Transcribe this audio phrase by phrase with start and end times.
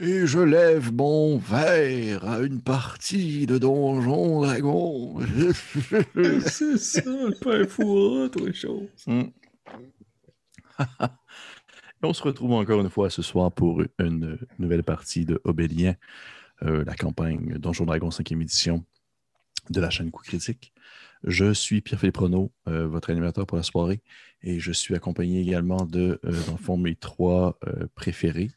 [0.00, 5.20] Et je lève mon verre à une partie de Donjon Dragon.
[6.46, 8.88] C'est ça, le père fourra, toi, chose.
[9.06, 9.24] Mm.
[12.02, 15.94] Et on se retrouve encore une fois ce soir pour une nouvelle partie de Obélien,
[16.62, 18.84] euh, la campagne Donjon Dragon 5e édition
[19.68, 20.72] de la chaîne Coup Critique.
[21.22, 24.00] Je suis Pierre-Philippe Renaud, euh, votre animateur pour la soirée,
[24.42, 27.58] et je suis accompagné également de, euh, dans le fond, mes trois
[27.94, 28.50] préférés,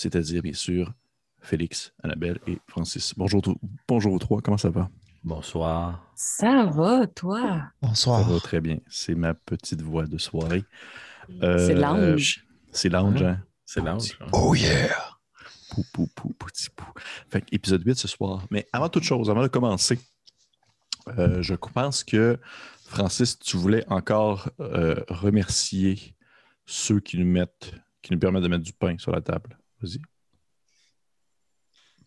[0.00, 0.92] c'est-à-dire, bien sûr,
[1.40, 3.14] Félix, Annabelle et Francis.
[3.16, 3.56] Bonjour, tout-
[3.88, 4.88] bonjour aux trois, comment ça va?
[5.24, 6.04] Bonsoir.
[6.14, 7.40] Ça va, toi?
[7.40, 8.28] Ça Bonsoir.
[8.28, 8.78] va très bien.
[8.88, 10.64] C'est ma petite voix de soirée.
[11.42, 12.46] Euh, C'est l'ange.
[12.70, 13.28] C'est l'ange, Mhm.
[13.28, 13.42] hein?
[13.64, 14.16] C'est l'ange.
[14.20, 14.26] hein?
[14.32, 14.94] Oh yeah!
[15.70, 16.84] Pou, pou, pou, petit pou.
[17.30, 18.46] Fait que épisode 8 ce soir.
[18.52, 19.98] Mais avant toute chose, avant de commencer,
[21.18, 22.38] euh, je pense que,
[22.84, 26.14] Francis, tu voulais encore euh, remercier
[26.66, 29.58] ceux qui nous mettent, qui nous permettent de mettre du pain sur la table.
[29.80, 30.00] Vas-y.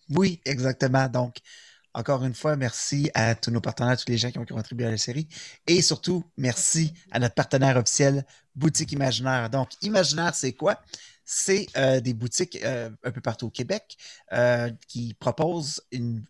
[0.09, 1.07] Oui, exactement.
[1.07, 1.37] Donc,
[1.93, 4.91] encore une fois, merci à tous nos partenaires, tous les gens qui ont contribué à
[4.91, 5.27] la série.
[5.67, 9.49] Et surtout, merci à notre partenaire officiel, Boutique Imaginaire.
[9.49, 10.81] Donc, Imaginaire, c'est quoi?
[11.25, 13.97] C'est euh, des boutiques euh, un peu partout au Québec
[14.33, 16.23] euh, qui proposent une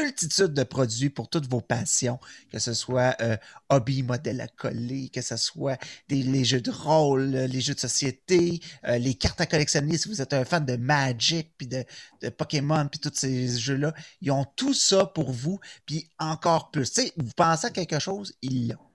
[0.00, 2.18] multitude de produits pour toutes vos passions,
[2.50, 3.36] que ce soit euh,
[3.68, 7.80] hobby, modèle à coller, que ce soit des, les jeux de rôle, les jeux de
[7.80, 11.84] société, euh, les cartes à collectionner, si vous êtes un fan de Magic, puis de,
[12.30, 16.92] Pokémon, puis tous ces jeux-là, ils ont tout ça pour vous, puis encore plus.
[17.16, 18.88] Vous pensez à quelque chose, ils l'ont.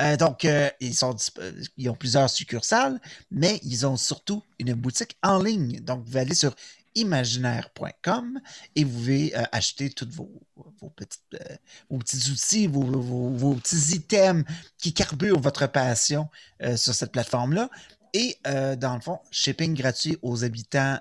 [0.00, 5.42] Euh, donc, euh, euh, ils ont plusieurs succursales, mais ils ont surtout une boutique en
[5.42, 5.80] ligne.
[5.80, 6.54] Donc, vous allez sur
[6.98, 8.40] imaginaire.com
[8.74, 14.44] et vous pouvez euh, acheter tous euh, vos petits outils, vos, petits items
[14.78, 16.28] qui carburent votre passion
[16.62, 17.70] euh, sur cette plateforme-là.
[18.14, 20.98] Et dans le fond, shipping gratuit aux habitants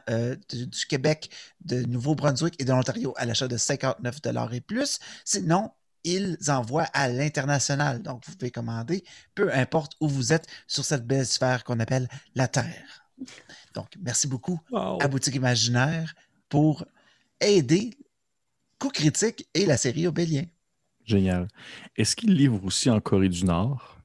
[0.50, 1.32] du Québec,
[1.64, 4.20] de Nouveau-Brunswick et de l'Ontario à l'achat de 59
[4.52, 5.00] et plus.
[5.24, 5.72] Sinon,
[6.04, 8.02] ils envoient à l'international.
[8.02, 9.06] Donc, vous pouvez commander,
[9.36, 13.07] peu importe où vous êtes sur cette belle sphère qu'on appelle la Terre.
[13.74, 15.00] Donc, merci beaucoup Wow.
[15.02, 16.14] à Boutique Imaginaire
[16.50, 16.86] pour
[17.42, 17.92] aider
[18.80, 20.46] Coup Critique et la série Obélien.
[21.06, 21.48] Génial.
[21.96, 23.98] Est-ce qu'ils livrent aussi en Corée du Nord?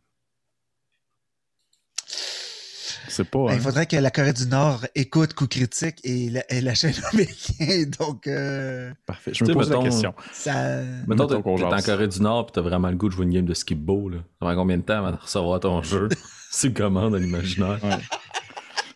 [3.09, 3.39] C'est pas.
[3.47, 3.55] Ben, hein?
[3.56, 6.94] il faudrait que la Corée du Nord écoute Coup Critique et la, et la chaîne
[7.12, 7.84] Obélien.
[7.99, 9.33] Donc, euh, Parfait.
[9.34, 10.15] Je me Tu pose la question.
[10.33, 10.83] ça.
[11.06, 11.43] Mettons, t'es en.
[11.83, 14.19] Corée du Nord pis t'as vraiment le goût de jouer une game de skip-bo, là.
[14.19, 16.09] Ça prend combien de temps avant de recevoir ton jeu?
[16.50, 17.83] C'est commande à l'imaginaire.
[17.83, 17.97] Ouais.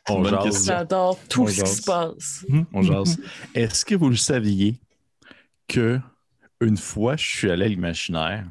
[0.08, 0.44] On Bonne jase.
[0.44, 0.72] question.
[0.74, 1.76] J'adore tout On ce qui jase.
[1.78, 2.46] se passe.
[2.72, 3.18] On jase.
[3.54, 4.80] Est-ce que vous le saviez
[5.68, 5.98] que
[6.60, 8.46] une fois, je suis allé à l'imaginaire,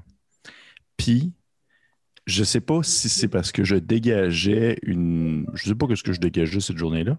[0.97, 1.31] puis
[2.27, 5.45] je sais pas si c'est parce que je dégageais une.
[5.53, 7.17] Je sais pas ce que je dégageais cette journée-là,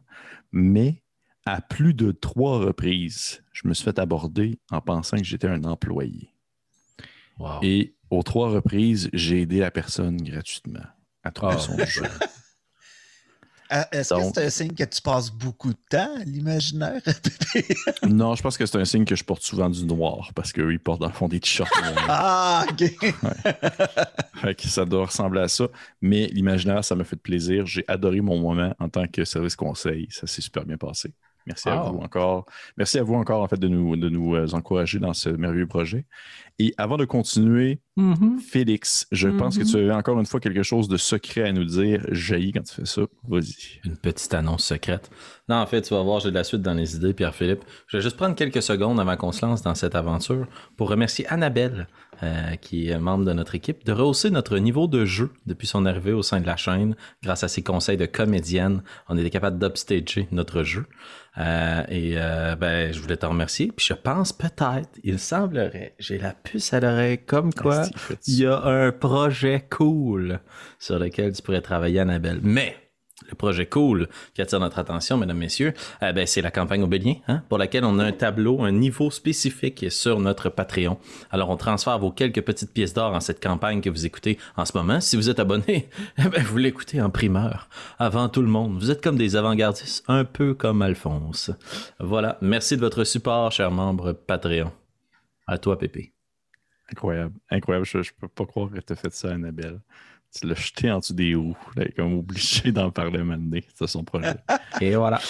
[0.52, 1.02] mais
[1.44, 5.62] à plus de trois reprises, je me suis fait aborder en pensant que j'étais un
[5.64, 6.28] employé.
[7.38, 7.60] Wow.
[7.62, 10.84] Et aux trois reprises, j'ai aidé la personne gratuitement
[11.22, 12.02] à trouver Ah, son jeu.
[13.72, 17.00] Euh, Est-ce que c'est un signe que tu passes beaucoup de temps à l'imaginaire?
[18.08, 20.72] non, je pense que c'est un signe que je porte souvent du noir parce qu'eux,
[20.72, 22.04] ils portent dans le fond des t-shirts noirs.
[22.08, 23.14] ah, OK.
[24.40, 25.68] Fait que ça doit ressembler à ça.
[26.00, 27.66] Mais l'imaginaire, ça m'a fait plaisir.
[27.66, 30.06] J'ai adoré mon moment en tant que service conseil.
[30.10, 31.12] Ça s'est super bien passé.
[31.46, 32.46] Merci à vous encore.
[32.76, 35.66] Merci à vous encore, en fait, de nous, de nous euh, encourager dans ce merveilleux
[35.66, 36.06] projet.
[36.58, 38.40] Et avant de continuer, Mhm.
[38.40, 41.64] Félix, je pense que tu avais encore une fois quelque chose de secret à nous
[41.64, 42.04] dire.
[42.10, 43.02] Jaillit quand tu fais ça.
[43.26, 43.54] Vas-y.
[43.86, 45.10] Une petite annonce secrète.
[45.48, 47.64] Non, en fait, tu vas voir, j'ai de la suite dans les idées, Pierre-Philippe.
[47.86, 50.46] Je vais juste prendre quelques secondes avant qu'on se lance dans cette aventure
[50.76, 51.88] pour remercier Annabelle,
[52.22, 55.86] euh, qui est membre de notre équipe, de rehausser notre niveau de jeu depuis son
[55.86, 56.96] arrivée au sein de la chaîne.
[57.22, 60.86] Grâce à ses conseils de comédienne, on était capable d'upstager notre jeu.
[61.38, 63.70] Euh, et euh, ben, je voulais te remercier.
[63.76, 67.82] Puis je pense peut-être, il semblerait, j'ai la puce à l'oreille, comme quoi
[68.26, 70.40] il y a un projet cool
[70.78, 72.40] sur lequel tu pourrais travailler, Annabelle.
[72.42, 72.76] Mais
[73.28, 77.16] le projet cool qui attire notre attention, mesdames, messieurs, euh, ben, c'est la campagne Obélien,
[77.28, 80.98] hein, pour laquelle on a un tableau, un niveau spécifique sur notre Patreon.
[81.30, 84.64] Alors, on transfère vos quelques petites pièces d'or en cette campagne que vous écoutez en
[84.64, 85.00] ce moment.
[85.00, 87.68] Si vous êtes abonné, eh ben, vous l'écoutez en primeur,
[87.98, 88.78] avant tout le monde.
[88.78, 91.50] Vous êtes comme des avant-gardistes, un peu comme Alphonse.
[91.98, 92.38] Voilà.
[92.40, 94.72] Merci de votre support, chers membres Patreon.
[95.46, 96.12] À toi, Pépé.
[96.90, 97.34] Incroyable.
[97.50, 97.86] Incroyable.
[97.86, 99.80] Je, je peux pas croire que tu as fait ça, Annabelle.
[100.40, 101.56] Tu l'as jeté en dessous des roues.
[101.76, 103.58] Là, comme obligé d'en parler maintenant.
[103.74, 104.34] C'est son projet.
[104.80, 105.20] Et voilà.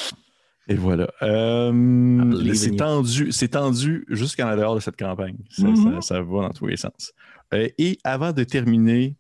[0.69, 1.09] Et voilà.
[1.23, 5.37] Euh, c'est tendu, c'est tendu jusqu'en dehors de cette campagne.
[5.51, 6.01] Ça, Mhm.
[6.01, 7.13] ça- ça va dans tous les sens.
[7.55, 9.15] Euh, et avant de terminer,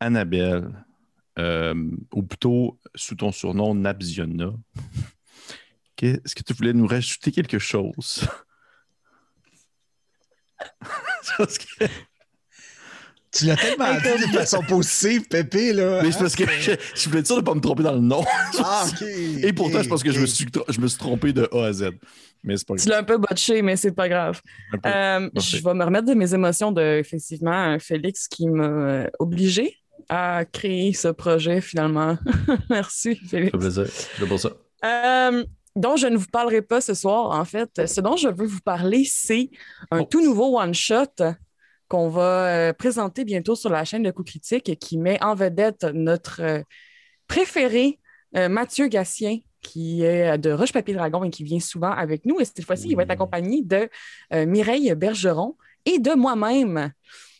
[0.00, 0.68] Annabelle,
[1.38, 1.74] euh,
[2.12, 4.52] ou plutôt sous ton surnom Nabziona,
[6.02, 8.26] Est-ce que tu voulais nous rajouter quelque chose?
[11.38, 11.86] Que-
[13.32, 16.02] Tu l'as tellement dit de façon positive, Pépé, là.
[16.02, 16.12] Mais hein?
[16.12, 18.00] c'est parce que je, je voulais être sûr de ne pas me tromper dans le
[18.00, 18.22] nom.
[18.62, 19.02] Ah, ok.
[19.02, 21.72] Et pourtant, je pense que je, me suis, je me suis trompé de A à
[21.72, 21.90] Z.
[22.44, 24.40] Mais c'est pas Tu l'as un peu botché, mais c'est pas grave.
[24.84, 29.06] Euh, je vais me remettre de mes émotions de, effectivement, un Félix qui m'a euh,
[29.18, 29.78] obligé
[30.08, 32.18] à créer ce projet, finalement.
[32.70, 33.52] Merci, Félix.
[33.52, 33.84] Ça fait plaisir.
[33.86, 34.50] Je suis là pour ça.
[34.84, 35.44] Euh,
[35.76, 37.86] dont je ne vous parlerai pas ce soir, en fait.
[37.86, 39.48] Ce dont je veux vous parler, c'est
[39.90, 40.04] un Oh.
[40.10, 41.14] tout nouveau one-shot
[41.92, 45.84] qu'on va euh, présenter bientôt sur la chaîne de Coup Critique qui met en vedette
[45.92, 46.62] notre euh,
[47.28, 47.98] préféré,
[48.34, 52.40] euh, Mathieu Gatien, qui est de Roche Papier Dragon et qui vient souvent avec nous.
[52.40, 53.88] Et cette fois-ci, il va être accompagné de
[54.32, 56.92] Mireille Bergeron et de moi-même.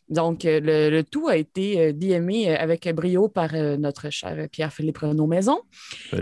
[0.08, 5.62] Donc, le, le tout a été DMé avec brio par notre cher Pierre-Philippe Renaud-Maison.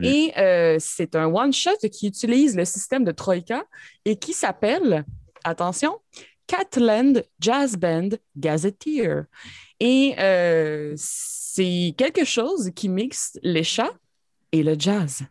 [0.03, 3.65] Et euh, c'est un one-shot qui utilise le système de Troika
[4.07, 5.05] et qui s'appelle,
[5.45, 5.99] attention,
[6.51, 9.27] Catland Jazz Band Gazetteer.
[9.79, 13.95] Et euh, c'est quelque chose qui mixe les chats
[14.51, 15.23] et le jazz.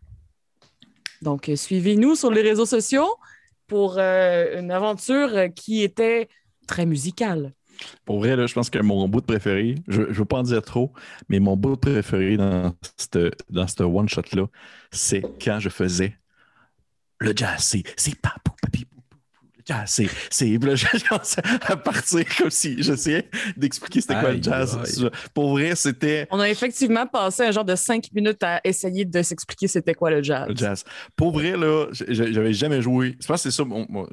[1.21, 3.09] Donc, euh, suivez-nous sur les réseaux sociaux
[3.67, 6.29] pour euh, une aventure qui était
[6.67, 7.51] très musicale.
[8.05, 10.61] Pour vrai, là, je pense que mon bout préféré, je ne veux pas en dire
[10.61, 10.93] trop,
[11.27, 14.47] mais mon bout préféré dans ce dans one-shot-là,
[14.91, 16.17] c'est quand je faisais
[17.19, 17.75] le jazz.
[17.97, 18.85] C'est papou, papi,
[19.69, 19.83] jazz.
[19.87, 20.09] C'est.
[20.29, 20.85] c'est- là, je
[21.71, 24.77] à partir comme si j'essayais d'expliquer c'était quoi le jazz.
[24.83, 25.09] aïe.
[25.33, 26.27] Pour vrai, c'était.
[26.31, 30.09] On a effectivement passé un genre de cinq minutes à essayer de s'expliquer c'était quoi
[30.11, 30.47] le jazz.
[30.49, 30.83] Le jazz.
[31.15, 33.15] Pour vrai, là, j'avais jamais joué.
[33.19, 33.63] Je pense que c'est ça,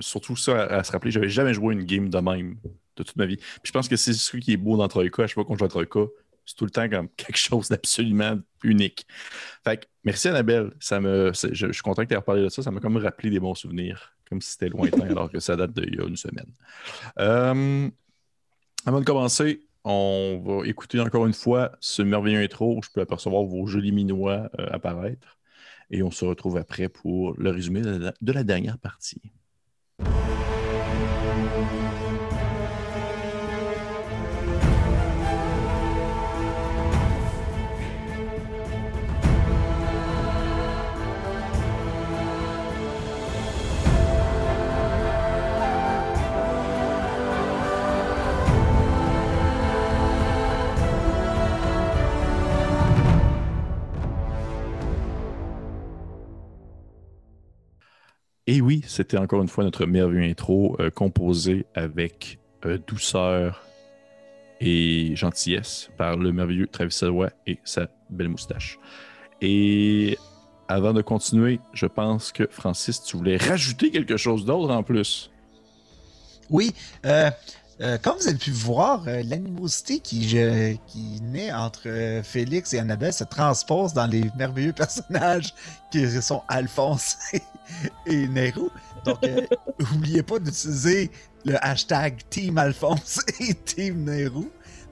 [0.01, 2.57] surtout ça à, à se rappeler, j'avais jamais joué une game de même
[2.97, 3.37] de toute ma vie.
[3.37, 5.23] Puis je pense que c'est ce qui est beau dans Troika.
[5.23, 6.01] À chaque fois qu'on joue à Troika,
[6.45, 9.07] c'est tout le temps comme quelque chose d'absolument unique.
[9.65, 10.71] Fait que merci Annabelle.
[10.81, 12.63] Ça me, je, je suis content que tu aies reparlé de ça.
[12.63, 15.73] Ça m'a comme rappelé des bons souvenirs, comme si c'était lointain alors que ça date
[15.73, 16.53] d'il y a une semaine.
[17.19, 17.89] Euh,
[18.85, 23.01] avant de commencer, on va écouter encore une fois ce merveilleux intro où je peux
[23.01, 25.39] apercevoir vos jolis minois euh, apparaître.
[25.91, 29.23] Et on se retrouve après pour le résumé de la, de la dernière partie.
[58.47, 63.67] Et oui, c'était encore une fois notre merveilleux intro euh, composé avec euh, douceur
[64.61, 68.79] et gentillesse par le merveilleux Travis Savoie et sa belle moustache.
[69.41, 70.17] Et
[70.69, 75.31] avant de continuer, je pense que Francis, tu voulais rajouter quelque chose d'autre en plus.
[76.49, 76.73] Oui,
[77.05, 77.31] euh,
[77.83, 82.73] euh, comme vous avez pu voir, euh, l'animosité qui, je- qui naît entre euh, Félix
[82.73, 85.55] et Annabelle se transpose dans les merveilleux personnages
[85.91, 87.17] qui sont Alphonse
[88.07, 88.71] et Nero.
[89.05, 89.19] Donc,
[89.93, 91.11] n'oubliez pas d'utiliser
[91.45, 94.47] le hashtag Team Alphonse et Team Nero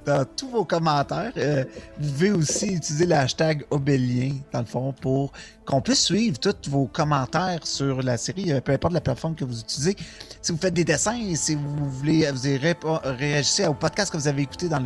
[0.04, 1.32] dans tous vos commentaires.
[1.36, 1.64] Euh,
[1.98, 5.32] vous pouvez aussi utiliser le hashtag Obélien, dans le fond, pour
[5.64, 9.44] qu'on puisse suivre tous vos commentaires sur la série, euh, peu importe la plateforme que
[9.44, 9.96] vous utilisez.
[10.42, 14.28] Si vous faites des dessins, si vous voulez, vous ré- réagissez au podcast que vous
[14.28, 14.80] avez écouté dans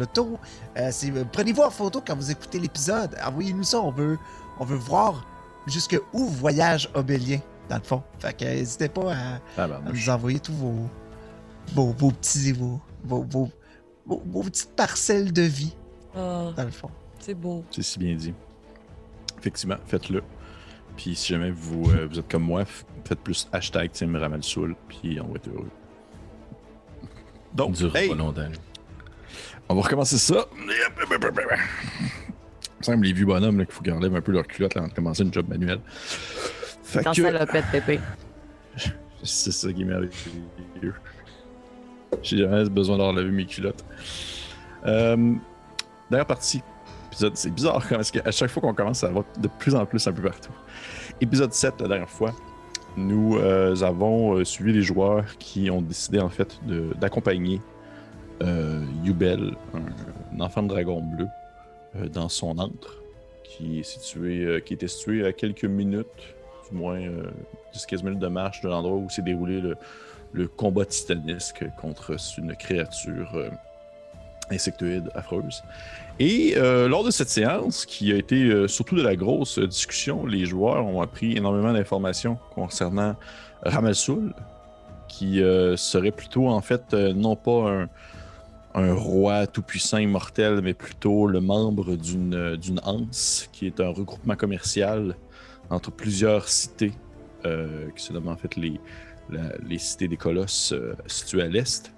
[0.79, 3.17] euh, si- euh, prenez-vous en photo quand vous écoutez l'épisode.
[3.27, 4.19] Envoyez-nous ça, on veut,
[4.61, 5.27] on veut voir
[5.67, 8.03] jusque où voyage Obélien, dans le fond.
[8.21, 9.17] Fait que euh, n'hésitez pas à,
[9.57, 10.89] Ah, à nous envoyer tous vos,
[11.75, 13.51] vos, vos petits, vos, vos, vos,
[14.09, 15.75] vos- vos petites parcelles de vie,
[16.15, 16.91] Ah, dans le fond.
[17.21, 17.65] c'est beau.
[17.71, 18.35] C'est si bien dit.
[19.39, 20.23] Effectivement, faites-le.
[20.97, 24.75] Puis si jamais vous, euh, vous êtes comme moi, f- faites plus hashtag Team Ramalsoul,
[24.89, 25.71] puis on va être heureux.
[27.55, 28.49] Donc, Dure hey, pas longtemps.
[29.69, 30.45] on va recommencer ça.
[30.57, 30.65] Il
[32.81, 34.81] me semble les vieux bonhommes là, qu'il faut qu'ils enlèvent un peu leur culotte là,
[34.83, 35.81] avant de commencer une job manuelle.
[35.87, 38.01] Fait Quand que, ça pète, pépé.
[39.23, 40.11] c'est ça qui m'arrive.
[42.23, 43.85] J'ai jamais besoin d'enlever mes culottes.
[44.87, 45.35] Euh,
[46.11, 46.63] dernière partie.
[47.09, 49.85] Épisode, c'est bizarre quand parce qu'à chaque fois qu'on commence, ça va de plus en
[49.87, 50.53] plus un peu partout.
[51.21, 52.33] Épisode 7, la dernière fois,
[52.97, 56.59] nous euh, avons euh, suivi les joueurs qui ont décidé en fait
[57.01, 57.61] d'accompagner
[58.43, 61.27] euh, Yubel, un, enfant de dragon bleu,
[62.13, 63.03] dans son antre,
[63.43, 66.07] qui, est situé, qui était situé à quelques minutes,
[66.71, 67.31] du moins euh,
[67.75, 69.77] 10-15 minutes de marche de l'endroit où s'est déroulé le,
[70.33, 73.51] le combat titanesque contre une créature euh,
[74.51, 75.63] insectoïde affreuse.
[76.19, 80.27] Et euh, lors de cette séance, qui a été euh, surtout de la grosse discussion,
[80.27, 83.15] les joueurs ont appris énormément d'informations concernant
[83.63, 84.35] Ramalsoul,
[85.07, 87.87] qui euh, serait plutôt en fait non pas
[88.75, 94.37] un, roi tout-puissant immortel, mais plutôt le membre d'une d'une anse, qui est un regroupement
[94.37, 95.17] commercial
[95.71, 96.93] entre plusieurs cités,
[97.43, 98.81] qui se nomment en fait les,
[99.31, 101.93] les cités des colosses euh, situées à l'est.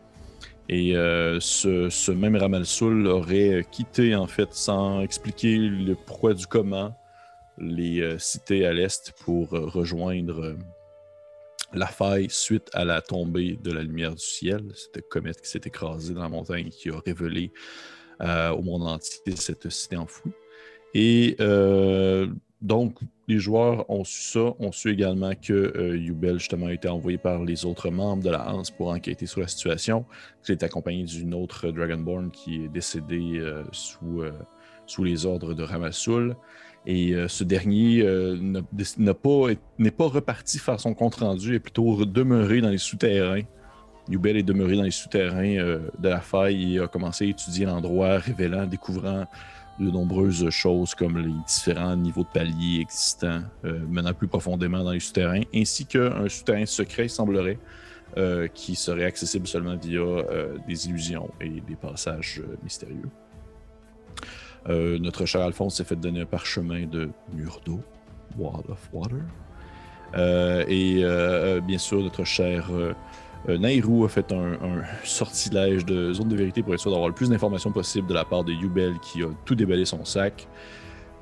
[0.72, 6.96] Et euh, ce, même Ramalsoul aurait quitté, en fait, sans expliquer le pourquoi du comment,
[7.58, 10.54] les euh, cités à l'est pour euh, rejoindre
[11.72, 14.62] la faille suite à la tombée de la lumière du ciel.
[14.76, 17.52] Cette comète qui s'est écrasée dans la montagne et qui a révélé
[18.20, 20.32] au monde entier cette cité enfouie.
[20.94, 21.36] Et
[22.60, 22.98] donc,
[23.30, 27.16] les joueurs ont su ça, ont su également que euh, Yubel, justement, a été envoyé
[27.16, 30.04] par les autres membres de la Hanse pour enquêter sur la situation.
[30.48, 34.32] Il est accompagné d'une autre Dragonborn qui est décédée euh, sous, euh,
[34.86, 36.36] sous les ordres de Ramassul.
[36.86, 38.02] Et ce dernier
[38.98, 43.42] n'est pas reparti faire son compte-rendu, est plutôt demeuré dans les souterrains.
[44.08, 48.16] Yubel est demeuré dans les souterrains de la faille et a commencé à étudier l'endroit,
[48.16, 49.26] révélant, découvrant
[49.80, 54.92] de nombreuses choses comme les différents niveaux de paliers existants, euh, menant plus profondément dans
[54.92, 57.58] les souterrains, ainsi qu'un souterrain secret, semblerait,
[58.16, 63.08] euh, qui serait accessible seulement via euh, des illusions et des passages mystérieux.
[64.68, 67.80] Notre cher Alphonse s'est fait donner un parchemin de mur d'eau,
[68.38, 69.20] Wall of Water.
[70.68, 71.02] Et
[71.66, 72.70] bien sûr, notre cher
[73.48, 77.30] Nairou a fait un, sortilège de zone de vérité pour être sûr d'avoir le plus
[77.30, 80.46] d'informations possible de la part de Yubel qui a tout déballé son sac.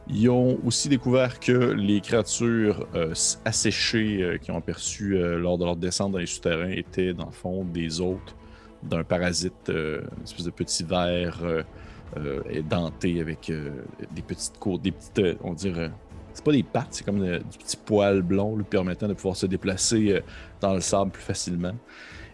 [0.09, 3.13] Ils ont aussi découvert que les créatures euh,
[3.45, 7.27] asséchées euh, qu'ils ont aperçues euh, lors de leur descente dans les souterrains étaient dans
[7.27, 8.35] le fond des hôtes
[8.83, 11.63] d'un parasite, euh, une espèce de petit ver euh,
[12.17, 13.71] euh, denté avec euh,
[14.13, 15.91] des petites côtes, des petites, euh, on dirait,
[16.39, 19.35] c'est pas des pattes, c'est comme euh, du petit poil blond lui permettant de pouvoir
[19.37, 20.21] se déplacer euh,
[20.61, 21.75] dans le sable plus facilement.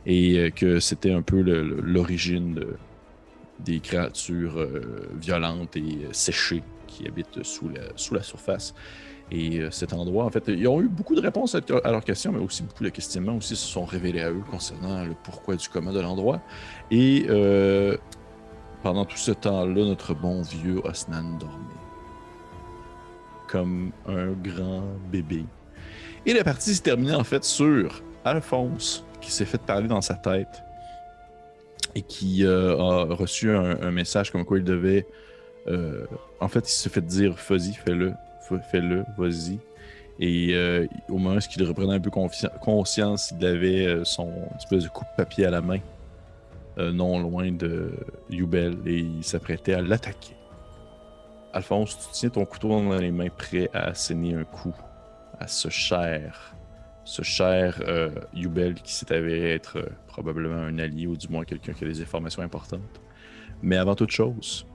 [0.05, 2.77] Et euh, que c'était un peu l'origine de-
[3.61, 4.59] des créatures
[5.21, 8.75] violentes et séchées qui habitent sous la, sous la surface.
[9.31, 12.33] Et cet endroit, en fait, ils ont eu beaucoup de réponses à, à leurs questions,
[12.33, 15.69] mais aussi beaucoup de questionnements aussi se sont révélés à eux concernant le pourquoi du
[15.69, 16.43] comment de l'endroit.
[16.91, 17.27] Et
[18.83, 21.84] pendant tout ce temps-là, notre bon vieux Osnan dormait.
[23.49, 25.45] Comme un grand bébé.
[26.27, 30.15] Et la partie s'est terminée en fait sur Alphonse, qui s'est fait parler dans sa
[30.15, 30.63] tête
[31.95, 35.07] et qui euh, a reçu un, message comme quoi il devait.
[35.69, 36.07] euh,
[36.41, 38.13] en fait, il s'est fait dire Fuzzy, fais-le,
[38.71, 39.59] fais-le, vas-y.
[40.21, 44.89] Et euh, au moment où il reprenait un peu conscience, il avait son espèce de
[44.89, 45.81] coupe-papier à la main,
[46.79, 47.93] non loin de
[48.31, 50.35] Yubel, et il s'apprêtait à l'attaquer.
[51.55, 54.75] Alphonse, tu tiens ton couteau dans les mains, prêt à asséner un coup
[55.39, 56.57] à ce cher,
[57.05, 61.45] ce cher euh, Yubel qui s'est avéré être euh, probablement un allié ou du moins
[61.45, 63.01] quelqu'un qui a des informations importantes.
[63.63, 64.67] Mais avant toute chose,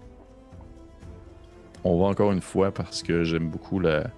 [1.84, 4.10] on va encore une fois parce que j'aime beaucoup la,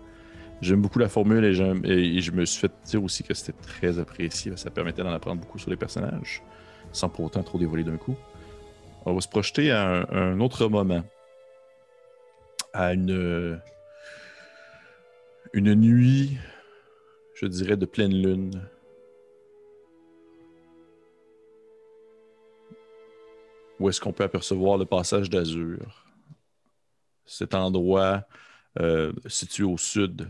[1.10, 4.56] formule et, et- je me suis fait dire aussi que c'était très apprécié.
[4.56, 6.44] Ça permettait d'en apprendre beaucoup sur les personnages
[6.92, 8.16] sans pour autant trop dévoiler d'un coup.
[9.08, 11.02] On va se projeter à un autre moment,
[12.74, 13.60] à une
[15.54, 16.38] une nuit,
[17.36, 18.62] je dirais, de pleine lune.
[23.80, 26.06] Où est-ce qu'on peut apercevoir le passage d'Azur?
[27.26, 28.26] Cet endroit
[28.80, 30.28] euh, situé au sud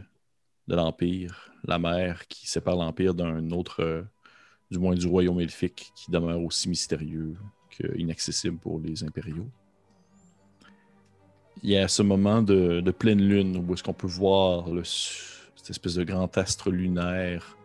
[0.68, 4.04] de l'Empire, la mer qui sépare l'Empire d'un autre, euh,
[4.72, 7.36] du moins du royaume elfique, qui demeure aussi mystérieux
[7.70, 9.50] qu'inaccessible pour les impériaux.
[11.64, 15.96] Il y a ce moment de, pleine lune où est-ce qu'on peut voir cette espèce
[15.96, 17.56] de grand astre lunaire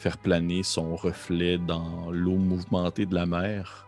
[0.00, 3.86] faire planer son reflet dans l'eau mouvementée de la mer.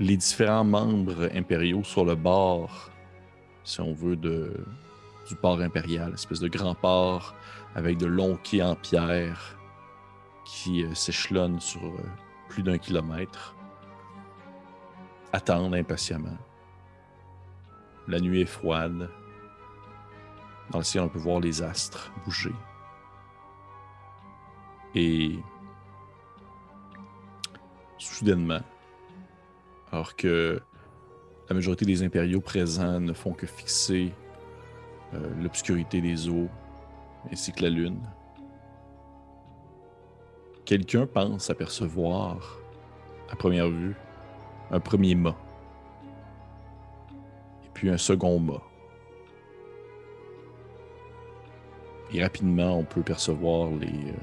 [0.00, 2.90] Les différents membres impériaux sur le bord,
[3.62, 7.36] si on veut, du port impérial, espèce de grand port
[7.76, 9.56] avec de longs quais en pierre
[10.44, 12.02] qui euh, s'échelonnent sur euh,
[12.48, 13.54] plus d'un kilomètre,
[15.32, 16.36] attendent impatiemment.
[18.08, 19.08] La nuit est froide.
[20.70, 22.54] Dans le ciel, on peut voir les astres bouger.
[24.94, 25.38] Et
[27.98, 28.60] soudainement,
[29.92, 30.60] alors que
[31.48, 34.12] la majorité des impériaux présents ne font que fixer
[35.14, 36.48] euh, l'obscurité des eaux
[37.30, 38.00] ainsi que la lune,
[40.64, 42.58] quelqu'un pense apercevoir,
[43.30, 43.94] à première vue,
[44.70, 45.36] un premier mât.
[47.80, 48.60] Puis un second mât.
[52.12, 54.16] Et rapidement, on peut percevoir les, euh,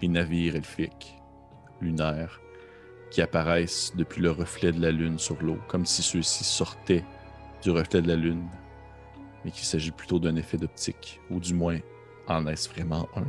[0.00, 1.20] les navires elfiques,
[1.82, 2.40] lunaires,
[3.10, 7.04] qui apparaissent depuis le reflet de la lune sur l'eau, comme si ceux-ci sortaient
[7.62, 8.48] du reflet de la lune,
[9.44, 11.80] mais qu'il s'agit plutôt d'un effet d'optique, ou du moins,
[12.26, 13.26] en est-ce vraiment un?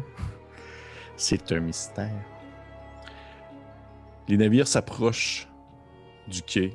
[1.18, 2.24] C'est un mystère.
[4.30, 5.50] Les navires s'approchent
[6.30, 6.72] du quai.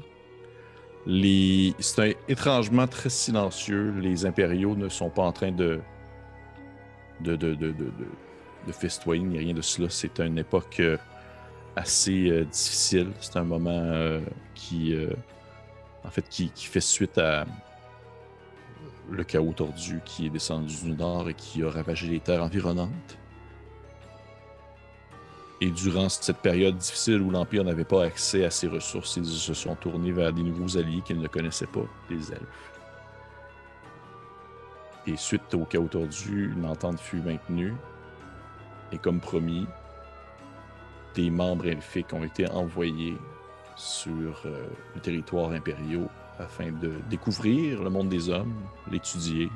[1.07, 1.75] Les...
[1.79, 3.95] C'est étrangement très silencieux.
[4.01, 5.81] Les impériaux ne sont pas en train de
[7.21, 7.93] de, de, de, de,
[8.67, 9.89] de festoyer ni rien de cela.
[9.89, 10.97] C'est une époque euh,
[11.75, 13.13] assez euh, difficile.
[13.21, 14.21] C'est un moment euh,
[14.55, 14.95] qui,
[16.05, 17.47] en fait, qui, qui, fait suite à
[19.11, 23.19] le chaos tordu qui est descendu du nord et qui a ravagé les terres environnantes.
[25.61, 29.55] Et durant cette période difficile où l'Empire n'avait pas accès à ses ressources, ils se
[29.55, 32.73] sont tournés vers des nouveaux alliés qu'ils ne connaissaient pas, les elfes.
[35.07, 37.75] Et suite au chaos tordu, une entente fut maintenue.
[38.93, 39.67] Et comme promis,
[41.15, 43.17] des membres elfiques ont été envoyés
[43.77, 46.09] sur euh, le territoire impériaux
[46.39, 48.55] afin de découvrir le monde des hommes,
[48.91, 49.49] l'étudier,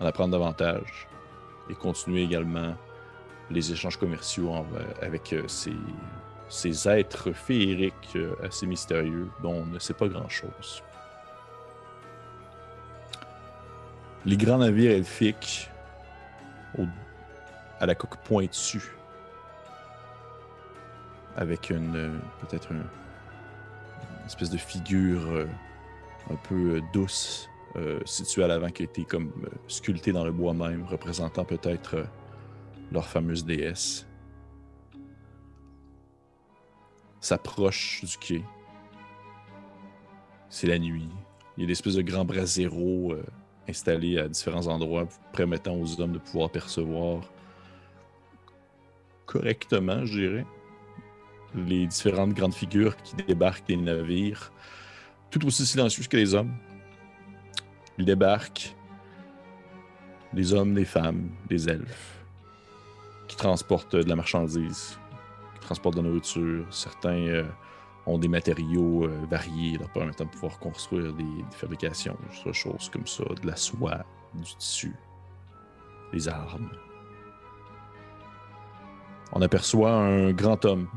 [0.00, 1.06] en apprendre davantage
[1.70, 2.74] et continuer également
[3.50, 4.52] les échanges commerciaux
[5.00, 10.82] avec euh, ces, êtres féeriques euh, assez mystérieux dont on ne sait pas grand-chose.
[14.26, 15.70] Les grands navires elfiques
[17.80, 18.92] à la coque pointue,
[21.36, 22.84] avec une peut-être une,
[24.26, 25.46] espèce de figure euh,
[26.30, 27.48] un peu douce
[28.06, 29.30] située à l'avant qui a été comme
[29.68, 32.06] sculptée dans le bois même, représentant peut-être
[32.90, 34.06] leur fameuse déesse,
[37.20, 38.44] s'approche du quai.
[40.48, 41.08] C'est la nuit.
[41.56, 43.24] Il y a des espèces de grands braséros euh,
[43.68, 47.22] installés à différents endroits, permettant aux hommes de pouvoir percevoir
[49.26, 50.46] correctement, je dirais,
[51.54, 54.52] les différentes grandes figures qui débarquent des navires,
[55.30, 56.54] tout aussi silencieux que les hommes.
[57.98, 58.74] Ils débarquent,
[60.32, 62.17] les hommes, les femmes, les elfes
[63.28, 64.98] qui transportent de la marchandise,
[65.54, 66.66] qui transportent de la nourriture.
[66.70, 67.44] Certains euh,
[68.06, 73.06] ont des matériaux euh, variés leur permettant de pouvoir construire des, fabrications, des choses comme
[73.06, 74.94] ça, de la soie, du tissu,
[76.12, 76.70] des armes.
[79.32, 80.88] On aperçoit un grand homme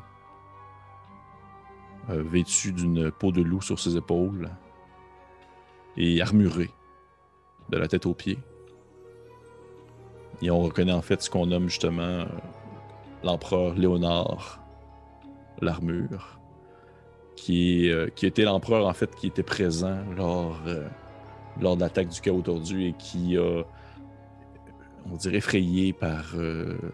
[2.09, 4.49] euh, vêtu d'une peau de loup sur ses épaules
[5.97, 6.69] et armuré
[7.69, 8.39] de la tête aux pieds.
[10.41, 12.25] Et on reconnaît en fait ce qu'on nomme justement euh,
[13.23, 14.63] l'empereur Léonard,
[15.61, 16.39] l'armure,
[17.35, 20.87] qui, euh, qui était l'empereur en fait qui était présent lors, euh,
[21.59, 23.63] lors de l'attaque du chaos tordu et qui a,
[25.11, 26.35] on dirait, effrayé par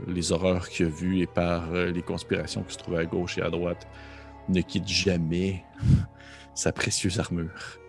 [0.08, 3.42] les horreurs qu'il a vues et par les conspirations qui se trouvaient à gauche et
[3.42, 3.88] à droite,
[4.48, 5.66] ne quitte jamais
[6.54, 7.80] sa précieuse armure.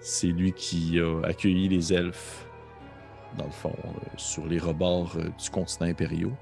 [0.00, 2.45] C'est lui qui a accueilli les elfes
[3.36, 6.32] dans le fond, euh, sur les rebords euh, du continent impériaux.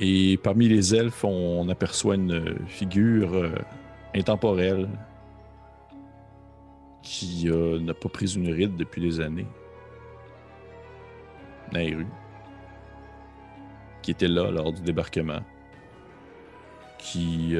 [0.00, 3.54] Et parmi les elfes, on, aperçoit une figure euh,
[4.14, 4.88] intemporelle
[7.02, 9.46] qui n'a pas pris une ride depuis des années.
[11.72, 12.06] Nairu.
[14.02, 15.40] Qui était là lors du débarquement.
[16.98, 17.56] Qui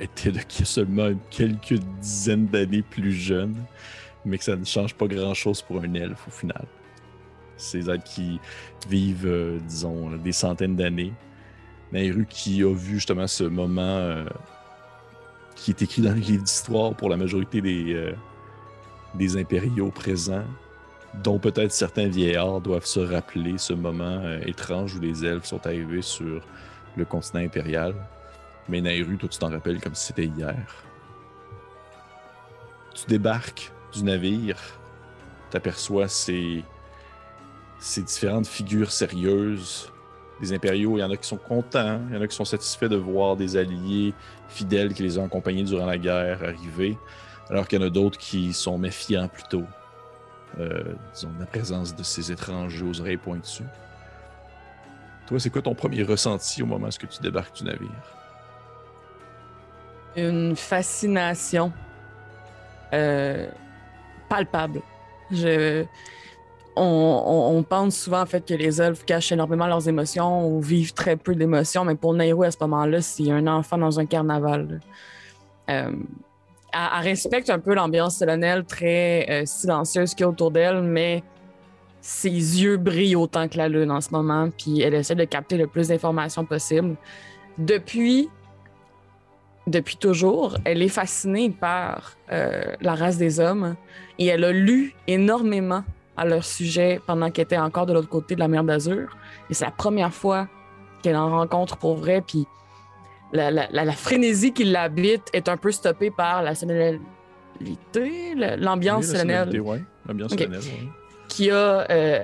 [0.00, 3.56] était de seulement quelques dizaines d'années plus jeune
[4.28, 6.64] mais que ça ne change pas grand-chose pour un elfe au final.
[7.56, 8.40] Ces êtres qui
[8.88, 11.12] vivent, euh, disons, des centaines d'années.
[11.92, 14.24] Nairu qui a vu justement ce moment euh,
[15.56, 18.12] qui est écrit dans les livres d'histoire pour la majorité des, euh,
[19.14, 20.44] des impériaux présents,
[21.24, 26.02] dont peut-être certains vieillards doivent se rappeler ce moment étrange où les elfes sont arrivés
[26.02, 26.42] sur
[26.96, 27.94] le continent impérial.
[28.68, 30.84] Mais Nairu, toi, tu t'en rappelles comme si c'était hier.
[32.94, 34.58] Tu débarques du navire,
[35.50, 36.64] tu aperçois ces,
[37.78, 39.90] ces différentes figures sérieuses
[40.40, 40.98] des impériaux.
[40.98, 42.96] Il y en a qui sont contents, il y en a qui sont satisfaits de
[42.96, 44.14] voir des alliés
[44.48, 46.96] fidèles qui les ont accompagnés durant la guerre arriver,
[47.50, 49.64] alors qu'il y en a d'autres qui sont méfiants plutôt,
[50.58, 53.64] euh, disons, de la présence de ces étrangers aux oreilles pointues.
[55.26, 57.88] Toi, c'est quoi ton premier ressenti au moment où tu débarques du navire?
[60.16, 61.70] Une fascination.
[62.94, 63.46] Euh,
[64.28, 64.80] palpable.
[66.76, 71.16] On, pense souvent en fait que les elfes cachent énormément leurs émotions ou vivent très
[71.16, 74.80] peu d'émotions, mais pour Nairo à ce moment-là, c'est un enfant dans un carnaval.
[75.70, 75.90] Euh,
[76.72, 81.22] elle, respecte un peu l'ambiance solennelle très euh, silencieuse qu'il y a autour d'elle, mais
[82.00, 85.56] ses yeux brillent autant que la lune en ce moment, puis elle essaie de capter
[85.56, 86.96] le plus d'informations possible.
[87.58, 88.28] Depuis,
[89.68, 93.76] depuis toujours, elle est fascinée par euh, la race des hommes
[94.18, 95.84] et elle a lu énormément
[96.16, 99.16] à leur sujet pendant qu'elle était encore de l'autre côté de la mer d'Azur.
[99.50, 100.48] Et c'est la première fois
[101.02, 102.46] qu'elle en rencontre pour vrai, puis
[103.32, 107.00] la, la- la- la frénésie qui l'habite est un peu stoppée par la solennalité,
[108.34, 109.82] le- l'ambiance Oui, solennelle ouais.
[110.08, 110.38] L'ambiance Ok.
[110.40, 110.88] solennelle, ouais.
[111.28, 112.22] qui a euh,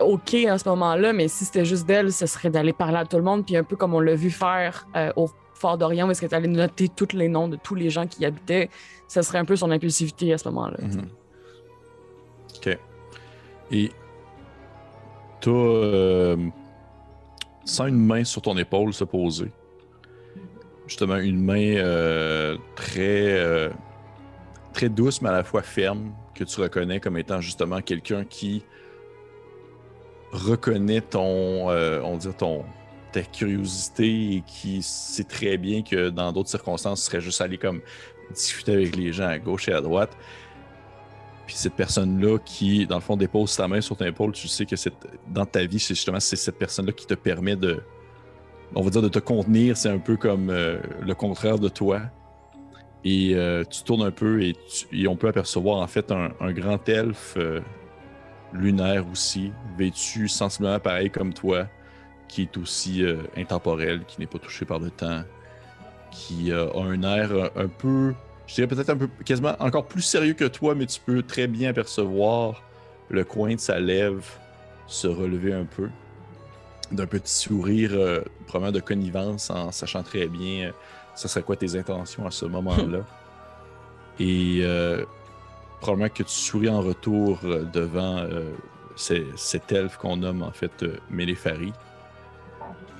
[0.00, 3.16] OK à ce moment-là, mais si c'était juste d'elle, ce serait d'aller parler à tout
[3.16, 6.10] le monde, puis un peu comme on l'a vu faire euh, au Fort d'Orient, où
[6.10, 8.68] est-ce qu'elle allait noter tous les noms de tous les gens qui y habitaient,
[9.08, 10.76] ce serait un peu son impulsivité à ce moment-là.
[10.80, 11.08] Mhm.
[12.56, 12.78] OK.
[13.72, 13.90] Et
[15.40, 16.36] t'as euh,
[17.64, 19.50] sans une main sur ton épaule se poser.
[20.86, 23.70] Justement, une main euh, très, euh,
[24.72, 28.62] très douce, mais à la fois ferme, que tu reconnais comme étant justement quelqu'un qui
[30.32, 32.64] reconnaît ton, euh, on ton,
[33.12, 37.58] ta curiosité et qui sait très bien que dans d'autres circonstances, tu serais juste allé
[37.58, 37.80] comme
[38.30, 40.16] discuter avec les gens à gauche et à droite.
[41.46, 44.66] Puis cette personne-là qui, dans le fond, dépose sa main sur ton épaule, tu sais
[44.66, 44.74] que
[45.28, 47.80] dans ta vie, c'est justement c'est cette personne-là qui te permet de,
[48.74, 49.76] on va dire, de te contenir.
[49.76, 52.02] C'est un peu comme euh, le contraire de toi.
[53.04, 54.56] Et euh, tu tournes un peu et,
[55.06, 57.60] on peut apercevoir en fait un, un grand elfe euh,
[58.52, 61.68] lunaire aussi, vêtu sensiblement pareil comme toi,
[62.28, 65.22] qui est aussi euh, intemporel, qui n'est pas touché par le temps,
[66.16, 68.14] qui euh, a un air euh, un peu
[68.46, 71.48] je dirais peut-être un peu quasiment encore plus sérieux que toi, mais tu peux très
[71.48, 72.62] bien apercevoir
[73.08, 74.22] le coin de sa lèvre
[74.86, 75.88] se relever un peu.
[76.92, 80.72] D'un petit sourire, euh, probablement de connivence, en sachant très bien
[81.16, 83.00] ça serait quoi tes intentions à ce moment-là.
[84.20, 84.64] Et
[85.80, 87.40] probablement que tu souris en retour
[87.72, 88.26] devant
[88.94, 91.72] cet elfe qu'on nomme en fait Mélépharie.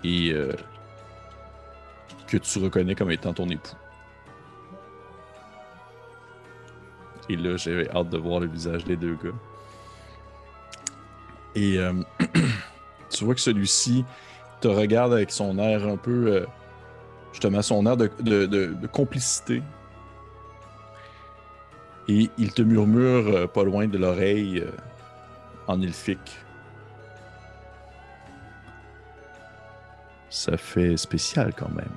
[0.04, 0.52] Et euh,
[2.26, 3.76] que tu reconnais comme étant ton époux.
[7.28, 9.30] Et là, j'avais hâte de voir le visage des deux gars.
[11.54, 11.92] Et euh,
[13.10, 14.04] tu vois que celui-ci
[14.60, 16.26] te regarde avec son air un peu.
[16.26, 16.46] euh,
[17.32, 19.62] justement, son air de, complicité.
[22.08, 24.64] Et il te murmure pas loin de l'oreille
[25.66, 26.45] en elfique.
[30.36, 31.88] Ça fait spécial quand même.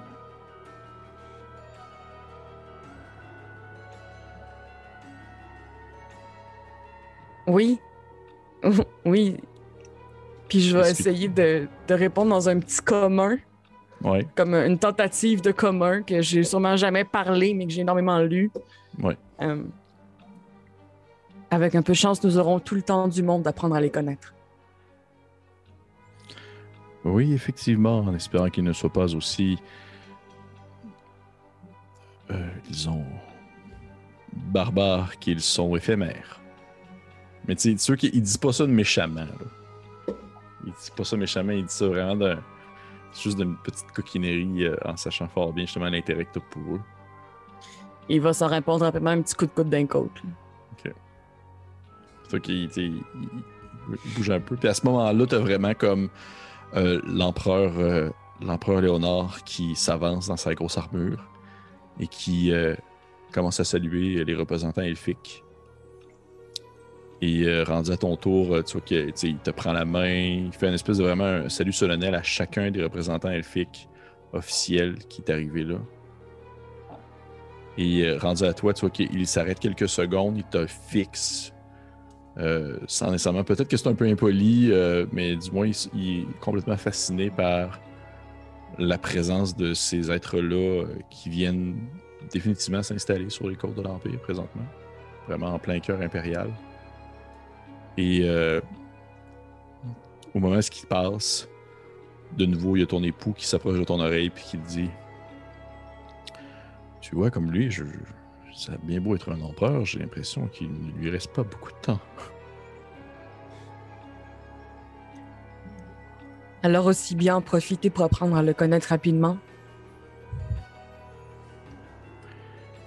[7.47, 7.79] Oui.
[9.05, 9.37] oui.
[10.47, 13.37] Puis je vais essayer de, de répondre dans un petit commun,
[14.01, 18.19] Ouais, comme une tentative de commun que j'ai sûrement jamais parlé, mais que j'ai énormément
[18.19, 18.49] lu.
[19.03, 19.17] ouais.
[19.41, 19.61] Euh,
[21.51, 23.89] avec un peu de chance, nous aurons tout le temps du monde d'apprendre à les
[23.89, 24.33] connaître.
[27.05, 29.57] Oui, effectivement, en espérant qu'ils ne soient pas aussi,
[32.31, 33.03] euh, disons,
[34.33, 36.39] barbares qu'ils sont éphémères.
[37.47, 39.21] Mais tu sais, ceux qui ils disent pas ça de méchamment.
[39.21, 40.13] Là.
[40.65, 42.39] Ils disent pas ça méchamment, ils disent ça vraiment d'un
[43.23, 46.81] juste d'une petite coquinerie euh, en sachant fort bien justement l'intérêt que t'as pour eux.
[48.07, 50.21] Il va s'en répondre rapidement un petit coup de coude d'un côte.
[50.83, 50.89] tu
[52.29, 53.03] sais, il- il-
[54.05, 54.55] il bouge un peu.
[54.55, 56.09] Puis à ce moment-là, t'as vraiment comme
[56.75, 58.09] euh, l'empereur euh,
[58.41, 61.29] l'empereur Léonard qui s'avance dans sa grosse armure
[61.99, 62.75] et qui euh,
[63.33, 65.43] commence à saluer les représentants elfiques.
[67.21, 70.75] Et rendu à ton tour, tu vois qu'il te prend la main, il fait une
[70.75, 73.89] espèce de vraiment un salut solennel à chacun des représentants elfiques
[74.31, 75.79] officiels qui est arrivé là.
[77.77, 81.51] Et rendu à toi, tu vois qu'il s'arrête quelques secondes, il te fixe
[82.39, 83.43] euh, sans nécessairement.
[83.43, 87.81] Peut-être que c'est un peu impoli, euh, mais du moins, il, est complètement fasciné par
[88.77, 91.75] la présence de ces êtres-là euh, qui viennent
[92.31, 94.63] définitivement s'installer sur les côtes de l'Empire présentement.
[95.27, 96.49] Vraiment en plein cœur impérial.
[97.97, 98.23] Et
[100.33, 101.49] au moment où ce qui passe,
[102.37, 104.67] de nouveau, il y a ton époux qui s'approche de ton oreille puis qui te
[104.67, 104.89] dit
[107.01, 107.83] Tu vois, comme lui, je,
[108.59, 111.71] ça a bien beau être un empereur, j'ai l'impression qu'il ne lui reste pas beaucoup
[111.71, 111.99] de temps.
[116.61, 119.37] Alors aussi bien en profiter pour apprendre à le connaître rapidement.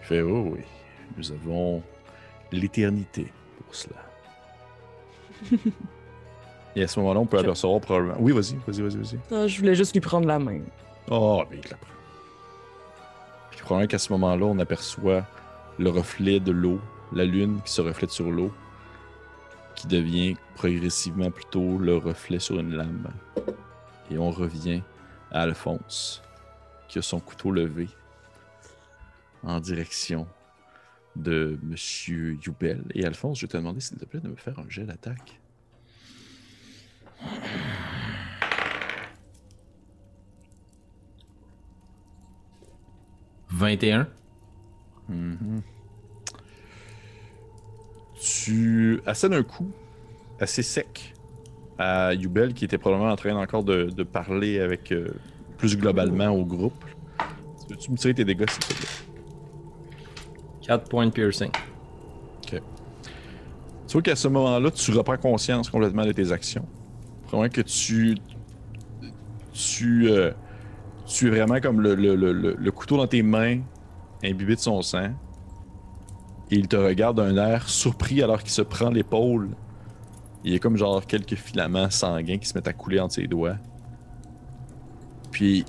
[0.03, 0.61] Il fait Oh oui,
[1.17, 1.83] nous avons
[2.51, 3.33] l'éternité
[3.65, 3.97] pour cela.
[6.77, 8.17] Et à ce moment-là, on peut Je- apercevoir probablement.
[8.19, 9.19] Oui, vas-y, vas-y, vas-y, vas-y.
[9.35, 10.61] Ah, je voulais juste lui prendre la main.
[11.11, 11.89] Oh, mais il la prend.
[13.51, 15.25] Puis probablement qu'à ce moment-là, on aperçoit
[15.79, 16.81] le reflet de l'eau,
[17.13, 18.53] la lune qui se reflète sur l'eau,
[19.75, 23.09] qui devient progressivement plutôt le reflet sur une lame.
[24.11, 24.83] Et on revient
[25.31, 26.23] à Alphonse,
[26.89, 27.89] qui a son couteau levé
[29.43, 30.27] en direction
[31.17, 32.85] de Monsieur Youbel.
[32.95, 35.41] Et Alphonse, je vais te demander, s'il te plaît, de me faire un jet d'attaque.
[43.51, 44.09] 21.
[45.13, 45.63] Mhm.
[48.21, 49.69] Tu assènes un coup
[50.39, 51.15] assez sec
[51.79, 55.09] à Yubel qui était probablement en train encore de, de parler avec euh,
[55.59, 56.85] plus globalement au groupe.
[57.79, 58.89] Tu me tirer tes dégâts s'il te plaît?
[60.67, 61.51] 4 points de piercing.
[62.47, 66.65] Tu vois qu'à ce moment-là, tu reprends conscience complètement de tes actions.
[67.25, 68.15] Probablement que tu.
[69.53, 70.09] Tu.
[70.09, 70.31] euh,
[71.05, 73.59] tu es vraiment comme le- le- le- le couteau dans tes mains,
[74.25, 75.11] imbibé de son sang.
[76.51, 79.51] Et il te regarde d'un air surpris alors qu'il se prend l'épaule.
[80.45, 83.27] Il y a comme genre quelques filaments sanguins qui se mettent à couler entre ses
[83.27, 83.57] doigts.
[85.31, 85.65] Puis.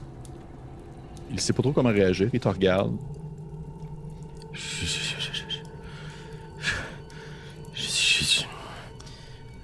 [1.32, 2.96] Il sait pas trop comment réagir, il te regarde.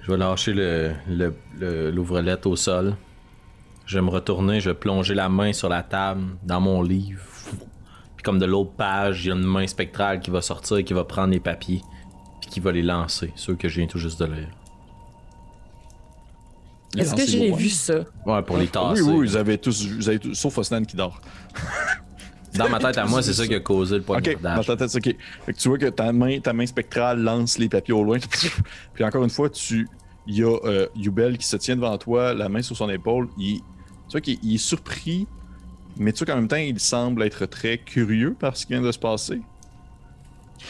[0.02, 2.96] Je, vais lâcher le- l'ouvrelette au sol.
[3.86, 7.22] Je vais me retourner, je vais plonger la main sur la table, dans mon livre.
[8.20, 10.84] Puis comme de l'autre page, il y a une main spectrale qui va sortir et
[10.84, 11.80] qui va prendre les papiers.
[12.42, 14.50] Puis qui va les lancer, ceux que je viens tout juste de lire.
[16.98, 18.00] Est-ce que j'ai vu ça?
[18.26, 19.00] Ouais, pour les Oui, tasser.
[19.00, 21.18] oui, vous avez tous, vous avez tous- sauf Osnan qui dort.
[22.58, 24.66] Dans ma tête à moi, c'est ça qui a causé le Ok, dans poignardage.
[24.66, 25.16] ta tête, ok.
[25.46, 28.18] Fait que tu vois que ta main, ta main spectrale lance les papiers au loin.
[28.92, 29.88] Puis encore une fois, tu,
[30.26, 33.28] il y a euh, Yubel qui se tient devant toi, la main sur son épaule.
[33.38, 33.62] Il, tu
[34.10, 35.26] vois qu'il il est surpris,
[35.96, 38.82] mais tu vois qu'en même temps, il semble être très curieux par ce qui vient
[38.82, 39.40] de se passer.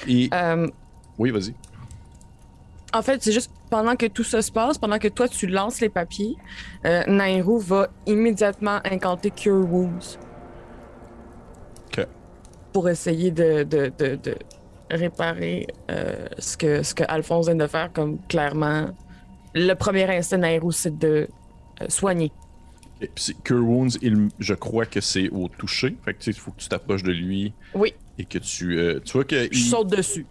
[0.06, 0.68] Et Euh,
[1.18, 1.54] oui, vas-y.
[2.92, 5.80] En fait, c'est juste pendant que tout ça se passe, pendant que toi tu lances
[5.80, 6.37] les papiers,
[6.85, 10.18] euh, Nairou va immédiatement incanter Cure Wounds.
[11.87, 12.06] Ok.
[12.72, 14.37] Pour essayer de, de, de, de
[14.90, 18.90] réparer euh, ce, que, ce que Alphonse vient de faire, comme clairement,
[19.54, 21.28] le premier instinct de Nairou, c'est de
[21.80, 22.33] euh, soigner.
[23.03, 25.97] Et puis c'est- Cure Wounds, il- je crois que c'est au toucher.
[26.05, 28.79] Fait que tu sais, il faut que tu t'approches de lui Oui, et que tu,
[28.79, 29.65] euh, tu vois que je il...
[29.65, 30.27] saute dessus.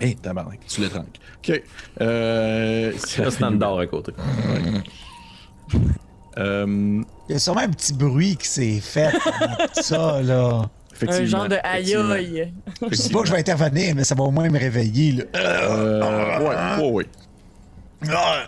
[0.00, 1.04] Hey, tabarnak, tu l'étranges.
[1.38, 1.62] Ok.
[2.00, 2.92] Euh...
[2.96, 4.12] C'est d'or à côté.
[6.38, 7.02] euh...
[7.28, 9.10] Il y a sûrement un petit bruit qui s'est fait
[9.74, 10.70] ça, là.
[11.08, 12.52] Un genre de aïe aïe.
[12.82, 15.24] Je dis pas que je vais intervenir, mais ça va au moins me réveiller, là.
[15.36, 16.38] Euh,
[16.78, 17.06] ouais, ouais, ouais.
[18.10, 18.46] Ah!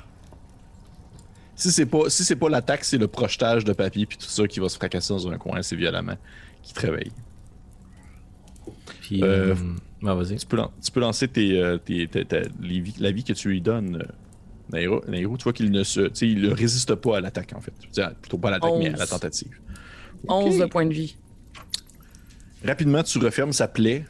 [1.63, 4.49] Si c'est pas, si c'est pas l'attaque, c'est le projetage de papier puis tout ça
[4.49, 6.17] qui va se fracasser dans un coin assez violemment,
[6.63, 7.13] qui te réveille.
[9.01, 9.55] Puis, Euh,
[10.05, 10.37] euh, vas-y.
[10.39, 13.23] Tu peux, lan- tu peux lancer tes, euh, tes- tes- tes- les vies- la vie
[13.23, 14.03] que tu lui donnes,
[14.73, 15.05] Nairo.
[15.07, 17.73] Nairo, tu vois qu'il ne se, il ne résiste pas à l'attaque en fait.
[18.21, 19.57] Plutôt pas à l'attaque, mais à la tentative.
[20.27, 21.17] 11 de points de vie.
[22.65, 24.05] Rapidement, tu refermes sa plaie.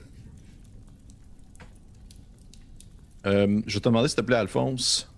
[3.27, 5.12] Euh, je vais te demander, s'il te plaît, Alphonse,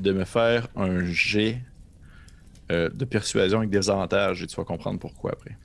[0.00, 1.60] de me faire un jet
[2.70, 5.56] euh, de persuasion avec des avantages et tu vas comprendre pourquoi après.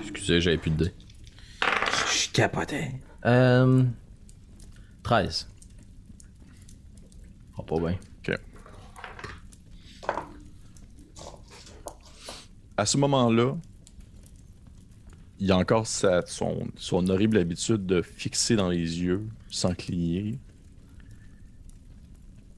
[0.00, 0.94] Excusez, j'avais plus de dés.
[1.62, 2.92] Je capotais.
[3.24, 3.84] Euh.
[5.02, 5.48] 13.
[7.58, 7.98] Oh, pas bien.
[8.18, 8.38] Ok.
[12.76, 13.56] À ce moment-là,
[15.40, 16.68] il a encore sa- son,
[17.08, 20.38] horrible habitude de fixer dans les yeux sans cligner.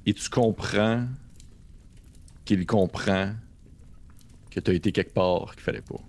[0.04, 1.06] Et tu comprends
[2.44, 3.34] qu'il comprend
[4.50, 6.00] que tu as été quelque part qu'il fallait pas.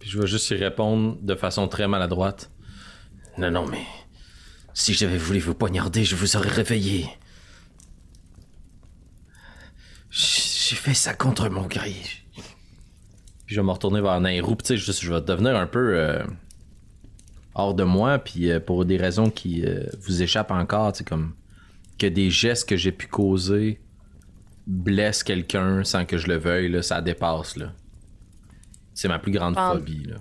[0.00, 2.50] Puis je vais juste y répondre de façon très maladroite.
[3.38, 3.86] Non, non, mais.
[4.74, 7.08] Si j'avais voulu vous poignarder, je vous aurais réveillé.
[10.10, 11.94] J'ai fait ça contre mon gré.
[13.48, 16.22] Puis je vais me retourner vers Nairou, puis juste, je vais devenir un peu euh,
[17.54, 21.32] hors de moi, puis euh, pour des raisons qui euh, vous échappent encore, tu comme
[21.98, 23.80] que des gestes que j'ai pu causer
[24.66, 27.72] blessent quelqu'un sans que je le veuille, là, ça dépasse, là.
[28.92, 29.72] C'est ma plus grande Ah.
[29.72, 30.16] phobie, là.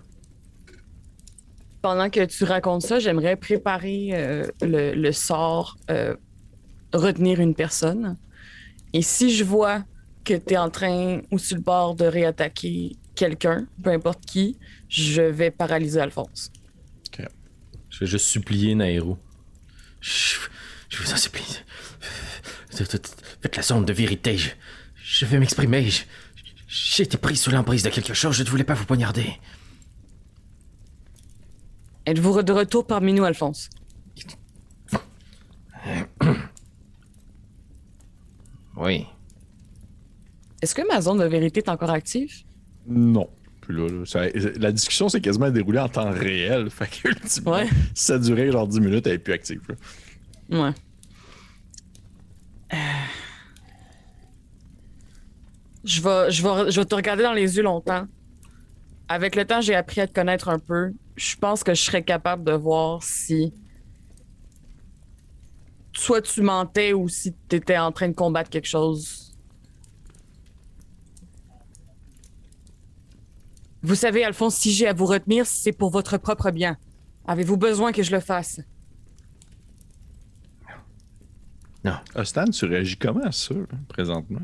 [1.82, 5.78] Pendant que tu racontes ça, j'aimerais préparer le, le sort
[6.94, 8.16] retenir une personne.
[8.94, 9.84] Et si je vois
[10.24, 14.58] que tu es en train ou sur le bord de réattaquer quelqu'un, peu importe qui,
[14.88, 16.52] je vais paralyser Alphonse.
[17.08, 17.26] Ok.
[17.90, 19.18] Je vais juste supplier Nairo.
[20.00, 20.38] Je,
[20.88, 21.60] je vous en supplie.
[22.70, 24.38] Faites la sonde de vérité.
[24.38, 24.52] Je,
[24.96, 25.90] je vais m'exprimer.
[26.68, 28.36] J'ai été pris sous l'emprise de quelque chose.
[28.36, 29.40] Je ne voulais pas vous poignarder.
[32.06, 33.70] Êtes-vous de retour parmi nous, Alphonse?
[38.78, 39.08] Oui.
[40.62, 42.44] Est-ce que ma zone de vérité est encore active?
[42.88, 43.30] Non.
[43.62, 44.28] Puis là, là, ça-
[44.60, 46.70] la discussion s'est quasiment déroulée en temps réel.
[46.72, 47.68] Fait que, ultimement, Ouais.
[47.94, 49.62] si ça durait genre 10 minutes, elle est plus active.
[50.50, 50.66] là.
[50.70, 50.74] Ouais.
[52.74, 52.78] Euh.
[55.84, 58.06] Je vais, je, vais, je vais te regarder dans les yeux longtemps.
[59.08, 60.92] Avec le temps, j'ai appris à te connaître un peu.
[61.16, 63.54] Je pense que je serais capable de voir si
[65.94, 69.27] soit tu mentais ou si tu étais en train de combattre quelque chose.
[73.88, 76.76] Vous savez, Alphonse, si j'ai à vous retenir, c'est pour votre propre bien.
[77.26, 78.60] Avez-vous besoin que je le fasse?
[81.86, 83.56] Ah, Stan, tu réagis comment à ça,
[83.88, 84.42] présentement?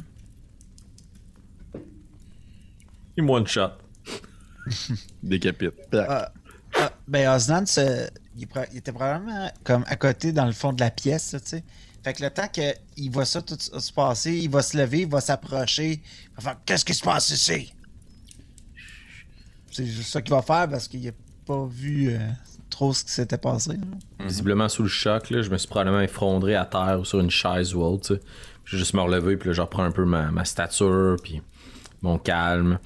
[3.18, 3.72] Il one shot.
[5.24, 5.74] Décapite.
[5.94, 6.32] Ah,
[6.76, 10.90] ah, ben, Osnan, se- il, était probablement comme à côté dans le fond de la
[10.90, 11.64] pièce, tu sais.
[12.02, 15.10] Fait que le temps qu'il voit ça tout se passer, il va se lever, il
[15.10, 16.02] va s'approcher.
[16.02, 17.74] Il va faire Qu'est-ce qui se passe ici?
[19.74, 21.12] C'est juste ça qu'il va faire parce qu'il a
[21.46, 22.20] pas vu euh,
[22.70, 23.72] trop ce qui s'était passé.
[23.74, 24.26] là.
[24.26, 27.32] Visiblement sous le choc, là, je me suis probablement effondré à terre ou sur une
[27.32, 28.20] chaise ou autre.
[28.66, 31.42] J'ai juste me relever, puis je reprends un peu ma, ma stature, puis
[32.02, 32.80] mon calme.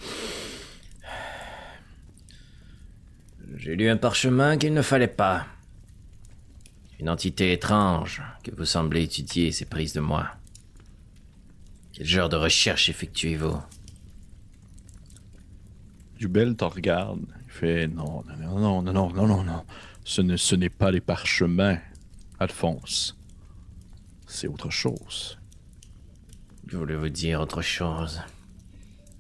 [3.58, 5.46] J'ai lu un parchemin qu'il ne fallait pas.
[7.00, 10.28] Une entité étrange que vous semblez étudier s'est prise de moi.
[11.94, 13.60] Quel genre de recherche effectuez-vous?
[16.18, 17.22] Jubel te regarde.
[17.46, 19.64] Il fait non, non, non, non, non, non, non, non.
[20.04, 21.80] Ce n'est pas les parchemins,
[22.40, 23.18] Alphonse.
[24.26, 25.38] C'est autre chose.
[26.68, 28.22] Je voulais vous dire autre chose.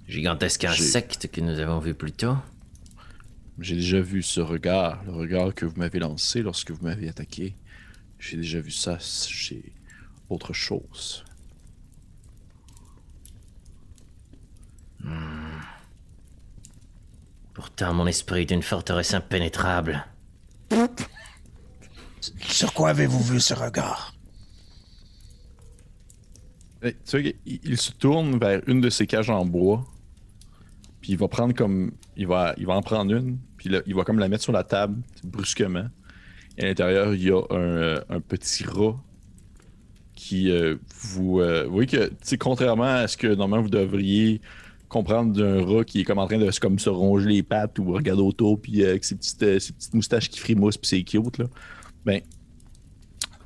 [0.07, 2.37] Gigantesque insecte que nous avons vu plus tôt.
[3.59, 7.55] J'ai déjà vu ce regard, le regard que vous m'avez lancé lorsque vous m'avez attaqué.
[8.19, 9.73] J'ai déjà vu ça chez
[10.29, 11.25] autre chose.
[14.99, 15.36] Hmm.
[17.57, 20.05] Pourtant, mon esprit est une forteresse impénétrable.
[22.39, 24.13] Sur quoi avez-vous vu ce regard?
[26.83, 29.83] Hey, tu vois, il, il se tourne vers une de ses cages en bois.
[31.01, 31.93] Puis il va prendre comme.
[32.15, 33.39] Il va, il va en prendre une.
[33.57, 35.87] Puis là, il va comme la mettre sur la table, brusquement.
[36.59, 38.95] Et à l'intérieur, il y a un, euh, un petit rat
[40.13, 41.39] qui euh, vous.
[41.39, 44.41] euh, vous voyez que, tu sais, contrairement à ce que normalement vous devriez
[44.89, 47.77] comprendre d'un rat qui est comme en train de se- comme se ronger les pattes
[47.79, 50.87] ou regarder autour, puis euh, avec ses petites, euh, ses petites moustaches qui frimoussent, puis
[50.87, 51.45] c'est cute, là.
[52.05, 52.21] Ben,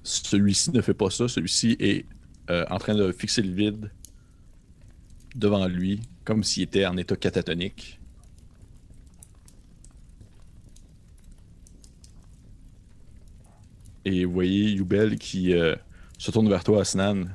[0.04, 1.28] celui-ci ne fait pas ça.
[1.28, 2.06] Celui-ci est
[2.50, 3.92] euh, en train de fixer le vide
[5.36, 8.00] devant lui, comme s'il était en état catatonique.
[14.06, 15.54] Et vous voyez Yubel qui
[16.18, 17.26] se tourne vers toi, Asnan.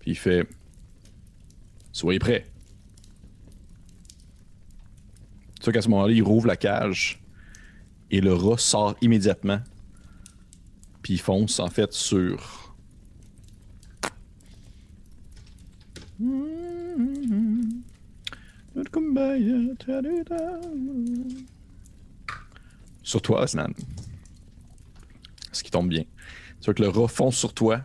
[0.00, 0.48] Puis il fait
[1.92, 2.46] Soyez prêts.
[5.60, 7.22] Tu qu'à ce moment-là, il rouvre la cage
[8.10, 9.60] et le rat sort immédiatement.
[11.02, 12.74] Puis il fonce en fait sur
[23.02, 23.72] Sur toi, Asnan.
[25.52, 26.04] Ce qui tombe bien.
[26.60, 27.82] Tu vois que le rat fonce sur toi.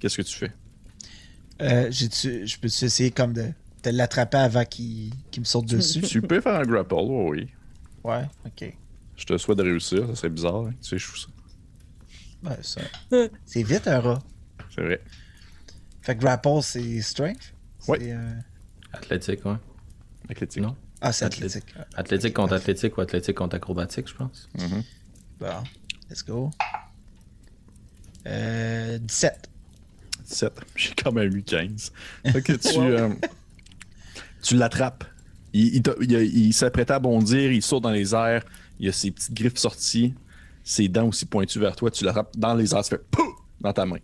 [0.00, 0.52] Qu'est-ce que tu fais?
[1.60, 3.50] Euh, je peux essayer comme de,
[3.84, 6.02] de l'attraper avant qu'il me saute dessus?
[6.02, 7.48] tu peux faire un grapple, oh oui.
[8.04, 8.72] Ouais, ok.
[9.16, 10.56] Je te souhaite de réussir, ça serait bizarre.
[10.66, 10.74] hein.
[10.80, 11.28] Tu sais, je fous ça.
[12.48, 12.80] Ouais, ça.
[13.44, 14.22] C'est vite un rat.
[14.74, 15.00] C'est vrai.
[16.02, 17.52] Fait que grapple, c'est strength?
[17.88, 17.98] Ouais.
[18.12, 18.32] Euh,
[18.92, 19.56] Athlétique, ouais.
[20.30, 20.62] Athlétique.
[20.62, 20.76] Non?
[21.00, 21.74] Ah, c'est Athlé- athlétique.
[21.96, 24.48] Athlétique contre athlétique ou athlétique contre acrobatique, je pense.
[24.56, 24.82] Mhm.
[25.40, 25.64] Bon,
[26.08, 26.50] let's go.
[28.26, 29.48] Euh, 17.
[30.28, 30.52] 17.
[30.76, 31.92] J'ai quand même eu 15.
[32.32, 33.08] Fait que tu, euh,
[34.42, 35.04] tu l'attrapes.
[35.52, 38.44] Il, il, il a- il s'apprêtait à bondir, il saute dans les airs,
[38.78, 40.14] il a ses petites griffes sorties,
[40.62, 43.34] ses dents aussi pointues vers toi, tu l'attrapes dans les airs, tu fais POUH!
[43.60, 43.96] dans ta main.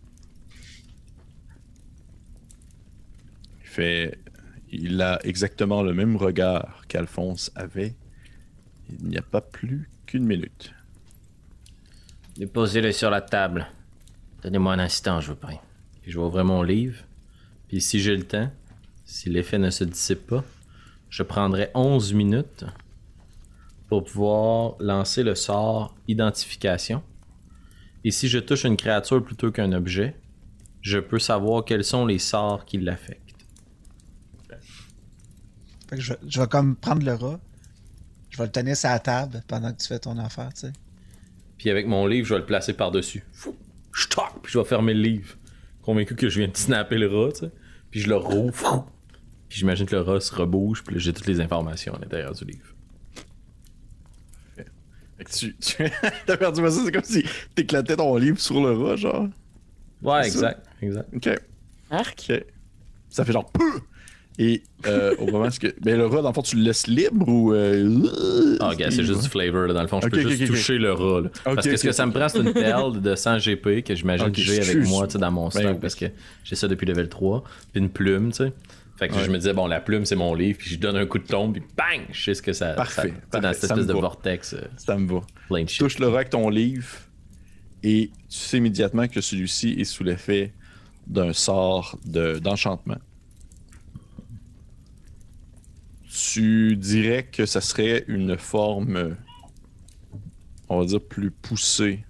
[3.62, 4.18] Il fait.
[4.72, 7.94] Il a exactement le même regard qu'Alphonse avait
[9.00, 10.72] il n'y a pas plus qu'une minute.
[12.36, 13.66] Déposez-le sur la table.
[14.42, 15.58] Donnez-moi un instant, je vous prie.
[16.04, 16.98] Puis je vais ouvrir mon livre.
[17.66, 18.50] Puis si j'ai le temps,
[19.06, 20.44] si l'effet ne se dissipe pas,
[21.08, 22.66] je prendrai 11 minutes
[23.88, 27.02] pour pouvoir lancer le sort identification.
[28.04, 30.14] Et si je touche une créature plutôt qu'un objet,
[30.82, 33.46] je peux savoir quels sont les sorts qui l'affectent.
[35.88, 37.40] Fait que je, vais- je vais comme prendre le rat.
[38.28, 40.72] Je vais le tenir sur la table pendant que tu fais ton affaire, tu sais.
[41.56, 43.24] Puis avec mon livre, je vais le placer par-dessus.
[43.94, 44.06] Je
[44.42, 45.36] puis je vais fermer le livre.
[45.84, 47.50] Convaincu que je viens de snapper le rat, tu sais.
[47.90, 48.90] Puis je le rouvre.
[49.48, 52.32] Puis j'imagine que le rat se rebouge, puis là, j'ai toutes les informations à l'intérieur
[52.32, 52.74] du livre.
[54.56, 55.82] Fait que tu, tu
[56.28, 57.24] as perdu ma c'est comme si
[57.54, 59.28] t'éclatais ton livre sur le rat, genre.
[60.02, 60.26] Ouais, ça?
[60.26, 61.08] exact, exact.
[61.14, 61.40] Ok.
[61.90, 62.26] Arc?
[62.30, 62.44] Ok.
[63.10, 63.52] Ça fait genre.
[64.38, 65.72] Et euh, au moment où que.
[65.84, 67.54] Mais le rat, dans le fond, tu le laisses libre ou.
[67.54, 68.56] Euh...
[68.60, 70.00] Ah, gars, c'est juste du flavor, là, dans le fond.
[70.00, 71.28] Je peux juste toucher le rat, là.
[71.44, 74.32] Parce que ce que ça me prend, c'est une perle de 100 GP que j'imagine
[74.32, 76.06] que j'ai avec moi, tu sais, dans mon Ben stock, parce que
[76.42, 77.44] j'ai ça depuis level 3.
[77.72, 78.52] Puis une plume, tu sais.
[78.96, 79.24] Fait que Ouais.
[79.24, 81.18] je me disais, bon, la plume, c'est mon livre, puis je lui donne un coup
[81.18, 82.06] de tombe, puis bang!
[82.12, 82.74] Je sais ce que ça.
[82.74, 84.00] Parfait, ça- sais, dans parfait, cette espèce me de va.
[84.00, 85.20] vortex euh, Ça me va.
[85.48, 85.78] plein de Tu shit.
[85.80, 86.86] touches le rat avec ton livre
[87.82, 90.52] et tu sais immédiatement que celui-ci est sous l'effet
[91.08, 92.98] d'un sort de- d'enchantement.
[96.14, 99.16] Tu dirais que ça serait une forme,
[100.68, 102.04] on va dire, plus poussée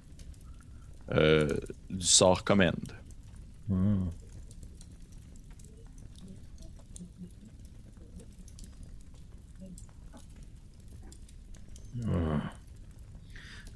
[1.13, 1.49] euh,
[1.89, 2.75] du sort command?
[3.69, 4.09] Hmm.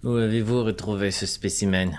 [0.02, 1.98] Où avez-vous retrouvé ce spécimen?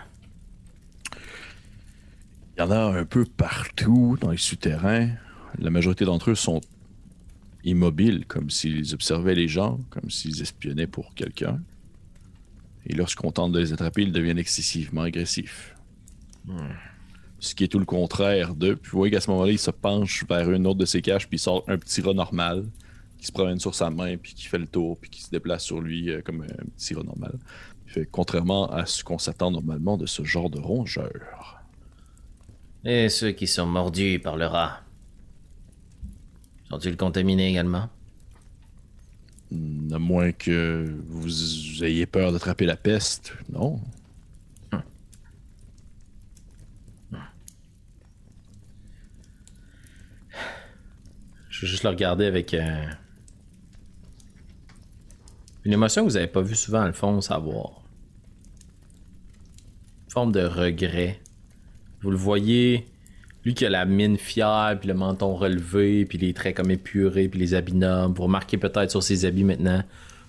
[2.55, 5.09] Il y en a un peu partout dans les souterrains.
[5.57, 6.61] La majorité d'entre eux sont
[7.63, 11.59] immobiles, comme s'ils observaient les gens, comme s'ils espionnaient pour quelqu'un.
[12.85, 15.75] Et lorsqu'on tente de les attraper, ils deviennent excessivement agressifs.
[17.39, 18.75] Ce qui est tout le contraire d'eux.
[18.75, 21.27] Puis vous voyez qu'à ce moment-là, il se penche vers une autre de ses caches,
[21.27, 22.65] puis il sort un petit rat normal
[23.17, 25.63] qui se promène sur sa main, puis qui fait le tour, puis qui se déplace
[25.63, 27.37] sur lui euh, comme un petit rat normal.
[27.85, 31.61] Fait, contrairement à ce qu'on s'attend normalement de ce genre de rongeur.
[32.85, 34.81] Et ceux qui sont mordus par le rat
[36.69, 37.89] Sont-ils contaminés également?
[39.51, 43.79] À moins que vous ayez peur d'attraper la peste, non.
[51.49, 52.85] Je vais juste le regarder avec euh,
[55.65, 57.81] une émotion que vous avez pas vue souvent, Alphonse, avoir.
[60.05, 61.19] Une forme de regret.
[62.01, 62.87] Vous le voyez,
[63.49, 67.27] lui qui a la mine fière, puis le menton relevé, puis les traits comme épurés,
[67.27, 68.15] puis les habits nobles.
[68.15, 69.83] Vous remarquez peut-être sur ses habits maintenant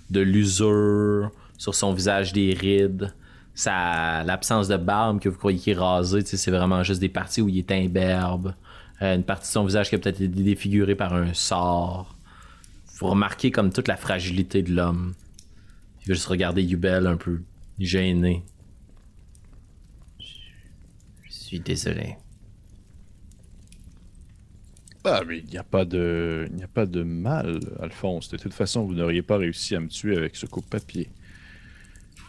[0.09, 3.13] de l'usure, sur son visage des rides.
[3.55, 7.49] Sa, l'absence de barbe que vous croyez qu'il est c'est vraiment juste des parties où
[7.51, 8.55] il est imberbe.
[9.03, 12.17] Euh, une partie de son visage qui a peut-être été défigurée par un sort.
[12.99, 15.13] Vous remarquez comme toute la fragilité de l'homme.
[16.01, 17.43] Il veut juste regarder Yubel un peu
[17.79, 18.45] gêné.
[20.19, 22.17] Je suis désolé.
[25.05, 28.29] Ah, mais il n'y a pas de, il n'y a pas de mal, Alphonse.
[28.29, 31.11] De toute façon, vous n'auriez pas réussi à me tuer avec ce coupe-papier.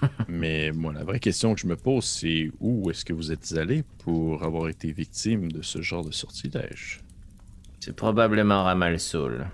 [0.29, 3.53] mais moi, la vraie question que je me pose, c'est où est-ce que vous êtes
[3.57, 7.01] allé pour avoir été victime de ce genre de sortilège?
[7.79, 9.47] C'est probablement Ramalsoul.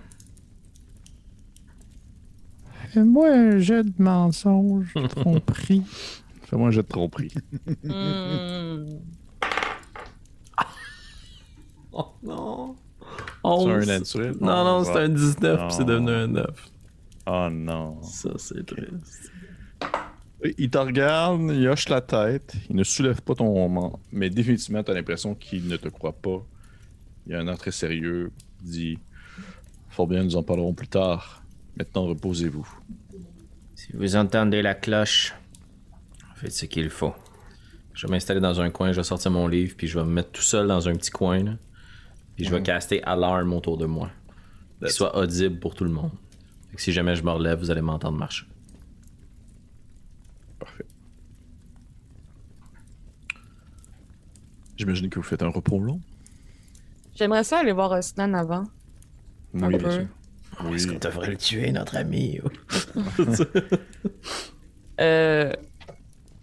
[2.90, 5.84] Fais-moi un jet de mensonge, tromperie.
[6.44, 7.34] Fais-moi un jet de tromperie.
[7.84, 8.86] Hmm.
[12.00, 12.76] Oh non!
[13.60, 14.36] C'est un naturel?
[14.42, 16.46] Non, non, c'est un 19 puis c'est devenu un 9.
[17.28, 18.02] Oh non.
[18.04, 19.32] Ça, c'est triste.
[20.58, 24.84] Il te regarde, il hoche la tête, il ne soulève pas ton moment, mais définitivement,
[24.84, 26.46] tu as l'impression qu'il ne te croit pas.
[27.26, 28.32] Il y a un air très sérieux,
[28.64, 29.00] il dit
[29.90, 31.44] Fort bien, nous en parlerons plus tard.
[31.76, 32.68] Maintenant, reposez-vous.
[33.76, 35.34] Si vous entendez la cloche,
[36.36, 37.14] faites ce qu'il faut.
[37.94, 40.12] Je vais m'installer dans un coin, je vais sortir mon livre, puis je vais me
[40.12, 41.52] mettre tout seul dans un petit coin, là.
[42.38, 44.12] Puis je vais caster alarme autour de moi.
[44.80, 46.12] Qu'il soit audible pour tout le monde.
[46.70, 48.46] Fait que si jamais je me relève, vous allez m'entendre marcher.
[50.60, 50.86] Parfait.
[54.78, 56.00] J'imagine que vous faites un repos long.
[57.16, 58.66] J'aimerais ça aller voir Osnan avant.
[59.56, 60.08] Oui, bien sûr.
[60.64, 60.76] Oui.
[60.76, 62.40] Est-ce qu'on devrait le tuer, notre ami?
[65.00, 65.54] Euh,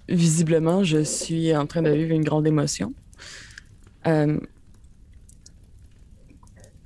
[0.09, 2.95] visiblement, je suis en train de vivre une grande émotion.
[4.07, 4.38] Euh,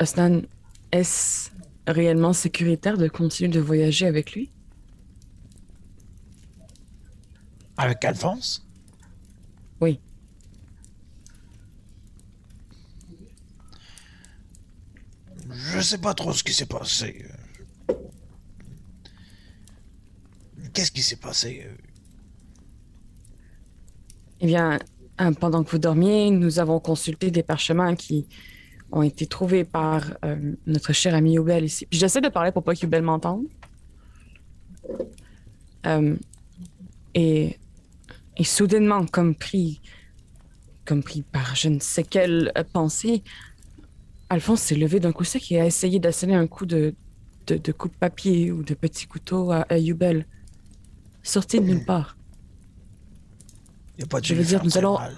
[0.01, 0.43] Osnan,
[0.93, 1.51] est-ce
[1.87, 4.51] réellement sécuritaire de continuer de voyager avec lui?
[7.77, 8.67] Avec Alphonse?
[9.81, 10.01] Oui.
[15.51, 17.25] Je sais pas trop ce qui s'est passé.
[20.73, 21.67] Qu'est-ce qui s'est passé?
[24.41, 24.79] Eh bien,
[25.21, 28.29] euh, pendant que vous dormiez, nous avons consulté des parchemins qui
[28.91, 31.87] ont été trouvés par euh, notre cher ami Youbel ici.
[31.87, 33.45] Puis j'essaie de parler pour pas qu'Youbel m'entende.
[35.87, 36.17] Euh,
[37.15, 37.59] et,
[38.37, 39.81] et soudainement, comme pris,
[40.85, 43.23] comme pris par je ne sais quelle euh, pensée,
[44.31, 46.95] Alphonse s'est levé d'un coup sec et a essayé d'asséner un coup de,
[47.47, 50.27] de, de coupe-papier ou de petit couteau à, à Youbel.
[51.23, 52.17] Sorti de nulle part.
[53.99, 55.15] Il a pas dû Je veux dire, nous allons- mal.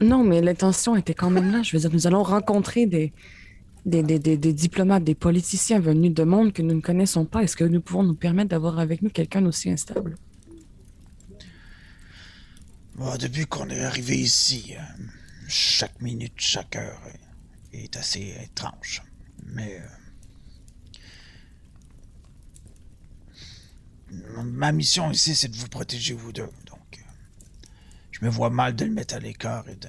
[0.00, 1.62] Non, mais l'intention était quand même là.
[1.62, 3.12] Je veux dire, nous allons rencontrer des,
[3.84, 7.42] diplomates, des politiciens venus de monde que nous ne connaissons pas.
[7.42, 10.16] Est-ce que nous pouvons nous permettre d'avoir avec nous quelqu'un d'aussi instable?
[12.96, 14.74] Bon, depuis qu'on est arrivé ici,
[15.48, 17.00] chaque minute, chaque heure
[17.72, 19.02] est assez étrange.
[19.44, 19.80] Mais.
[19.80, 19.86] euh,
[24.44, 26.48] ma mission ici, c'est de vous protéger, vous deux.
[28.18, 29.88] Je me vois mal de le mettre à l'écart et de.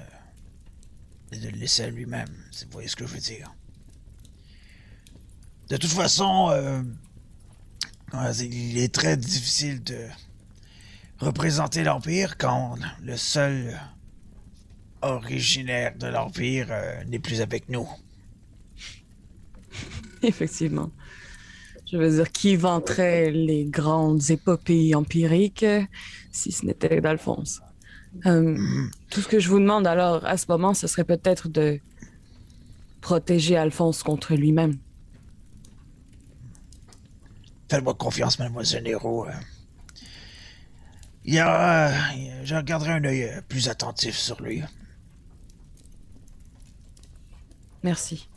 [1.32, 2.28] le laisser à lui-même.
[2.50, 3.54] si Vous voyez ce que je veux dire?
[5.70, 6.82] De toute façon, euh,
[8.40, 10.06] il est très difficile de
[11.20, 13.80] représenter l'Empire quand le seul
[15.00, 17.88] originaire de l'Empire euh, n'est plus avec nous.
[20.22, 20.90] Effectivement.
[21.90, 25.64] Je veux dire, qui vanterait les grandes épopées empiriques
[26.30, 27.62] si ce n'était d'Alphonse?
[28.26, 28.56] Euh,
[29.10, 31.80] tout ce que je vous demande alors à ce moment, ce serait peut-être de
[33.00, 34.76] protéger Alphonse contre lui-même.
[37.70, 39.26] Faites-moi confiance, mademoiselle Nero.
[39.26, 39.32] euh.
[41.24, 41.88] Il y a...
[41.88, 44.62] euh, je garderai un œil plus attentif sur lui.
[47.82, 48.28] Merci.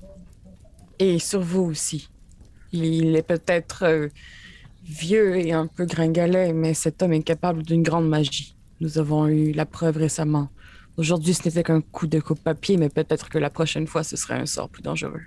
[0.99, 2.09] Et sur vous aussi.
[2.73, 4.09] Il est peut-être euh,
[4.83, 8.55] vieux et un peu gringalet, mais cet homme est capable d'une grande magie.
[8.81, 10.49] Nous avons eu la preuve récemment.
[10.97, 14.39] Aujourd'hui, ce n'était qu'un coup de coupe-papier, mais peut-être que la prochaine fois, ce serait
[14.39, 15.21] un sort plus dangereux.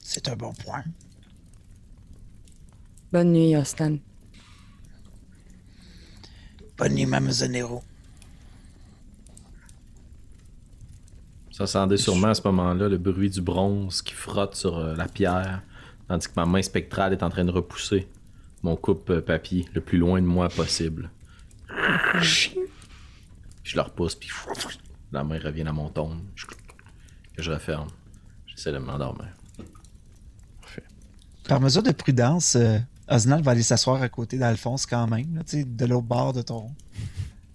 [0.00, 0.82] C'est un bon point.
[3.12, 3.98] Bonne nuit, Ostan.
[6.76, 7.84] Bonne nuit, mademoiselle Nero.
[11.52, 15.06] Ça s'entendait sûrement à ce moment-là le bruit du bronze qui frotte sur euh, la
[15.06, 15.62] pierre,
[16.08, 18.08] tandis que ma main spectrale est en train de repousser
[18.64, 21.10] mon coupe-papier le plus loin de moi possible.
[22.20, 22.56] Puis
[23.62, 24.30] je le repousse, puis
[25.12, 26.18] la main revient à mon tombe.
[27.36, 27.88] Que je referme.
[28.46, 29.28] J'essaie de m'endormir.
[31.46, 35.42] Par mesure de prudence, euh, Osnald va aller s'asseoir à côté d'Alphonse quand même, là,
[35.52, 36.70] de l'autre bord de ton,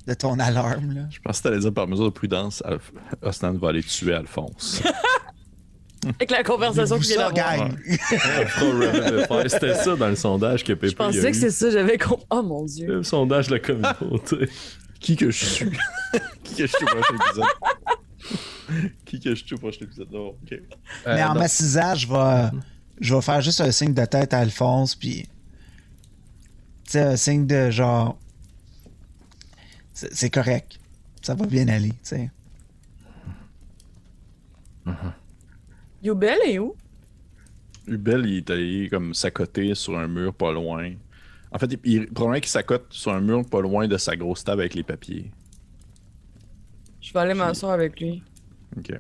[0.05, 0.91] de ton alarme.
[0.93, 1.01] Là.
[1.10, 2.91] Je pensais que t'allais dire par mesure de prudence, Alf-
[3.24, 4.84] Osnan va aller tuer Alphonse.
[6.06, 7.70] Avec la conversation vient ça, d'avoir.
[9.50, 12.26] C'était ça dans le sondage que Pépé Je pensais que c'est ça, j'avais compris.
[12.30, 12.88] Oh mon Dieu.
[12.88, 14.50] Le sondage de la communauté.
[15.00, 15.70] Qui que je suis?
[16.43, 17.45] Qui que je suis au prochain épisode?
[19.06, 20.12] Qui que je suis au prochain épisode?
[20.12, 20.60] Non, ok.
[21.06, 22.58] Mais en massisage, je vais,
[23.00, 25.28] je vais faire juste un signe de tête à Alphonse, puis.
[26.84, 28.18] Tu sais, un signe de genre.
[29.93, 30.80] C'est c'est correct.
[31.22, 32.32] Ça va bien aller, tu sais.
[36.04, 36.76] Youbel est où?
[37.88, 40.93] Ubel, il est allé comme s'accoter sur un mur pas loin.
[41.52, 44.43] En fait, il, il, probablement qu'il s'accote sur un mur pas loin de sa grosse
[44.43, 45.32] table avec les papiers.
[47.02, 48.22] Je vais aller m'asseoir avec lui.
[48.78, 48.93] Ok.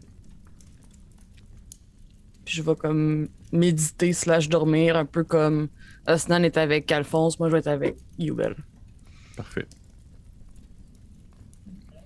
[2.45, 5.67] Puis je vais comme méditer slash dormir, un peu comme
[6.07, 8.55] Osnan est avec Alphonse, moi je vais être avec Youbel.
[9.35, 9.67] Parfait.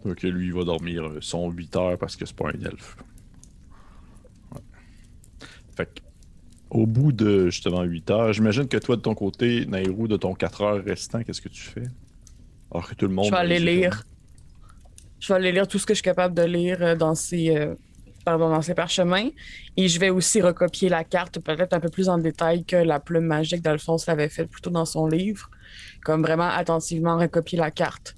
[0.04, 2.98] Donc lui, il va dormir son 8 heures parce que c'est pas un elfe.
[5.76, 6.02] Fait que,
[6.70, 10.34] au bout de justement 8 heures, j'imagine que toi de ton côté, Nairou, de ton
[10.34, 11.84] 4 heures restant, qu'est-ce que tu fais?
[12.72, 13.26] Alors que tout le monde.
[13.26, 14.04] Je vais aller lire.
[15.20, 17.56] Je vais aller lire tout ce que je suis capable de lire euh, dans ces,
[17.56, 17.76] euh,
[18.26, 19.30] pardon, dans ces parchemins.
[19.78, 23.00] Et je vais aussi recopier la carte, peut-être un peu plus en détail que la
[23.00, 25.50] plume magique d'Alphonse l'avait fait plutôt dans son livre.
[26.04, 28.16] Comme vraiment attentivement recopier la carte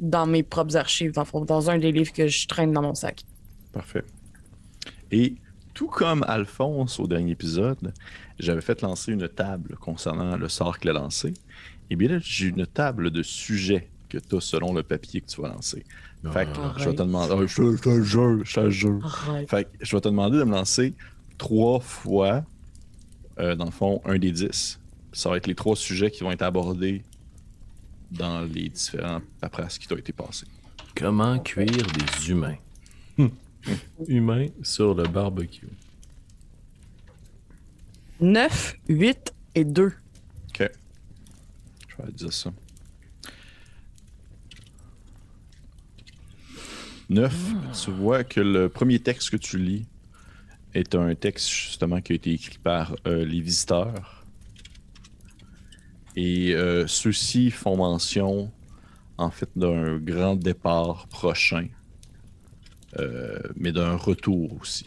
[0.00, 3.22] dans mes propres archives, dans, dans un des livres que je traîne dans mon sac.
[3.72, 4.02] Parfait.
[5.12, 5.36] Et
[5.80, 7.94] tout comme Alphonse au dernier épisode,
[8.38, 11.32] j'avais fait lancer une table concernant le sort qu'il a lancé.
[11.88, 15.26] Et bien là, j'ai une table de sujets que tu as selon le papier que
[15.30, 15.82] tu vas lancer.
[16.34, 17.32] Fait que Ah, je vais te demander.
[17.34, 19.18] Oh, je, je te jure, je te jure.
[19.48, 20.92] Fait que je vais te demander de me lancer
[21.38, 22.44] trois fois,
[23.38, 24.78] euh, dans le fond, un des dix.
[25.14, 27.02] Ça va être les trois sujets qui vont être abordés
[28.10, 30.44] dans les différents paperasses qui t'ont été passés.
[30.94, 32.56] Comment cuire des humains?
[34.06, 35.68] Humains sur le barbecue.
[38.20, 39.86] 9, 8, et 2.
[40.48, 40.70] Ok.
[41.88, 42.52] Je vais dire ça.
[47.08, 47.34] 9.
[47.82, 49.86] Tu vois que le premier texte que tu lis
[50.74, 54.24] est un texte justement qui a été écrit par euh, les visiteurs.
[56.14, 58.52] Et euh, ceux-ci font mention
[59.18, 61.66] en fait d'un grand départ prochain,
[62.98, 64.86] euh, mais d'un retour aussi.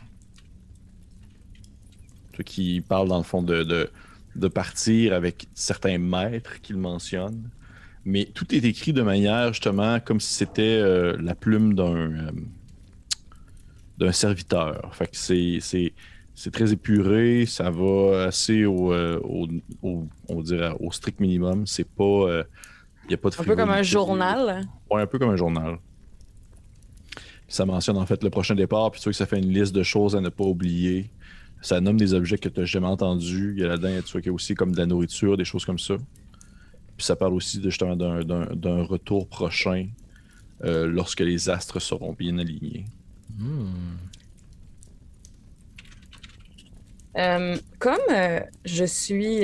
[2.36, 3.90] Ceux qui parlent dans le fond de, de,
[4.36, 7.50] de partir avec certains maîtres qu'ils mentionnent,
[8.06, 12.32] mais tout est écrit de manière justement comme si c'était euh, la plume d'un euh,
[14.00, 14.94] d'un serviteur.
[14.96, 15.94] Fait que c'est,
[16.52, 19.48] très épuré, ça va assez au, euh, au,
[19.84, 21.68] au- on dirait au strict minimum.
[21.68, 22.44] C'est pas,
[23.06, 24.68] il y a pas de Un peu comme un journal.
[24.90, 25.78] Ouais, un peu comme un journal.
[27.48, 29.74] Ça mentionne en fait le prochain départ, puis tu vois que ça fait une liste
[29.74, 31.10] de choses à ne pas oublier.
[31.62, 33.54] Ça nomme des objets que tu n'as jamais entendus.
[33.56, 35.46] Il y a là-dedans, tu vois qu'il y a aussi comme de la nourriture, des
[35.46, 35.96] choses comme ça.
[36.98, 39.88] Puis ça parle aussi de, justement d'un, retour prochain
[40.64, 42.86] euh, lorsque les astres seront bien alignés.
[43.38, 43.98] Hmm.
[47.16, 49.42] Euh, comme euh, je suis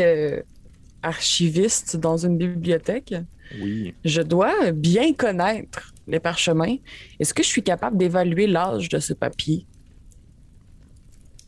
[1.01, 3.15] archiviste dans une bibliothèque,
[3.61, 3.93] Oui.
[4.03, 6.75] je dois bien connaître les parchemins.
[7.19, 9.65] Est-ce que je suis capable d'évaluer l'âge de ce papier?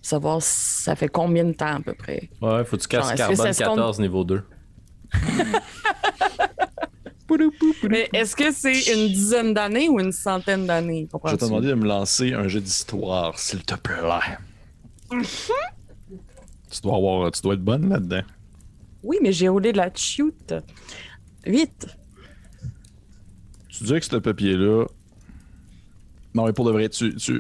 [0.01, 2.30] Savoir si ça fait combien de temps à peu près?
[2.41, 4.43] Ouais, faut que tu casses carbone ça se compte- 14 niveau 2.
[7.89, 11.07] Mais est-ce que c'est une dizaine d'années ou une centaine d'années?
[11.26, 13.95] Je vais te demander de me lancer un jeu d'histoire, s'il te plaît.
[16.70, 18.22] tu, dois avoir, tu dois être bonne là-dedans.
[19.03, 20.53] Oui, mais j'ai roulé de la chute.
[21.45, 21.88] 8.
[23.82, 24.86] Tu dirais que ce papier-là?
[26.36, 27.39] Non, mais pour de vrai, tu, tu,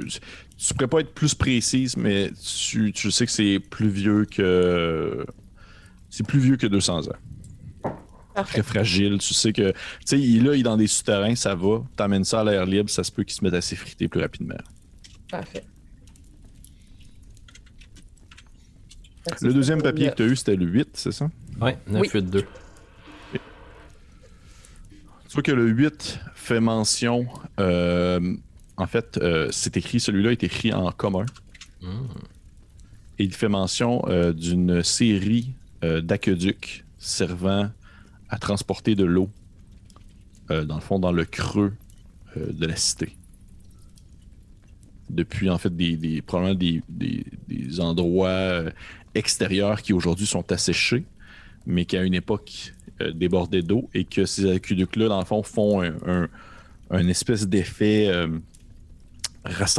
[0.57, 5.23] tu pourrais pas être plus précise, mais tu, tu sais que c'est plus vieux que.
[6.09, 7.91] C'est plus vieux que 200 ans.
[8.33, 8.53] Parfait.
[8.53, 9.19] Très fragile.
[9.19, 9.69] Tu sais que.
[9.69, 11.83] Tu sais, il, là, il est dans des souterrains, ça va.
[11.95, 14.55] T'amènes ça à l'air libre, ça se peut qu'il se mette à s'effriter plus rapidement.
[15.29, 15.63] Parfait.
[19.41, 21.29] Le deuxième papier que tu as eu, c'était le 8, c'est ça?
[21.61, 22.09] Ouais, 9, Oui.
[22.11, 22.45] 8, 2.
[25.31, 27.25] Tu vois que le 8 fait mention.
[27.57, 28.35] euh,
[28.75, 31.25] en fait, euh, c'est écrit, celui-là est écrit en commun.
[33.17, 37.71] Et il fait mention euh, d'une série d'aqueducs servant
[38.29, 39.29] à transporter de l'eau,
[40.49, 41.73] dans le fond, dans le creux
[42.35, 43.15] de la cité.
[45.09, 48.63] Depuis, en fait, des, des- probablement des, des- des endroits
[49.15, 51.05] extérieurs qui aujourd'hui sont asséchés,
[51.65, 55.43] mais qui à une époque euh, débordaient d'eau et que ces aqueducs-là, dans le fond,
[55.43, 56.27] font un, un-
[56.91, 58.27] un espèce d'effet euh,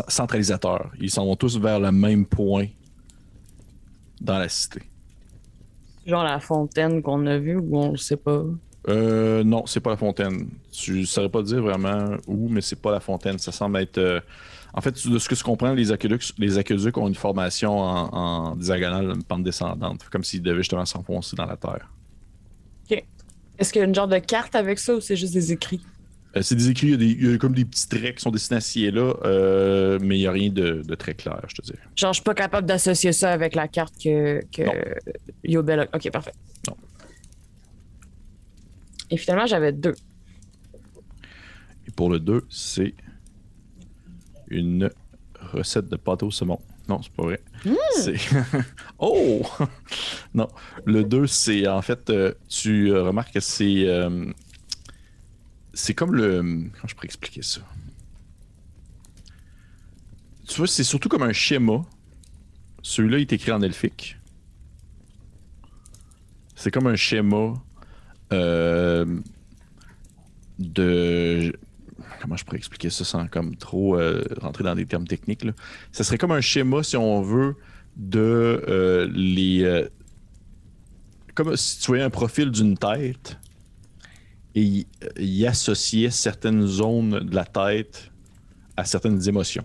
[0.09, 0.91] centralisateur.
[1.01, 2.67] Ils s'en vont tous vers le même point
[4.21, 4.83] dans la cité.
[6.07, 8.43] Genre la fontaine qu'on a vue ou on le sait pas?
[8.89, 10.49] Euh, non, c'est pas la fontaine.
[10.73, 13.39] Tu saurais pas dire vraiment où, mais c'est pas la fontaine.
[13.39, 13.99] Ça semble être.
[13.99, 14.21] euh,
[14.75, 18.09] En fait, de ce que je comprends, les aqueducs, les aqueducs ont une formation en,
[18.13, 21.89] en diagonale, une pente descendante, comme s'ils devaient justement s'enfoncer dans la terre.
[23.59, 25.81] Est-ce qu'il y a une genre de carte avec ça ou c'est juste des écrits?
[26.37, 28.17] Euh, c'est des écrits, il y, a des- il y a comme des petits traits
[28.17, 30.95] qui sont dessinés à ci et là, euh, mais il n'y a rien de, de
[30.95, 31.79] très clair, je te dirais.
[31.95, 34.63] Genre, je suis pas capable d'associer ça avec la carte que, que.
[35.45, 35.89] Yobel a.
[35.95, 36.33] Ok, parfait.
[36.69, 36.77] Non.
[39.11, 39.95] Et finalement, j'avais deux.
[41.87, 42.95] Et pour le 2, c'est
[44.49, 44.91] une
[45.53, 46.59] recette de pâte au saumon.
[46.89, 47.41] Non, c'est pas vrai.
[47.97, 48.17] C'est.
[48.99, 49.43] oh!
[50.35, 50.49] non.
[50.85, 53.87] Le 2, c'est en fait, euh, tu euh, remarques que c'est.
[53.87, 54.27] euh,
[55.75, 56.41] c'est comme le.
[56.41, 57.61] Comment je pourrais expliquer ça?
[60.49, 61.83] Tu vois, c'est surtout comme un schéma.
[62.83, 64.19] Celui-là, il est écrit en elfique.
[66.57, 67.55] C'est comme un schéma
[68.33, 69.21] euh,
[70.59, 71.53] de
[72.23, 75.45] comment je pourrais expliquer ça sans comme trop euh, rentrer dans des termes techniques.
[75.45, 75.53] Là.
[75.91, 77.57] Ça serait comme un schéma, si on veut,
[77.97, 79.65] de euh, les.
[79.65, 79.89] euh,
[81.35, 83.39] comme si tu voyais un profil d'une tête
[84.55, 84.87] et y,
[85.19, 88.11] y associait certaines zones de la tête
[88.77, 89.65] à certaines émotions.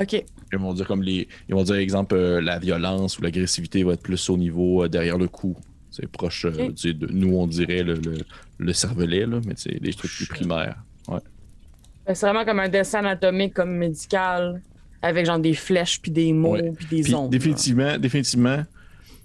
[0.00, 0.24] Ok.
[0.52, 1.28] Ils vont dire comme les.
[1.48, 4.88] Ils vont dire, exemple, euh, la violence ou l'agressivité va être plus au niveau euh,
[4.88, 5.56] derrière le cou.
[5.90, 8.18] C'est proche euh, de nous, on dirait le, le,
[8.58, 10.82] le cervelet, là, mais c'est des trucs plus primaires.
[11.08, 14.62] Ben, C'est vraiment comme un dessin anatomique, comme médical,
[15.02, 16.72] avec genre des flèches, puis des mots, Ouais.
[16.72, 17.30] puis des ondes.
[17.30, 18.62] définitivement, définitivement,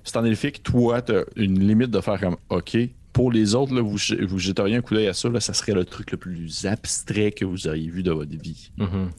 [0.03, 2.77] c'est en elfique, toi, tu as une limite de faire comme OK.
[3.13, 5.73] Pour les autres, là, vous, vous jetteriez un coup d'œil à ça, là, ça serait
[5.73, 8.71] le truc le plus abstrait que vous auriez vu de votre vie.
[8.77, 9.09] Mhm.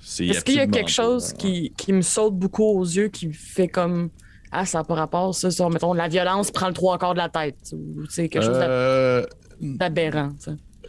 [0.00, 3.32] C'est Est-ce qu'il y a quelque chose qui, qui me saute beaucoup aux yeux, qui
[3.32, 4.08] fait comme
[4.50, 7.18] Ah, ça n'a pas rapport, ça, sur, mettons, la violence prend le trois quarts de
[7.18, 7.56] la tête.
[7.74, 9.26] Ou, tu sais, quelque chose Euh,
[9.60, 10.30] d'aberrant.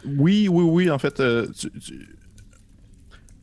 [0.04, 0.90] Oui, oui, oui.
[0.90, 2.08] En fait, euh, tu- tu-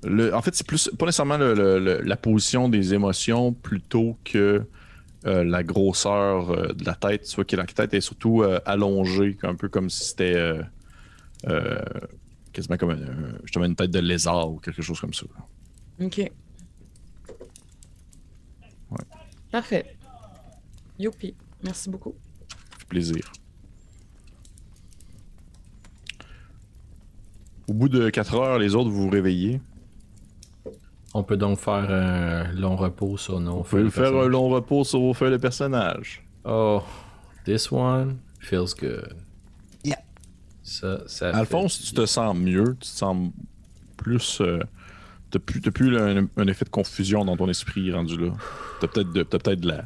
[0.04, 4.18] le- en fait, c'est plus pas nécessairement le- le- le- la position des émotions plutôt
[4.24, 4.64] que
[5.26, 7.26] euh, la grosseur euh, de la tête.
[7.26, 10.60] Soit que la tête est surtout euh, allongée, un peu comme si c'était
[12.54, 15.26] quasiment comme un- justement une tête de lézard ou quelque chose comme ça.
[16.02, 16.32] OK.
[19.52, 19.98] Parfait.
[21.00, 21.36] Youpi.
[21.64, 22.16] Merci beaucoup.
[22.50, 23.32] Ça fait plaisir.
[27.68, 29.60] Au bout de 4 heures, les autres vous vous réveillez.
[31.14, 34.84] On peut donc faire un long repos sur nos Vous pouvez faire un long repos
[34.84, 36.24] sur vos feuilles de personnage.
[36.46, 36.82] Oh,
[37.46, 39.16] this one feels good.
[39.84, 39.98] Yeah.
[40.64, 41.30] Ça, ça.
[41.36, 43.32] Alphonse, fait tu te sens mieux, tu te sens
[43.98, 44.40] plus.
[44.42, 44.60] euh,
[45.32, 48.34] t'as plus, t'as plus un, un effet de confusion dans ton esprit rendu là.
[48.80, 49.86] T'as peut-être de, t'as peut-être de la.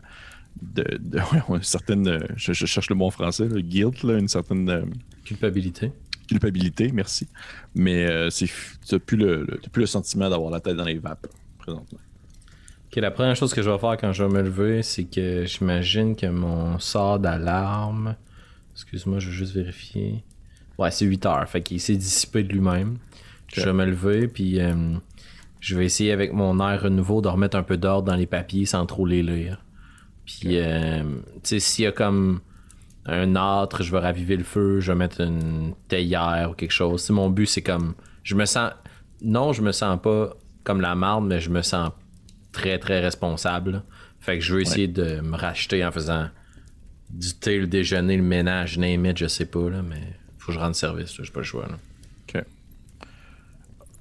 [0.62, 1.18] De, de-
[1.50, 2.08] ouais, une certaine.
[2.08, 4.82] euh, Je, je cherche le mot en français, le guilt, là, une certaine euh,
[5.24, 5.92] culpabilité.
[6.32, 7.28] Culpabilité, merci.
[7.76, 8.50] Mais euh, c'est,
[8.88, 11.28] t'as plus le, le- t'as plus le sentiment d'avoir la tête dans les vapes
[11.58, 12.00] présentement.
[12.88, 15.46] Ok, la première chose que je vais faire quand je vais me lever, c'est que
[15.46, 18.16] j'imagine que mon sort d'alarme.
[18.74, 20.24] Excuse-moi, je vais juste vérifier.
[20.78, 21.48] Ouais, c'est 8 heures.
[21.50, 22.98] Fait qu'il s'est dissipé de lui-même.
[23.54, 24.74] Je vais me lever, puis euh,
[25.60, 28.66] je vais essayer avec mon air renouveau de remettre un peu d'ordre dans les papiers
[28.66, 29.64] sans trop les lire.
[30.26, 31.04] Puis, euh,
[31.36, 32.40] tu sais, s'il y a comme
[33.06, 37.02] un âtre, je vais raviver le feu, je vais mettre une théière ou quelque chose.
[37.02, 37.96] Sais, mon but, c'est comme.
[38.24, 38.72] Je me sens.
[39.22, 41.92] Non, je me sens pas comme la marde, mais je me sens
[42.52, 43.84] très, très responsable.
[44.20, 46.30] Fait que je veux essayer de me racheter en faisant
[47.10, 50.02] du thé, le déjeuner, le ménage, name it, je sais pas, là, mais
[50.38, 51.68] faut que je rende service, j'ai pas le choix.
[51.68, 51.78] Là.
[52.28, 52.44] Ok.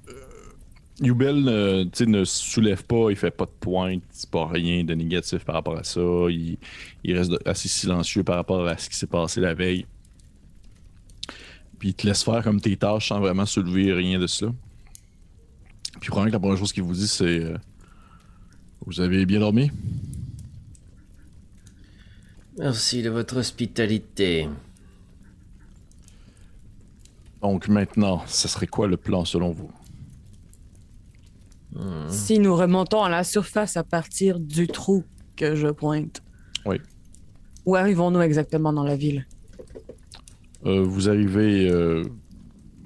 [0.09, 0.13] Euh,
[1.01, 4.93] Yubel euh, ne se soulève pas, il fait pas de pointe, c'est pas rien de
[4.93, 5.99] négatif par rapport à ça.
[6.29, 6.57] Il,
[7.03, 9.87] il reste assez silencieux par rapport à ce qui s'est passé la veille.
[11.79, 14.51] Puis il te laisse faire comme tes tâches sans vraiment soulever rien de cela.
[15.99, 17.57] Puis probablement que la première chose qu'il vous dit, c'est euh,
[18.85, 19.71] Vous avez bien dormi?
[22.59, 24.47] Merci de votre hospitalité.
[27.41, 29.71] Donc maintenant, ce serait quoi le plan selon vous?
[32.09, 35.03] Si nous remontons à la surface à partir du trou
[35.35, 36.21] que je pointe.
[36.65, 36.77] Oui.
[37.65, 39.25] Où arrivons-nous exactement dans la ville?
[40.65, 42.03] Euh, Vous arrivez euh,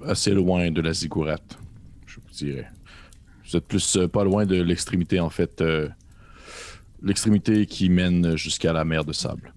[0.04, 1.58] assez loin de la ziggourate,
[2.06, 2.70] je vous dirais.
[3.44, 5.60] Vous êtes plus euh, pas loin de l'extrémité, en fait.
[5.60, 5.88] euh,
[7.02, 9.52] l'extrémité qui mène jusqu'à la mer de sable.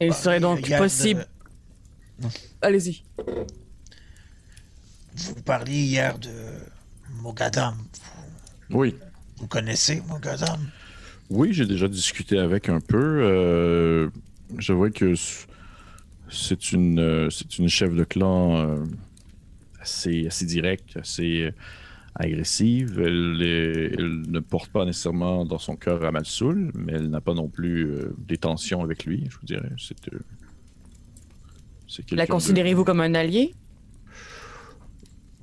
[0.00, 1.26] Et il serait donc Regarde, possible.
[2.62, 3.04] Allez-y.
[5.16, 6.30] Vous parliez hier de
[7.22, 7.74] Mogadam.
[8.70, 8.94] Oui.
[9.38, 10.58] Vous connaissez Mogadam?
[11.30, 13.22] Oui, j'ai déjà discuté avec un peu.
[13.22, 14.08] Euh,
[14.58, 15.14] je vois que
[16.30, 18.84] c'est une, euh, c'est une chef de clan euh,
[19.80, 21.50] assez, assez directe, assez euh,
[22.14, 23.00] agressive.
[23.00, 27.20] Elle, est- elle ne porte pas nécessairement dans son cœur à Malsoul, mais elle n'a
[27.20, 29.70] pas non plus euh, des tensions avec lui, je vous dirais.
[29.78, 30.18] C'est, euh,
[31.88, 33.54] c'est La de- considérez-vous comme un allié?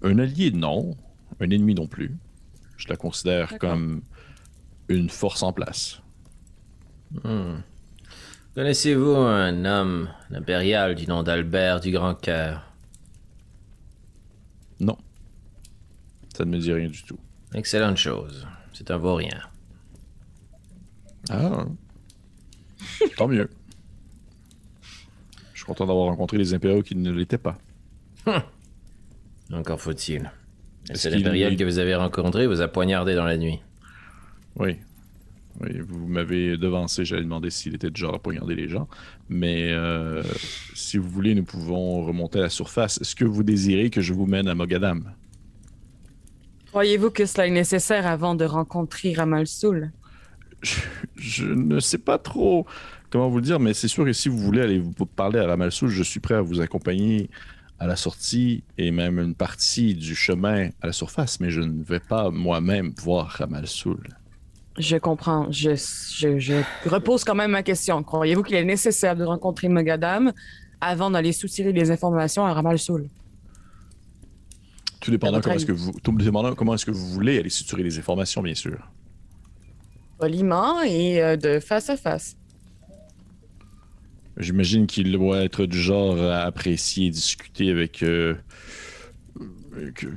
[0.01, 0.95] Un allié, non.
[1.39, 2.15] Un ennemi non plus.
[2.77, 4.01] Je la considère comme
[4.87, 6.01] une force en place.
[7.23, 7.57] Hmm.
[8.55, 12.73] Connaissez-vous un homme impérial du nom d'Albert du Grand Cœur?
[14.79, 14.97] Non.
[16.35, 17.19] Ça ne me dit rien du tout.
[17.53, 18.47] Excellente chose.
[18.73, 19.39] C'est un vaurien.
[21.29, 21.65] Ah.
[23.15, 23.49] Tant mieux.
[25.53, 27.57] Je suis content d'avoir rencontré les impériaux qui ne l'étaient pas.
[29.53, 30.31] Encore faut-il.
[30.89, 33.59] Est-ce C'est l'impérial est- que vous avez rencontré vous a poignardé dans la nuit.
[34.57, 34.77] Oui.
[35.59, 38.87] Oui, vous m'avez devancé, j'allais demander s'il était du genre à poignarder les gens.
[39.27, 40.21] Mais euh,
[40.75, 43.01] si vous voulez, nous pouvons remonter à la surface.
[43.01, 45.13] Est-ce que vous désirez que je vous mène à Mogadam?
[46.67, 49.91] Croyez-vous que cela est nécessaire avant de rencontrer Ramal Soul?
[50.61, 50.75] je,
[51.15, 52.65] je ne sais pas trop
[53.09, 55.47] comment vous le dire, mais c'est sûr que si vous voulez aller vous parler à
[55.47, 57.29] Ramalsoul, je suis prêt à vous accompagner
[57.79, 61.83] à la sortie et même une partie du chemin à la surface, mais je ne
[61.83, 64.07] vais pas moi-même voir Ramalsoul.
[64.77, 65.51] Je comprends.
[65.51, 66.55] Je, je, je
[66.85, 68.03] repose quand même ma question.
[68.03, 70.31] Croyez-vous qu'il est nécessaire de rencontrer Mogadam
[70.81, 73.09] avant d'aller soutirer les informations à Ramal Soul?
[74.99, 77.81] Tout dépendant comment est-ce que vous, tout dépendant comment est-ce que vous voulez aller suturer
[77.83, 78.77] les informations, bien sûr.
[80.19, 82.35] Poliment et euh, de face à face.
[84.39, 88.35] J'imagine qu'il doit être du genre à apprécier discuter avec euh,
[89.77, 90.07] Euh, que-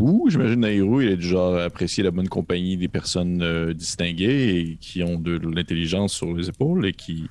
[0.00, 3.74] Ouh, j'imagine Nairou, il est du genre à apprécier la bonne compagnie des personnes euh,
[3.74, 7.26] distinguées et qui ont de l'intelligence sur les épaules et qui.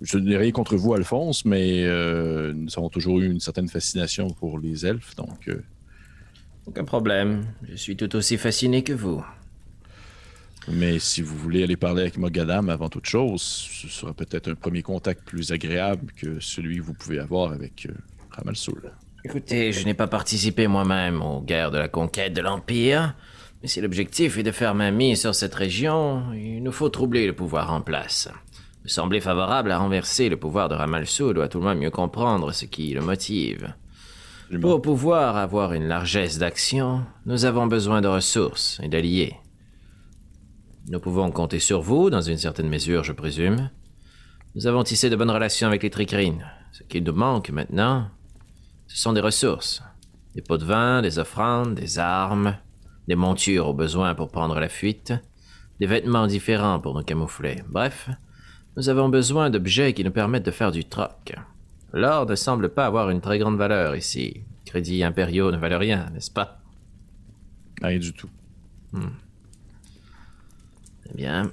[0.00, 4.30] Je n'ai rien contre vous, Alphonse, mais euh, nous avons toujours eu une certaine fascination
[4.30, 5.48] pour les elfes, donc.
[5.48, 5.62] euh,
[6.66, 7.44] Aucun problème.
[7.68, 9.22] Je suis tout aussi fasciné que vous.
[10.68, 14.54] Mais si vous voulez aller parler avec Mogadam avant toute chose, ce sera peut-être un
[14.54, 17.94] premier contact plus agréable que celui que vous pouvez avoir avec euh,
[18.30, 18.92] Ramalsoul.
[19.24, 23.14] Écoutez, je n'ai pas participé moi-même aux guerres de la conquête de l'Empire,
[23.62, 27.26] mais si l'objectif est de faire main mise sur cette région, il nous faut troubler
[27.26, 28.28] le pouvoir en place.
[28.84, 32.52] Me sembler favorable à renverser le pouvoir de Ramalsoul doit tout le moins mieux comprendre
[32.52, 33.74] ce qui le motive.
[34.60, 39.36] Pour pouvoir avoir une largesse d'action, nous avons besoin de ressources et d'alliés.
[40.88, 43.70] Nous pouvons compter sur vous, dans une certaine mesure, je présume.
[44.54, 46.44] Nous avons tissé de bonnes relations avec les Tricrines.
[46.72, 48.08] Ce qui nous manque maintenant,
[48.88, 49.82] ce sont des ressources.
[50.34, 52.56] Des pots de vin, des offrandes, des armes,
[53.06, 55.12] des montures au besoin pour prendre la fuite,
[55.78, 57.62] des vêtements différents pour nous camoufler.
[57.68, 58.10] Bref,
[58.76, 61.34] nous avons besoin d'objets qui nous permettent de faire du troc.
[61.92, 64.44] L'or ne semble pas avoir une très grande valeur ici.
[64.64, 66.60] Crédits impériaux ne valent rien, n'est-ce pas?
[67.82, 68.30] Rien du tout.
[68.94, 68.98] Eh
[71.14, 71.50] bien.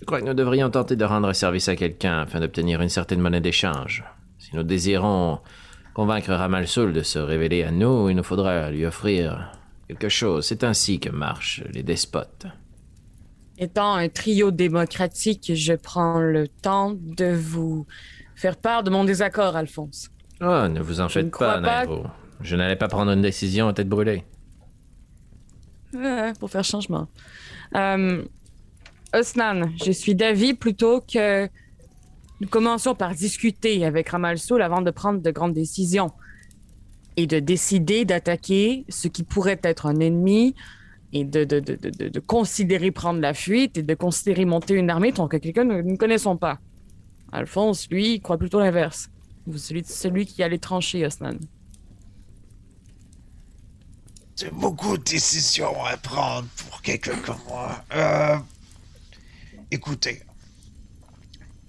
[0.00, 3.20] Je crois que nous devrions tenter de rendre service à quelqu'un afin d'obtenir une certaine
[3.20, 4.04] monnaie d'échange.
[4.38, 5.38] Si nous désirons
[5.94, 9.52] convaincre Ramalsoul de se révéler à nous, il nous faudra lui offrir
[9.88, 10.44] quelque chose.
[10.46, 12.46] C'est ainsi que marchent les despotes.
[13.56, 17.86] Étant un trio démocratique, je prends le temps de vous
[18.34, 20.10] faire part de mon désaccord, Alphonse.
[20.40, 22.04] Oh, ne vous en Je faites pas, pas Nairo.
[22.40, 24.24] Je n'allais pas prendre une décision à tête brûlée.
[26.40, 27.08] Pour faire changement.
[27.74, 28.24] Euh,
[29.14, 31.48] Osnan, je suis d'avis plutôt que
[32.40, 36.10] nous commencions par discuter avec Ramalsoul avant de prendre de grandes décisions
[37.16, 40.54] et de décider d'attaquer ce qui pourrait être un ennemi
[41.12, 45.12] et de, de, de, de, considérer prendre la fuite et de considérer monter une armée
[45.12, 46.58] tant que quelqu'un que nous ne connaissons pas.
[47.30, 49.10] Alphonse, lui, croit plutôt l'inverse.
[49.46, 51.38] Vous, Celui, celui qui allait trancher, Osnan.
[54.36, 57.84] C'est beaucoup de décisions à prendre pour quelqu'un comme moi.
[57.92, 58.36] Euh,
[59.70, 60.22] écoutez,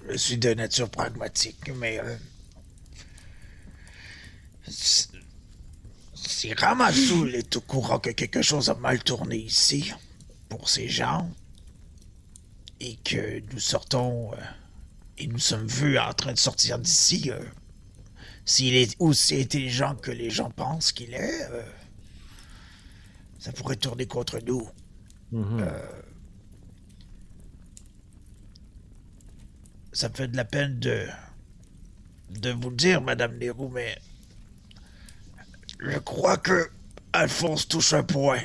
[0.09, 2.17] je suis de nature pragmatique, mais euh,
[4.67, 5.09] si-
[6.57, 9.91] Ramassoul est au courant que quelque chose a mal tourné ici
[10.49, 11.29] pour ces gens
[12.79, 14.37] et que nous sortons euh,
[15.17, 17.31] et nous sommes vus en train de sortir d'ici,
[18.43, 21.47] s'il est aussi intelligent que les gens pensent qu'il est.
[23.45, 24.67] ça pourrait tourner contre nous.
[25.35, 25.69] Euh,
[29.93, 31.05] ça me fait de la peine de
[32.41, 33.95] de vous le dire, Madame Leroux, mais
[35.79, 36.69] je crois que
[37.13, 38.39] Alphonse touche un point.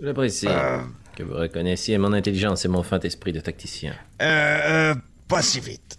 [0.00, 0.80] J'apprécie Euh,
[1.16, 3.96] que vous reconnaissiez mon intelligence et mon fin esprit de tacticien.
[4.22, 4.94] euh, euh,
[5.26, 5.98] pas si vite.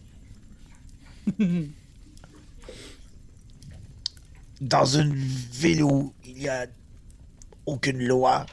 [4.62, 6.66] Dans une ville où il y a
[7.70, 8.48] aucune loi,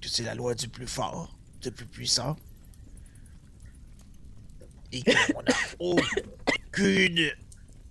[0.00, 2.36] que c'est la loi du plus fort, du plus puissant,
[4.92, 7.30] et qu'on n'a aucune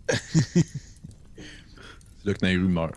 [0.08, 0.66] C'est
[2.24, 2.96] là que Nairou meurt.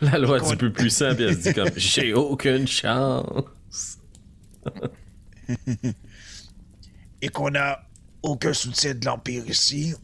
[0.00, 3.98] La loi du plus puissant, puis elle se dit comme j'ai aucune chance.
[7.22, 7.86] et qu'on n'a
[8.22, 9.94] aucun soutien de l'Empire ici,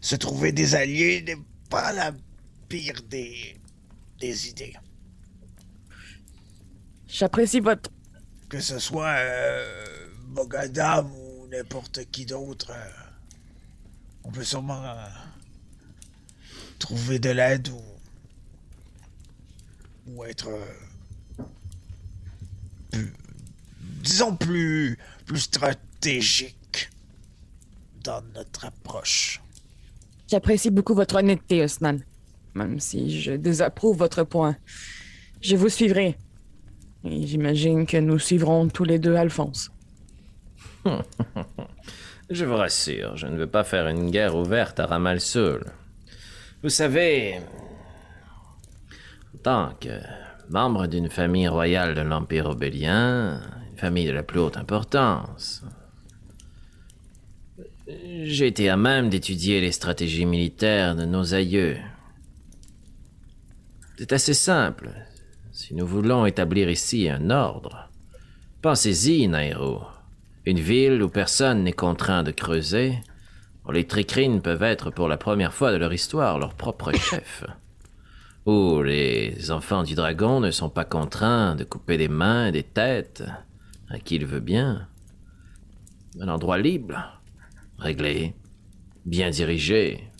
[0.00, 1.38] se trouver des alliés n'est
[1.70, 2.12] pas la
[2.68, 3.56] pire des,
[4.18, 4.74] des idées.
[7.12, 7.90] J'apprécie votre
[8.48, 12.90] Que ce soit euh, Mogadam ou n'importe qui d'autre, euh,
[14.24, 15.06] on peut sûrement euh,
[16.78, 17.82] trouver de l'aide ou,
[20.06, 21.42] ou être, euh,
[22.90, 23.12] plus-
[24.02, 26.90] disons, plus, plus stratégique
[28.02, 29.42] dans notre approche.
[30.28, 31.98] J'apprécie beaucoup votre honnêteté, Osnan.
[32.54, 34.56] Même si je désapprouve votre point.
[35.42, 36.16] Je vous suivrai.
[37.04, 39.70] J'imagine que nous suivrons tous les deux Alphonse.
[42.30, 45.64] Je vous rassure, je ne veux pas faire une guerre ouverte à Ramalsoul.
[46.62, 47.40] Vous savez,
[49.34, 50.00] en tant que
[50.48, 55.62] membre d'une famille royale de l'Empire obélien, une famille de la plus haute importance,
[57.86, 61.76] j'ai été à même d'étudier les stratégies militaires de nos aïeux.
[63.98, 64.90] C'est assez simple.
[65.62, 67.88] Si nous voulons établir ici un ordre,
[68.62, 69.82] pensez-y, Nairo.
[70.44, 72.98] Une ville où personne n'est contraint de creuser,
[73.64, 77.44] où les tricrines peuvent être pour la première fois de leur histoire leur propre chef.
[78.44, 82.64] où les enfants du dragon ne sont pas contraints de couper des mains et des
[82.64, 83.22] têtes
[83.88, 84.88] à qui il veut bien.
[86.18, 87.22] Un endroit libre,
[87.78, 88.34] réglé,
[89.06, 90.10] bien dirigé.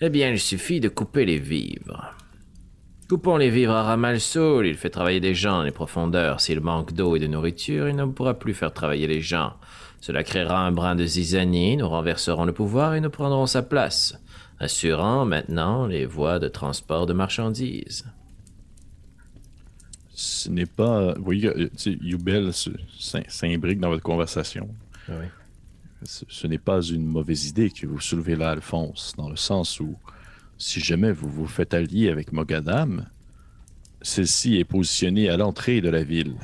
[0.00, 2.16] Eh bien, il suffit de couper les vivres.
[3.10, 6.40] Coupons les vivres à Ramalsoul, il fait travailler des gens dans les profondeurs.
[6.40, 9.54] S'il manque d'eau et de nourriture, il ne pourra plus faire travailler les gens.
[10.00, 14.16] Cela créera un brin de zizanie, nous renverserons le pouvoir et nous prendrons sa place
[14.60, 18.04] assurant maintenant les voies de transport de marchandises.
[20.14, 21.14] Ce n'est pas.
[21.14, 24.68] Vous voyez, euh, Yubel s'imbrique dans votre conversation.
[25.08, 25.24] Oui.
[26.04, 29.80] Ce, ce n'est pas une mauvaise idée que vous soulevez là, Alphonse, dans le sens
[29.80, 29.96] où,
[30.60, 33.06] si jamais vous vous faites allier avec Mogadam,
[34.02, 36.36] celle-ci est positionnée à l'entrée de la ville.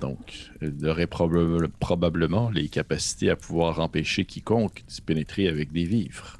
[0.00, 5.84] Donc, elle aurait probable- probablement les capacités à pouvoir empêcher quiconque d'y pénétrer avec des
[5.84, 6.36] vivres.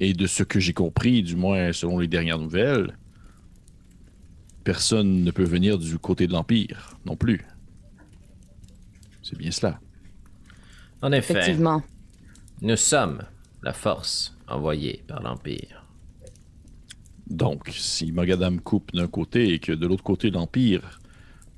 [0.00, 2.96] Et de ce que j'ai compris, du moins selon les dernières nouvelles,
[4.64, 7.40] personne ne peut venir du côté de l'Empire non plus.
[9.22, 9.80] C'est bien cela.
[11.00, 11.82] En effet, Effectivement.
[12.60, 13.22] nous sommes
[13.62, 15.84] la force envoyée par l'Empire.
[17.28, 21.00] Donc, si Mogadam coupe d'un côté et que de l'autre côté l'Empire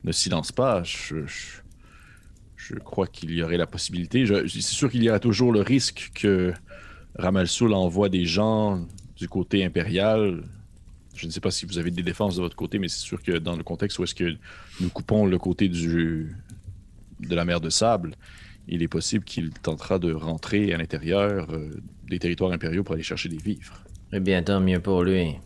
[0.03, 1.25] ne s'y lance pas, je,
[2.85, 4.25] crois qu'il y aurait la possibilité.
[4.49, 6.53] C'est sûr qu'il y a toujours le risque que
[7.17, 8.87] Ramalsoul envoie des gens
[9.17, 10.45] du côté impérial.
[11.15, 13.23] Je ne sais pas si vous avez des défenses de votre côté, mais c'est sûr
[13.23, 14.37] que dans le contexte où est-ce que
[14.81, 16.35] nous coupons le côté du,
[17.21, 18.15] de la mer de sable,
[18.69, 21.71] il est possible qu'il tentera de rentrer à l'intérieur euh,
[22.11, 23.79] des territoires impériaux pour aller chercher des vivres.
[24.13, 25.37] Eh bien, tant mieux pour lui.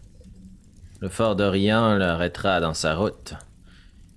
[1.00, 3.34] Le fort d'Orient l'arrêtera dans sa route.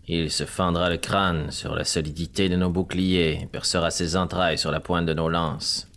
[0.07, 4.57] Il se fendra le crâne sur la solidité de nos boucliers, et percera ses entrailles
[4.57, 5.89] sur la pointe de nos lances.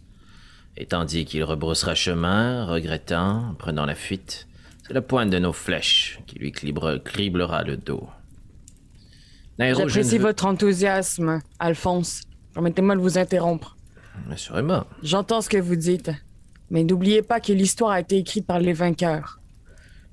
[0.76, 4.48] Et tandis qu'il rebroussera chemin, regrettant, prenant la fuite,
[4.84, 8.08] c'est la pointe de nos flèches qui lui criblera le dos.
[9.58, 12.22] J'apprécie veux- votre enthousiasme, Alphonse.
[12.54, 13.76] Permettez-moi de vous interrompre.
[14.30, 14.86] Assurément.
[15.02, 16.10] J'entends ce que vous dites,
[16.70, 19.40] mais n'oubliez pas que l'histoire a été écrite par les vainqueurs.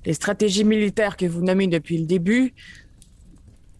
[0.04, 2.54] Les stratégies militaires que vous nommez depuis le début,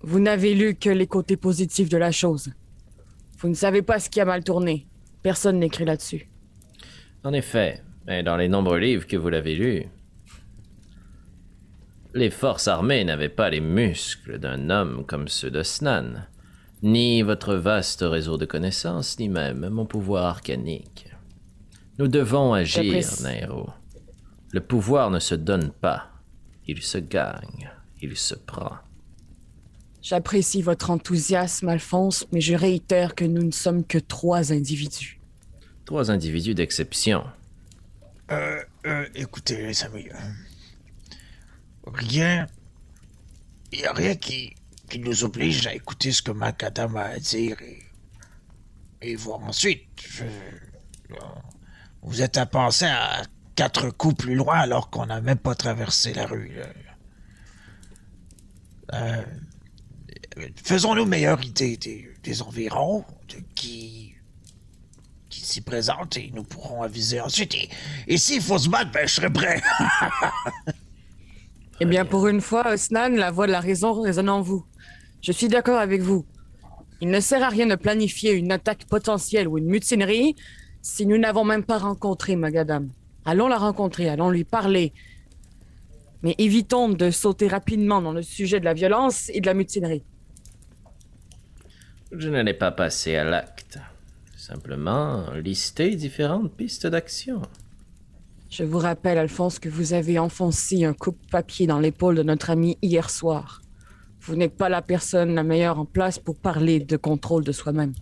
[0.01, 2.51] vous n'avez lu que les côtés positifs de la chose.
[3.39, 4.87] Vous ne savez pas ce qui a mal tourné.
[5.23, 6.29] Personne n'écrit là-dessus.
[7.25, 9.85] En effet, mais dans les nombreux livres que vous l'avez lus,
[12.15, 16.27] les forces armées n'avaient pas les muscles d'un homme comme ceux de Snan,
[16.83, 21.08] ni votre vaste réseau de connaissances, ni même mon pouvoir arcanique.
[21.99, 23.05] Nous devons agir.
[23.23, 23.71] Nairo.
[24.53, 26.11] Le pouvoir ne se donne pas,
[26.67, 27.71] il se gagne,
[28.01, 28.77] il se prend.
[30.01, 35.21] J'apprécie votre enthousiasme, Alphonse, mais je réitère que nous ne sommes que trois individus.
[35.85, 37.25] Trois individus d'exception.
[38.31, 40.09] Euh, euh, écoutez, les amis.
[40.11, 42.47] euh, rien.
[43.73, 44.55] Il n'y a rien qui,
[44.89, 47.83] qui nous oblige à écouter ce que Macadam a à dire et,
[49.03, 49.83] et voir ensuite.
[50.09, 51.17] Je- euh,
[52.09, 53.23] vous êtes à penser à
[53.55, 56.59] quatre coups plus loin alors qu'on n'a même pas traversé la rue.
[58.95, 59.23] Euh,
[60.65, 61.77] Faisons-nous meilleure idée
[62.23, 64.15] des, environs, de qui
[65.29, 67.55] qui s'y présente et nous pourrons aviser ensuite.
[67.55, 67.69] Et,
[68.07, 69.61] et s'il faut se battre, ben, je serai prêt.
[71.81, 74.67] Eh bien, pour une fois, Snan, la voix de la raison résonne en vous.
[75.23, 76.27] Je suis d'accord avec vous.
[77.01, 80.35] Il ne sert à rien de planifier une attaque potentielle ou une mutinerie
[80.89, 82.89] si nous n'avons même pas rencontré Magadam.
[83.27, 84.95] Allons la rencontrer, allons lui parler.
[86.23, 90.03] Mais évitons de sauter rapidement dans le sujet de la violence et de la mutinerie.
[92.11, 93.79] Je n'allais pas passer à l'acte.
[94.35, 97.43] Simplement lister différentes pistes d'action.
[98.49, 102.79] Je vous rappelle, Alphonse, que vous avez enfoncé un coupe-papier dans l'épaule de notre ami
[102.81, 103.61] hier soir.
[104.23, 107.93] Vous n'êtes pas la personne la meilleure en place pour parler de contrôle de soi-même.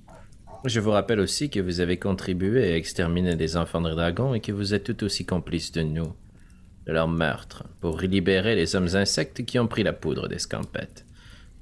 [0.66, 4.40] Je vous rappelle aussi que vous avez contribué à exterminer les enfants de dragon et
[4.40, 6.12] que vous êtes tout aussi complice de nous,
[6.86, 11.06] de leur meurtre, pour libérer les hommes insectes qui ont pris la poudre d'escampette.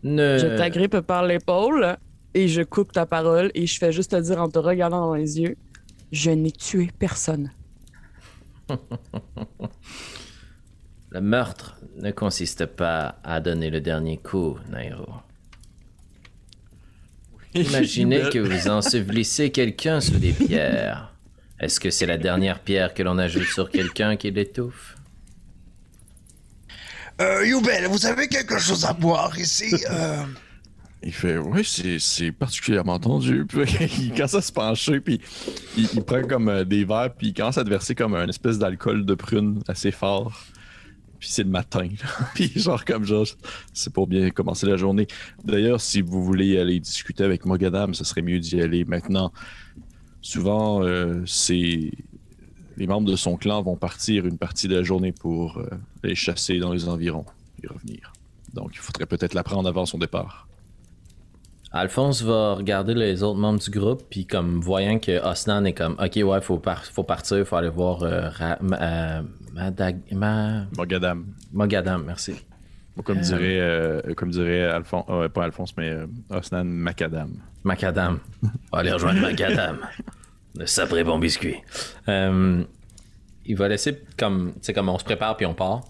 [0.03, 0.39] Ne...
[0.39, 1.99] Je t'agrippe par l'épaule
[2.33, 5.15] et je coupe ta parole et je fais juste te dire en te regardant dans
[5.15, 5.57] les yeux,
[6.11, 7.51] je n'ai tué personne.
[11.11, 15.07] Le meurtre ne consiste pas à donner le dernier coup, Nairo.
[17.69, 21.13] Imaginez que vous ensevelissez quelqu'un sous des pierres.
[21.61, 24.97] Est-ce que c'est la dernière pierre que l'on ajoute sur quelqu'un qui l'étouffe?
[27.21, 30.25] Euh, Youbel, vous avez quelque chose à boire ici euh,
[31.05, 33.45] Il fait Oui, c'est- c'est particulièrement tendu.
[33.49, 33.63] Puis
[34.01, 35.21] il commence à se pencher, puis
[35.77, 38.27] il, il prend comme euh, des verres, puis il commence à te verser comme un
[38.29, 40.45] espèce d'alcool de prune assez fort.
[41.25, 41.89] Puis c'est le matin.
[42.35, 43.25] puis genre comme genre,
[43.73, 45.07] c'est pour bien commencer la journée.
[45.43, 49.33] D'ailleurs, si vous voulez aller discuter avec Mogadam, ce serait mieux d'y aller maintenant.
[50.21, 51.93] Souvent, euh, c'est
[52.77, 55.67] les membres de son clan vont partir une partie de la journée pour euh,
[56.03, 57.25] aller chasser dans les environs
[57.63, 58.13] et revenir.
[58.53, 60.47] Donc, il faudrait peut-être la prendre avant son départ.
[61.77, 65.97] Alphonse va regarder les autres membres du groupe, puis comme voyant que Osnan est comme,
[65.99, 69.23] ok, ouais, faut, par- faut partir, faut aller voir euh, Ra- ma- euh,
[69.53, 71.27] Madag- ma- Mogadam.
[71.53, 72.35] Mogadam, merci.
[72.97, 77.31] Ou Comme dirait, euh, comme dirait Alphonse, euh, pas Alphonse, mais euh, Osnan Macadam.
[77.65, 78.21] Macadam.
[78.43, 79.79] On va aller rejoindre Macadam.
[80.57, 81.57] Le sapré bon biscuit.
[82.09, 82.63] Euh,
[83.47, 85.81] il va laisser comme, tu sais, comme on se prépare puis on part.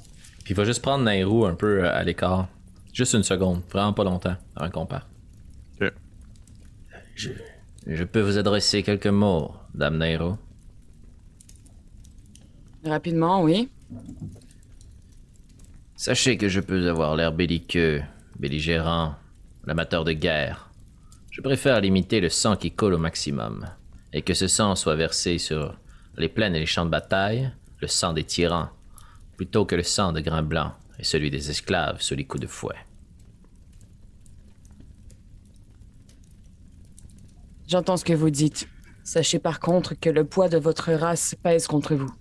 [0.45, 2.49] Puis il va juste prendre Nairou un peu euh, à l'écart.
[2.95, 5.07] Juste une seconde, vraiment pas longtemps avant qu'on parte.
[7.15, 7.31] Je,
[7.87, 10.37] je peux vous adresser quelques mots, Dame Nairou.
[12.85, 13.69] Rapidement, oui.
[15.97, 18.03] Sachez que je peux avoir l'air belliqueux,
[18.39, 19.15] belligérant,
[19.65, 20.71] l'amateur de guerre.
[21.31, 23.67] Je préfère limiter le sang qui coule au maximum,
[24.13, 25.77] et que ce sang soit versé sur
[26.17, 27.51] les plaines et les champs de bataille,
[27.81, 28.69] le sang des tyrans,
[29.37, 32.47] plutôt que le sang de grains blancs et celui des esclaves sous les coups de
[32.47, 32.77] fouet.
[37.75, 38.69] J'entends ce que vous dites.
[39.03, 42.15] Sachez par contre que le poids de votre race pèse contre vous.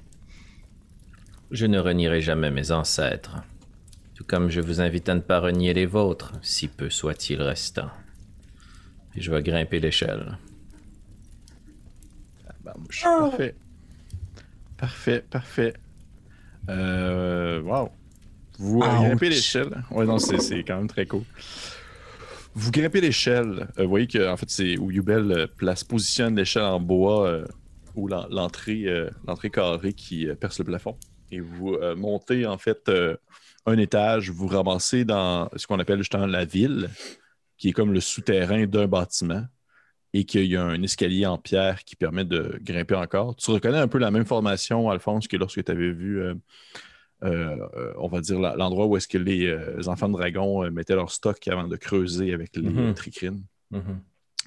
[1.52, 3.36] Je ne renierai jamais mes ancêtres,
[4.16, 7.92] tout comme je vous invite à ne pas renier les vôtres, si peu soit-il restant.
[9.14, 10.40] Et je vais grimper l'échelle.
[12.64, 13.04] Bamouche.
[13.04, 13.56] Parfait.
[14.76, 15.74] Parfait, parfait.
[16.68, 17.92] Euh, wow.
[18.58, 19.84] Vous grimpez l'échelle.
[19.92, 21.22] Ouais, non, c'est c'est quand même très cool.
[22.56, 23.68] Vous grimpez l'échelle.
[23.78, 27.28] Euh, vous voyez que en fait, c'est où Yubel euh, place, positionne l'échelle en bois
[27.28, 27.46] euh,
[27.96, 28.86] ou l'en- l'entrée
[29.28, 30.98] l'entrée carrée qui perce le plafond.
[31.32, 32.92] Et vous montez en fait
[33.66, 34.32] un étage.
[34.32, 36.90] Vous ramassez dans ce qu'on appelle justement la ville,
[37.58, 39.44] qui est comme le souterrain d'un bâtiment
[40.14, 43.36] et qu'il y a un escalier en pierre qui permet de grimper encore.
[43.36, 46.20] Tu reconnais un peu la même formation, Alphonse, que lorsque tu avais vu,
[47.24, 51.10] on va dire, l'endroit où est-ce que les, euh, enfants de dragon euh, mettaient leur
[51.12, 52.80] stock avant de creuser avec les Mhm.
[52.80, 53.44] euh, tricrines.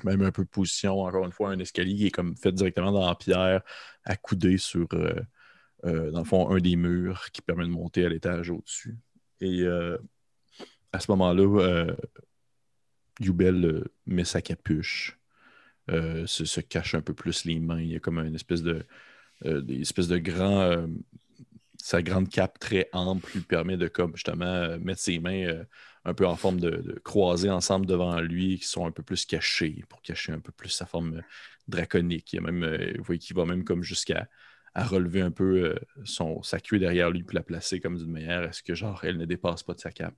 [0.04, 2.92] Même un peu de position, encore une fois, un escalier qui est comme fait directement
[2.92, 3.62] dans la pierre,
[4.04, 5.14] accoudé sur, euh,
[5.84, 8.98] euh, dans le fond, un des murs qui permet de monter à l'étage au-dessus.
[9.40, 9.96] Et euh,
[10.92, 11.96] à ce moment-là, euh,
[13.20, 15.18] Yubel euh, met sa capuche,
[15.90, 17.80] euh, se, se cache un peu plus les mains.
[17.80, 18.84] Il y a comme une espèce de,
[19.46, 20.86] euh, des espèces de grand.
[21.80, 25.64] Sa grande cape très ample lui permet de comme justement euh, mettre ses mains euh,
[26.04, 29.84] un peu en forme de, de ensemble devant lui, qui sont un peu plus cachées
[29.88, 31.22] pour cacher un peu plus sa forme euh,
[31.68, 32.32] draconique.
[32.32, 34.28] Il a même, vous voyez qu'il va même comme jusqu'à
[34.74, 35.74] relever un peu
[36.04, 39.02] son, sa queue derrière lui, puis la placer comme d'une manière à ce que genre
[39.04, 40.14] elle ne dépasse pas de sa cape.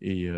[0.00, 0.28] Et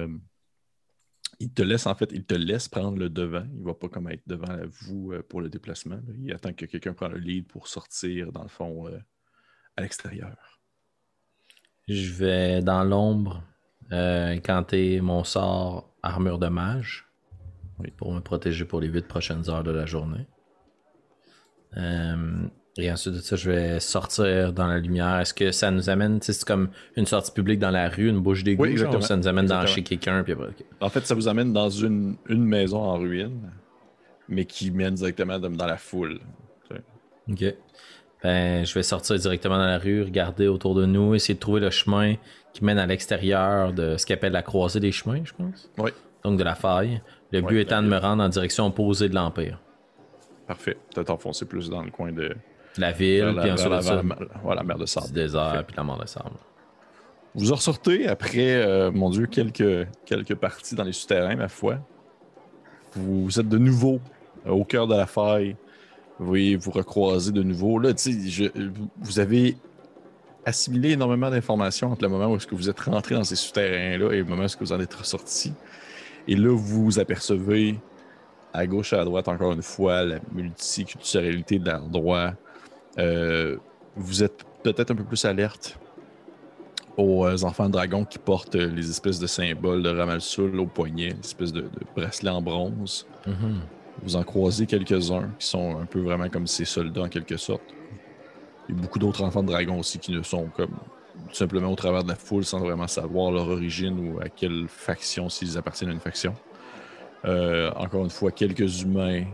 [1.39, 3.47] il te laisse en fait, il te laisse prendre le devant.
[3.57, 6.01] Il va pas comme être devant vous pour le déplacement.
[6.19, 8.91] Il attend que quelqu'un prenne le lead pour sortir dans le fond
[9.77, 10.37] à l'extérieur.
[11.89, 13.43] Je vais dans l'ombre
[13.93, 17.07] euh, incanter mon sort armure de mage
[17.79, 17.93] Oui.
[17.97, 20.27] pour me protéger pour les huit prochaines heures de la journée.
[21.77, 22.47] Euh,
[22.79, 25.20] et ensuite de ça, je vais sortir dans la lumière.
[25.20, 28.45] Est-ce que ça nous amène, c'est comme une sortie publique dans la rue, une bouche
[28.45, 30.35] d'égout, Oui, genre, ça nous amène dans chez quelqu'un, puis.
[30.81, 33.51] En fait, ça vous amène dans une, une maison en ruine,
[34.29, 36.20] mais qui mène directement dans dans la foule.
[37.29, 37.45] Ok.
[38.22, 41.61] Ben, je vais sortir directement dans la rue, regarder autour de nous, essayer de trouver
[41.61, 42.14] le chemin
[42.53, 45.71] qui mène à l'extérieur de ce qu'on appelle la croisée des chemins, je pense.
[45.79, 45.91] Oui,
[46.25, 47.03] Donc de la faille.
[47.33, 49.61] Le but étant de me rendre en direction opposée de l'Empire.
[50.47, 50.76] parfait.
[50.95, 52.34] Peut-être enfoncer plus dans le coin de
[52.79, 54.03] La ville, puis ensuite la-
[54.63, 55.07] mer de sable.
[55.09, 56.30] du désert, puis la mort de sable.
[57.34, 61.79] Vous en ressortez après, euh, mon Dieu, quelques, quelques parties dans les souterrains, ma foi.
[62.95, 64.01] Vous êtes de nouveau
[64.47, 65.57] euh, au cœur de la faille.
[66.18, 67.79] Vous voyez, vous recroisez de nouveau.
[67.79, 68.51] Là, je-
[69.01, 69.57] vous avez
[70.45, 74.13] assimilé énormément d'informations entre le moment où est-ce que vous êtes rentré dans ces souterrains-là
[74.13, 75.53] et le moment où est-ce que vous en êtes ressorti.
[76.29, 77.79] Et là, vous apercevez
[78.53, 82.33] à gauche et à droite, encore une fois, la multiculturalité de l'endroit.
[82.99, 83.57] Euh,
[83.97, 85.79] vous êtes peut-être un peu plus alerte
[86.97, 90.67] aux euh, enfants de dragon qui portent euh, les espèces de symboles de Ramalsul au
[90.67, 93.07] poignet, espèce de, de bracelet en bronze.
[93.26, 93.61] Mhm.
[94.03, 97.63] Vous en croisez quelques-uns qui sont un peu vraiment comme ces soldats en quelque sorte.
[98.68, 100.75] Il y a beaucoup d'autres enfants de dragon aussi qui ne sont comme
[101.33, 105.29] simplement au travers de la foule sans vraiment savoir leur origine ou à quelle faction,
[105.29, 106.35] s'ils appartiennent à une faction.
[107.25, 109.25] Euh, encore une fois, quelques humains,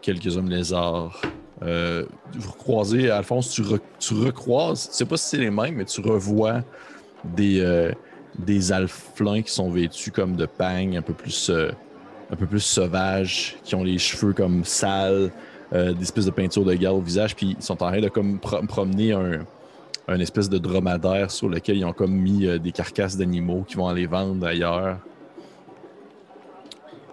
[0.00, 1.20] quelques hommes lézards.
[1.62, 5.84] Euh, vous croisez, Alphonse, tu, re- tu recroises, sais pas si c'est les mêmes, mais
[5.84, 6.62] tu revois
[7.24, 7.92] des, euh,
[8.70, 11.70] alflins qui sont vêtus comme de pagnes, un peu plus, euh,
[12.32, 15.30] un peu plus sauvages, qui ont les cheveux comme sales,
[15.74, 18.08] euh, des espèces de peinture de guerre au visage, puis ils sont en train de
[18.08, 19.40] comme pro- promener un,
[20.08, 23.76] un espèce de dromadaire sur lequel ils ont comme mis euh, des carcasses d'animaux qui
[23.76, 24.98] vont aller vendre ailleurs.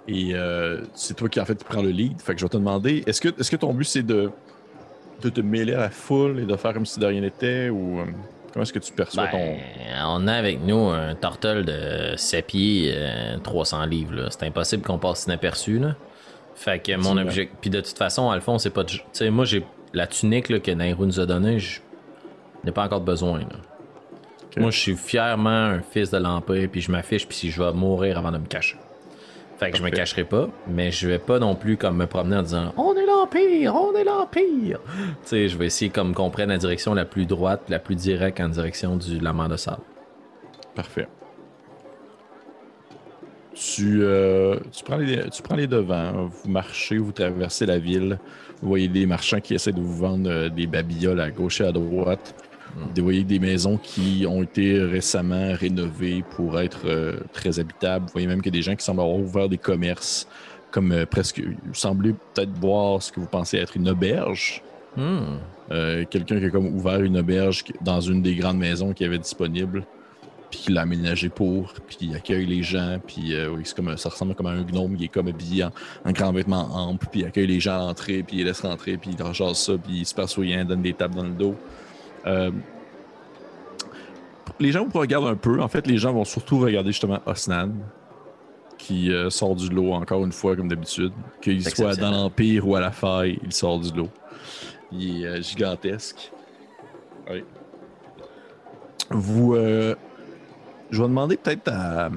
[0.08, 2.20] Et euh, c'est toi qui en fait prends le lead.
[2.22, 4.32] Fait que je vais te demander, est-ce que, est-ce que ton but c'est de,
[5.22, 8.00] de te mêler à la foule et de faire comme si de rien n'était ou
[8.00, 8.06] euh,
[8.54, 9.58] comment est-ce que tu perçois Ben,
[10.06, 14.14] on a avec nous un tortol de 7 pieds, euh, 300 livres.
[14.16, 14.28] là.
[14.30, 15.80] C'est impossible qu'on passe inaperçu.
[15.80, 15.96] Là.
[16.56, 17.56] Fait que mon objectif.
[17.62, 18.84] Puis de toute façon, Alphonse, c'est pas.
[18.84, 21.80] Tu sais, moi, j'ai la tunique là, que Nairou nous a donnée, je
[22.64, 23.40] n'ai pas encore besoin.
[23.40, 23.46] là.
[24.58, 27.72] Moi, je suis fièrement un fils de l'Empire, puis je m'affiche, puis si je vais
[27.72, 28.78] mourir avant de me cacher.
[29.58, 32.38] Fait que je me cacherai pas, mais je vais pas non plus comme me promener
[32.38, 34.80] en disant On est l'Empire, on est l'Empire.
[34.86, 37.96] Tu sais, je vais essayer comme qu'on prenne la direction la plus droite, la plus
[37.96, 39.82] directe en direction du la mer de sable.
[40.76, 41.08] Parfait.
[43.54, 48.18] Tu, euh, tu, prends les, tu prends les devants, vous marchez, vous traversez la ville,
[48.62, 51.66] vous voyez des marchands qui essaient de vous vendre euh, des babioles à gauche et
[51.66, 52.36] à droite.
[52.96, 58.06] Vous voyez des maisons qui ont été récemment rénovées pour être euh, très habitables.
[58.06, 60.28] Vous voyez même qu'il y a des gens qui semblent avoir ouvert des commerces,
[60.72, 64.62] comme euh, presque, vous semblez peut-être voir ce que vous pensez être une auberge.
[64.96, 65.38] Hmm.
[65.72, 69.06] Euh, quelqu'un qui a comme ouvert une auberge qui- dans une des grandes maisons qu'il
[69.06, 69.86] y avait disponible,
[70.50, 74.10] puis qui l'a aménagé pour, puis il accueille les gens, puis euh, oui, comme ça
[74.10, 75.72] ressemble comme à un gnome qui est comme habillé en,
[76.06, 78.98] en grand vêtement ample, puis il accueille les gens à l'entrée, puis il laisse rentrer,
[78.98, 81.30] puis il leur jase ça, puis il est super souriant, donne des tapes dans le
[81.30, 81.56] dos.
[82.26, 82.50] Euh,
[84.60, 85.62] les gens vous regardent un peu.
[85.62, 87.70] En fait, les gens vont surtout regarder justement Osnan,
[88.80, 91.11] qui euh, sort du lot encore une fois, comme d'habitude.
[91.41, 94.10] Qu'il soit dans l'Empire ou à la faille, il sort du lot.
[94.91, 96.31] Il est euh, gigantesque.
[97.30, 97.43] Oui.
[99.11, 99.53] Vous.
[99.53, 99.95] euh,
[100.89, 102.10] je vais demander peut-être à.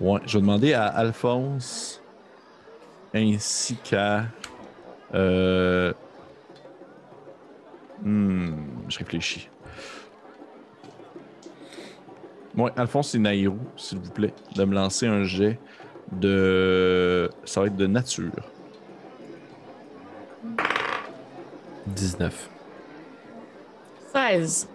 [0.00, 2.00] Ouais, je vais demander à Alphonse
[3.14, 4.26] ainsi qu'à.
[5.14, 5.92] Euh,
[8.02, 8.52] hmm,
[8.88, 9.48] je réfléchis.
[12.76, 15.58] Alphonse et Nairou, s'il vous plaît, de me lancer un jet
[16.12, 17.30] de.
[17.44, 18.32] Ça va être de nature.
[21.86, 22.50] 19.
[24.12, 24.68] 16.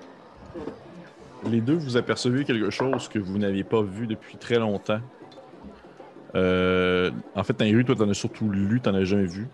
[1.49, 5.01] Les deux, vous apercevez quelque chose que vous n'aviez pas vu depuis très longtemps.
[6.35, 9.47] Euh, en fait, Nairou, toi, t'en as surtout lu, t'en as jamais vu.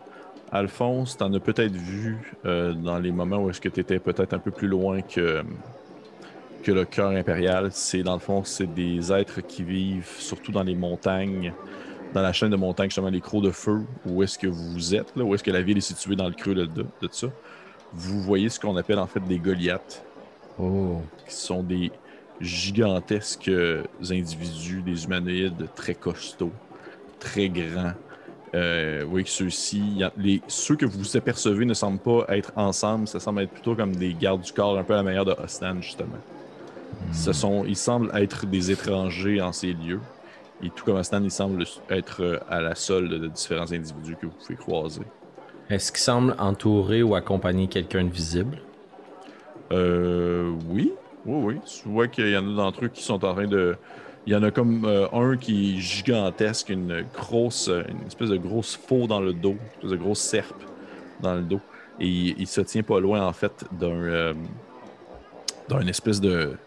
[0.52, 4.40] Alphonse, t'en as peut-être vu euh, dans les moments où est-ce que t'étais peut-être un
[4.40, 5.44] peu plus loin que,
[6.62, 7.70] que le cœur impérial.
[7.72, 11.54] C'est, dans le fond, c'est des êtres qui vivent surtout dans les montagnes,
[12.14, 15.16] dans la chaîne de montagnes, justement, les crocs de feu, où est-ce que vous êtes,
[15.16, 17.28] là, où est-ce que la ville est située dans le creux de, de, de ça.
[17.94, 20.06] Vous voyez ce qu'on appelle en fait des Goliaths
[20.60, 21.02] Oh.
[21.28, 21.92] qui sont des
[22.40, 23.52] gigantesques
[24.10, 26.52] individus, des humanoïdes très costauds,
[27.20, 27.94] très grands.
[28.54, 33.08] Euh, vous voyez que ceux-ci, les, ceux que vous apercevez ne semblent pas être ensemble,
[33.08, 35.32] ça semble être plutôt comme des gardes du corps, un peu à la manière de
[35.32, 36.18] Ostan, justement.
[37.12, 40.00] Ce sont, ils semblent être des étrangers en ces lieux.
[40.64, 44.28] Et tout comme Ostan, ils semblent être euh, à la solde de différents individus que
[44.28, 45.02] vous pouvez croiser.
[45.70, 48.60] Est-ce qu'il semble entourer ou accompagner quelqu'un de visible?
[49.72, 50.94] Euh, oui,
[51.26, 51.60] oui, oui.
[51.66, 53.76] Tu vois qu'il y en a d'entre eux qui sont en train de.
[54.28, 58.38] Il y en a comme euh, un qui est gigantesque, une grosse, une espèce de
[58.38, 60.64] grosse faux dans le dos, une espèce de grosse serpe
[61.22, 61.62] dans le dos.
[62.00, 63.88] Et il, il se tient pas loin, en fait, d'un.
[63.88, 64.34] euh,
[65.70, 66.58] d'un espèce de.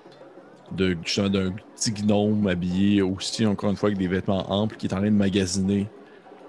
[0.72, 4.86] De justement, d'un petit gnome habillé aussi, encore une fois, avec des vêtements amples, qui
[4.86, 5.86] est en train de magasiner.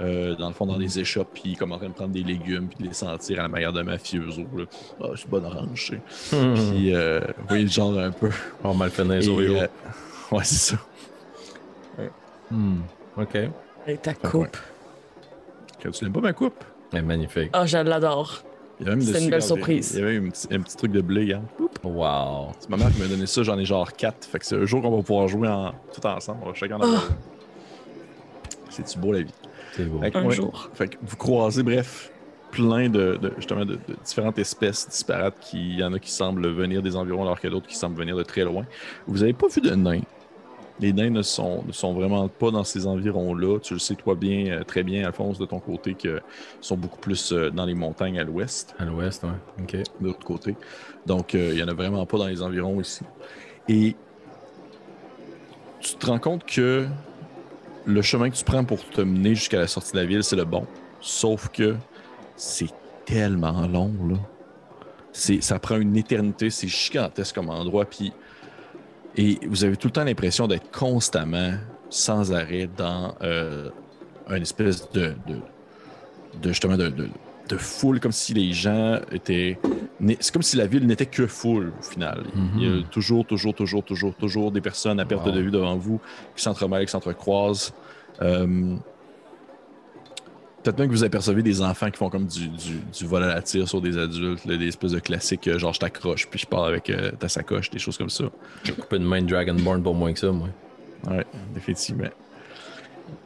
[0.02, 2.12] euh, dans le fond, dans des échoppes, puis il est comme en train de prendre
[2.12, 4.42] des légumes, puis de les sentir à la manière d'un mafioso.
[4.58, 4.66] là.
[5.02, 6.36] Ah, c'est bonne orange, tu sais.
[6.38, 6.54] Hmm.
[6.54, 8.30] Puis, euh, vous voyez le genre un peu.
[8.64, 9.56] On mal les Et, Oreos.
[9.62, 9.68] euh,
[10.34, 10.78] ouais, c'est ça.
[12.52, 12.82] Hmm.
[13.18, 13.38] Ok.
[13.88, 14.58] Et ta coupe.
[15.80, 16.64] Tu n'aimes pas ma coupe,
[16.94, 17.50] Eh, magnifique.
[17.54, 18.44] Ah, je l'adore.
[18.80, 19.92] C'est une belle regardez, surprise.
[19.94, 21.44] Il y avait un petit, un petit truc de blé, hein.
[21.86, 22.52] Wow.
[22.60, 24.26] C'est ma mère qui m'a donné ça, j'en ai genre 4.
[24.26, 26.40] Fait que c'est un jour qu'on va pouvoir jouer en, tout ensemble.
[26.44, 27.14] On va chacun en avoir Ah.
[28.70, 29.34] C'est-tu beau la vie?
[29.74, 30.00] C'est beau.
[30.02, 30.70] Fait que, Un ouais, jour.
[30.74, 32.12] Fait que vous croisez, bref,
[32.52, 35.40] plein de, de- justement de, de différentes espèces disparates.
[35.40, 37.68] qui- Il y en a qui semblent venir des environs alors qu'il y a d'autres
[37.68, 38.66] qui semblent venir de très loin.
[39.08, 40.02] Vous n'avez pas vu de nains?
[40.80, 43.60] Les nains ne sont, ne sont vraiment pas dans ces environs-là.
[43.60, 46.22] Tu le sais, toi, bien, euh, très bien, Alphonse, de ton côté, qu'ils
[46.60, 49.30] sont beaucoup plus euh, dans les montagnes à l'ouest À l'ouest, ouais.
[49.62, 49.72] Ok.
[49.74, 50.56] de l'autre côté.
[51.06, 53.04] Donc, euh, il n'y en a vraiment pas dans les environs ici.
[53.70, 53.96] Et
[55.80, 56.88] tu te rends compte que
[57.86, 60.36] le chemin que tu prends pour te mener jusqu'à la sortie de la ville, c'est
[60.36, 60.68] le bon.
[61.00, 61.76] Sauf que
[62.36, 62.74] c'est
[63.06, 64.18] tellement long, là.
[65.14, 67.86] Ça prend une éternité, c'est gigantesque comme endroit.
[67.86, 68.12] Puis,
[69.18, 71.54] et vous avez tout le temps l'impression d'être constamment,
[71.90, 73.70] sans arrêt, dans euh,
[74.30, 75.36] une espèce de, de,
[76.42, 77.08] de justement de, de,
[77.48, 79.60] de foule, comme si les gens étaient.
[80.20, 82.24] C'est comme si la ville n'était que foule au final.
[82.58, 85.32] Il y a toujours, toujours, toujours, toujours, toujours des personnes à perte Wow.
[85.32, 86.02] de vue devant vous
[86.36, 87.74] qui s'entremêlent, qui s'entrecroisent.
[88.22, 88.76] Euh,
[90.66, 93.28] Peut-être même que vous apercevez des enfants qui font comme du, du, du vol à
[93.28, 96.40] la tire sur des adultes, là, des espèces de classiques, euh, genre je t'accroche puis
[96.40, 98.24] je pars avec euh, ta sacoche, des choses comme ça.
[98.64, 100.50] J'ai coupé une main de Dragonborn pour moins que ça, moi.
[101.08, 101.24] Ouais,
[101.56, 102.10] effectivement.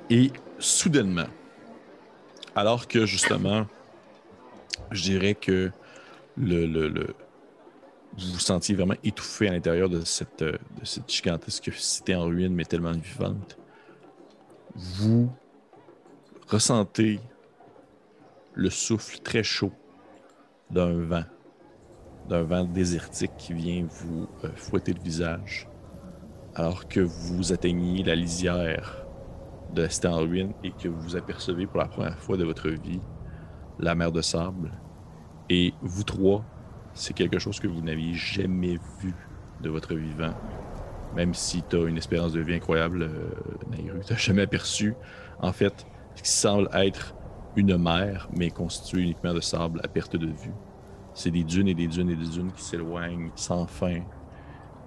[0.10, 1.28] Et soudainement,
[2.56, 3.66] alors que justement,
[4.92, 5.72] je dirais que
[6.36, 7.16] le, le- le-
[8.18, 12.26] vous vous sentiez vraiment étouffé à l'intérieur de cette, euh, de cette gigantesque cité en
[12.26, 13.58] ruine, mais tellement vivante,
[14.76, 15.32] vous
[16.50, 17.20] ressentez
[18.54, 19.72] le souffle très chaud
[20.72, 21.24] d'un vent,
[22.28, 25.68] d'un vent désertique qui vient vous euh, fouetter le visage
[26.56, 29.06] alors que vous atteignez la lisière
[29.74, 33.00] de la et que vous apercevez pour la première fois de votre vie
[33.78, 34.72] la mer de sable.
[35.50, 36.44] Et vous trois,
[36.94, 39.14] c'est quelque chose que vous n'aviez jamais vu
[39.62, 40.34] de votre vivant.
[41.16, 43.30] Même si tu as une espérance de vie incroyable, euh,
[43.72, 44.96] Nairu, tu jamais aperçu,
[45.40, 45.86] en fait,
[46.24, 47.16] qui semble être
[47.56, 50.54] une mer, mais constituée uniquement de sable à perte de vue.
[51.14, 54.02] C'est des dunes et des dunes et des dunes qui s'éloignent sans fin,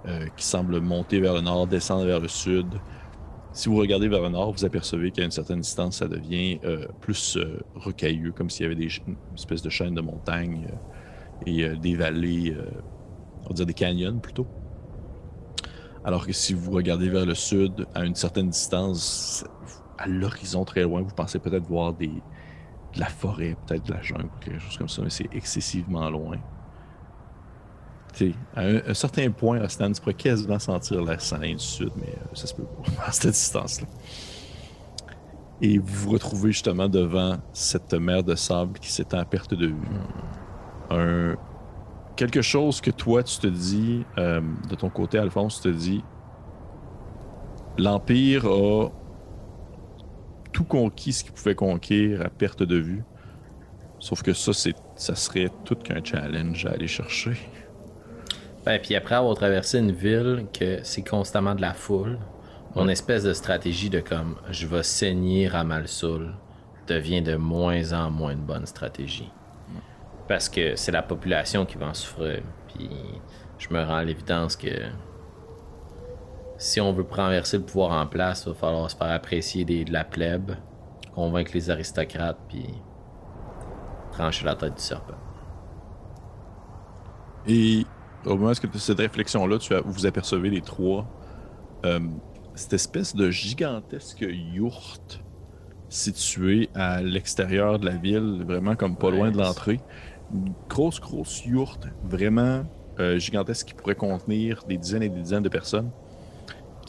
[0.06, 2.66] euh, qui semblent monter vers le nord, descendre vers le sud.
[3.52, 6.86] Si vous regardez vers le nord, vous apercevez qu'à une certaine distance, ça devient euh,
[7.00, 11.74] plus euh, rocailleux, comme s'il y avait des, une espèce de chaînes de montagnes euh,
[11.74, 12.56] et des vallées,
[13.44, 14.46] on va dire des canyons plutôt.
[16.04, 19.44] Alors que si vous regardez vers le sud, à une certaine distance,
[20.02, 24.02] à l'horizon très loin, vous pensez peut-être voir des, de la forêt, peut-être de la
[24.02, 26.38] jungle, quelque chose comme ça, mais c'est excessivement loin.
[28.14, 31.58] Tu sais, à un, un certain point, Stan, tu pourrais quasiment sentir la scène du
[31.58, 33.86] sud, mais euh, ça se peut pas à cette distance-là.
[35.60, 39.68] Et vous vous retrouvez justement devant cette mer de sable qui s'étend à perte de
[39.68, 39.74] vue.
[40.90, 41.36] Un,
[42.16, 46.04] quelque chose que toi, tu te dis, euh, de ton côté, Alphonse, tu te dis,
[47.78, 48.88] l'Empire a
[50.52, 53.04] tout conquis ce qu'il pouvait conquérir à perte de vue.
[53.98, 57.36] Sauf que ça, c'est, ça serait tout qu'un challenge à aller chercher.
[58.64, 62.18] Ben, puis après avoir traversé une ville que c'est constamment de la foule,
[62.74, 66.34] mon espèce de stratégie de comme je vais saigner à Malsoul
[66.86, 69.30] devient de moins en moins une bonne stratégie.
[70.28, 72.42] Parce que c'est la population qui va en souffrir.
[72.68, 72.88] Puis
[73.58, 74.68] je me rends à l'évidence que
[76.62, 79.84] si on veut renverser le pouvoir en place, il va falloir se faire apprécier des,
[79.84, 80.52] de la plèbe,
[81.12, 82.66] convaincre les aristocrates, puis
[84.12, 85.16] trancher la tête du serpent.
[87.48, 87.84] Et
[88.24, 91.04] au moment où cette réflexion-là, vous apercevez les trois
[91.84, 91.98] euh,
[92.54, 95.20] cette espèce de gigantesque yourte
[95.88, 99.80] située à l'extérieur de la ville, vraiment comme pas loin de l'entrée.
[100.32, 102.62] Une grosse, grosse yourte, vraiment
[103.00, 105.90] euh, gigantesque qui pourrait contenir des dizaines et des dizaines de personnes,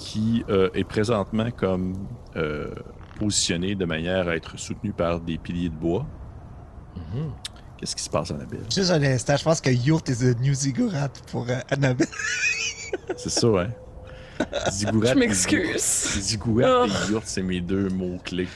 [0.03, 1.93] qui euh, est présentement comme
[2.35, 2.71] euh,
[3.17, 6.05] positionnée de manière à être soutenue par des piliers de bois.
[6.95, 7.31] Mhm.
[7.77, 8.65] Qu'est-ce qui se passe, Annabelle?
[8.73, 12.07] Juste un instant, je pense que Yurt is the new Ziggurat pour euh, Annabelle.
[13.17, 13.69] C'est ça, ouais.
[14.69, 16.19] Ziggurat Je et- m'excuse.
[16.19, 16.85] Ziggurat Oh.
[16.85, 18.47] et yurt, c'est mes deux mots-clés.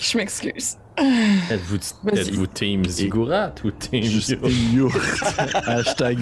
[0.00, 0.76] Je m'excuse.
[1.50, 1.76] Êtes-vous
[2.08, 4.02] êtes-vous team Ziggurat ou team
[4.72, 4.96] yurt.
[5.66, 6.18] hashtag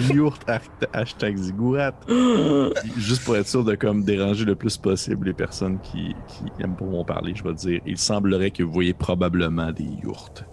[0.93, 1.93] hashtag ziggurat.
[2.97, 6.75] Juste pour être sûr de comme déranger le plus possible les personnes qui, qui aiment
[6.75, 10.43] pas m'en parler, je vais dire, il semblerait que vous voyez probablement des yurts.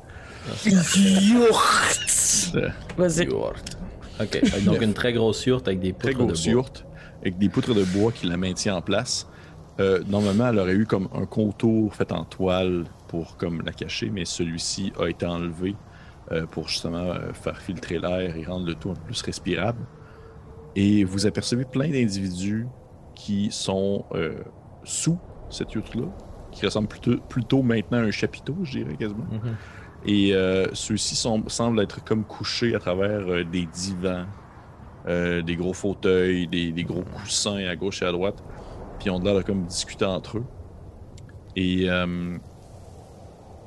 [0.64, 2.52] Yourt.
[2.54, 3.24] Euh, Vas-y.
[3.24, 3.78] Yurt.
[4.20, 6.52] Ok, donc une très grosse yurte avec des Très poutres de grosse bois.
[6.52, 6.84] yurte
[7.22, 9.26] avec des poutres de bois qui la maintient en place.
[9.80, 14.10] Euh, normalement, elle aurait eu comme un contour fait en toile pour comme la cacher,
[14.10, 15.74] mais celui-ci a été enlevé
[16.30, 19.80] euh, pour justement euh, faire filtrer l'air et rendre le tout un peu plus respirable.
[20.76, 22.66] Et vous apercevez plein d'individus
[23.14, 24.06] qui sont
[24.84, 25.18] sous
[25.50, 26.06] cette yourte-là,
[26.50, 29.26] qui ressemblent plutôt, plutôt maintenant à un chapiteau, je dirais quasiment.
[29.30, 29.56] Mhm.
[30.06, 34.24] Et euh, ceux-ci semblent être comme couchés à travers des divans,
[35.06, 38.42] des gros fauteuils, des, des gros coussins à gauche et à droite.
[39.02, 40.44] Puis ils ont l'air de comme discuter entre eux.
[41.56, 42.38] Et euh,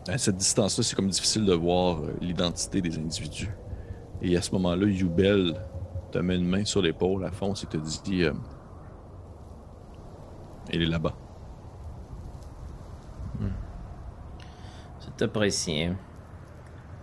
[0.08, 3.52] à cette distance-là, c'est comme difficile de voir euh, l'identité des individus.
[4.22, 5.60] Et à ce moment-là, Yubel
[6.14, 8.32] te met une main sur l'épaule, à fond, et te dit euh,
[10.70, 11.14] Elle est là-bas.
[15.02, 15.92] C'est apprécié.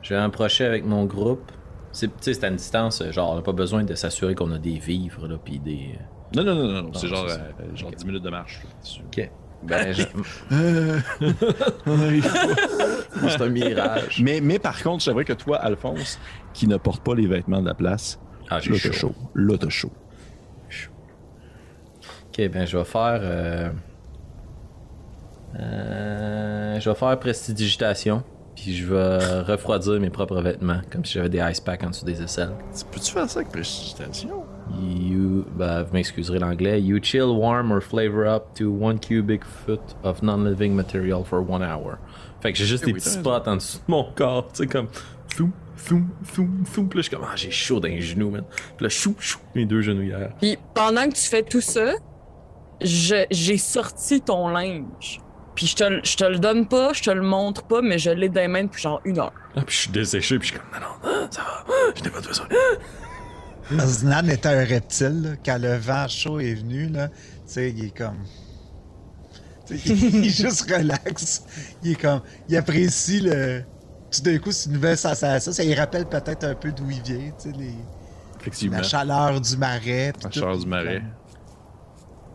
[0.00, 1.52] Je vais approcher avec mon groupe.
[1.90, 5.28] C'est à une distance, genre, on n'a pas besoin de s'assurer qu'on a des vivres,
[5.28, 5.98] là, puis des.
[6.34, 8.62] Non, non, non, non, non, c'est genre, euh, genre 10 minutes de marche.
[9.04, 9.30] Ok.
[9.62, 10.02] Ben, je-
[10.52, 10.98] Euh,
[13.28, 14.20] c'est un mirage.
[14.22, 16.18] mais, mais par contre, c'est vrai que toi, Alphonse,
[16.54, 18.18] qui ne porte pas les vêtements de la place,
[18.50, 19.14] Ah, là, t'as chaud.
[19.34, 19.92] Là, t'as chaud.
[22.34, 23.20] Ok, ben, je vais faire.
[23.22, 23.70] Euh...
[25.58, 28.24] euh, je vais faire prestidigitation.
[28.56, 32.04] Puis je vais refroidir mes propres vêtements, comme si j'avais des ice packs en dessous
[32.04, 32.52] des aisselles.
[32.90, 34.44] Peux-tu faire ça avec précipitation?
[34.70, 36.80] You, bah, vous m'excuserez l'anglais.
[36.80, 41.62] You chill, warm or flavor up to one cubic foot of non-living material for one
[41.62, 41.98] hour.
[42.40, 44.62] Fait que j'ai juste Eh des oui, petits spots en dessous de mon corps, tu
[44.62, 44.88] sais, comme.
[45.36, 46.88] Foum, foum, foum, foum.
[46.88, 48.44] Puis là, je suis comme, ah, j'ai chaud dans les genoux, man.
[48.76, 50.32] Puis là, chou, chou, mes deux genouillères.
[50.40, 51.92] Puis pendant que tu fais tout ça,
[52.80, 55.20] je- j'ai sorti ton linge.
[55.54, 57.98] Puis je te, le- je te le donne pas, je te le montre pas, mais
[57.98, 59.32] je l'ai dans les mains depuis genre une heure.
[59.56, 60.86] Ah, puis je suis desséché, puis je suis comme, non,
[61.20, 62.46] non, ça va, je n'ai pas besoin.
[63.70, 65.30] Znan était un reptile, là.
[65.44, 67.14] quand le vent chaud est venu, là, tu
[67.46, 68.18] sais, il est comme.
[69.66, 71.44] tu sais, il est juste relax.
[71.82, 72.20] Il est comme.
[72.48, 73.62] Il apprécie le.
[74.10, 75.52] Tout d'un coup, c'est une nouvelle sensation.
[75.52, 77.74] Ça lui rappelle peut-être un peu d'où il vient, tu sais, les...
[78.40, 78.78] Effectivement.
[78.78, 80.12] la chaleur du marais.
[80.22, 80.40] La tout.
[80.40, 81.02] chaleur du marais.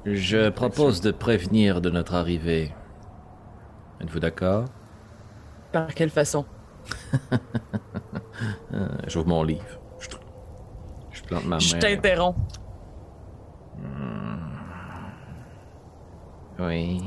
[0.06, 2.74] Je propose de prévenir de notre arrivée.
[4.00, 4.66] Êtes-vous d'accord?
[5.72, 6.46] Par quelle façon?
[9.08, 9.77] J'ouvre mon livre.
[11.30, 11.80] Je, je plante ma Je main.
[11.80, 12.38] t'interromps.
[16.60, 17.02] Oui.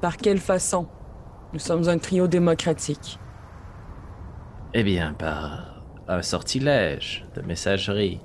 [0.00, 0.86] Par quelle façon?
[1.52, 3.18] Nous sommes un trio démocratique.
[4.74, 8.20] Eh bien, par un sortilège de messagerie.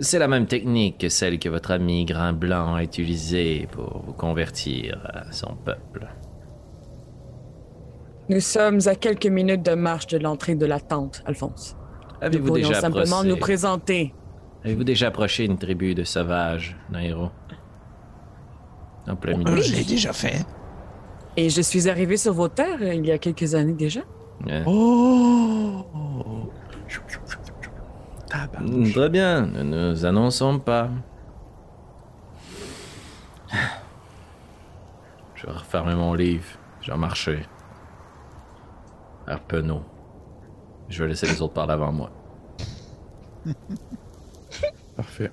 [0.00, 4.12] C'est la même technique que celle que votre ami Grain Blanc a utilisée pour vous
[4.12, 6.08] convertir à son peuple.
[8.28, 11.76] Nous sommes à quelques minutes de marche de l'entrée de la tente, Alphonse.
[12.24, 13.28] Nous Avez-vous pourrions déjà simplement approché...
[13.28, 14.14] nous présenter.
[14.64, 17.30] Avez-vous déjà approché une tribu de sauvages, Nairo?
[19.06, 19.60] En plein Euh, milieu.
[19.60, 20.44] je l'ai déjà fait.
[21.36, 24.00] Et je suis arrivé sur vos terres euh, il y a quelques années déjà.
[24.66, 25.84] Oh!
[25.84, 26.48] Mm,
[28.28, 28.92] Tabarnouche.
[28.94, 30.88] Très bien, ne nous annonçons pas.
[35.34, 36.46] Je vais refermer mon livre.
[36.80, 37.46] Je vais marcher.
[40.88, 42.10] Je vais laisser les autres parler avant moi.
[44.96, 45.30] Parfait.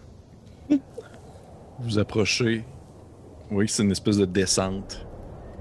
[1.80, 2.66] Vous approchez.
[3.50, 5.06] Oui, c'est une espèce de descente.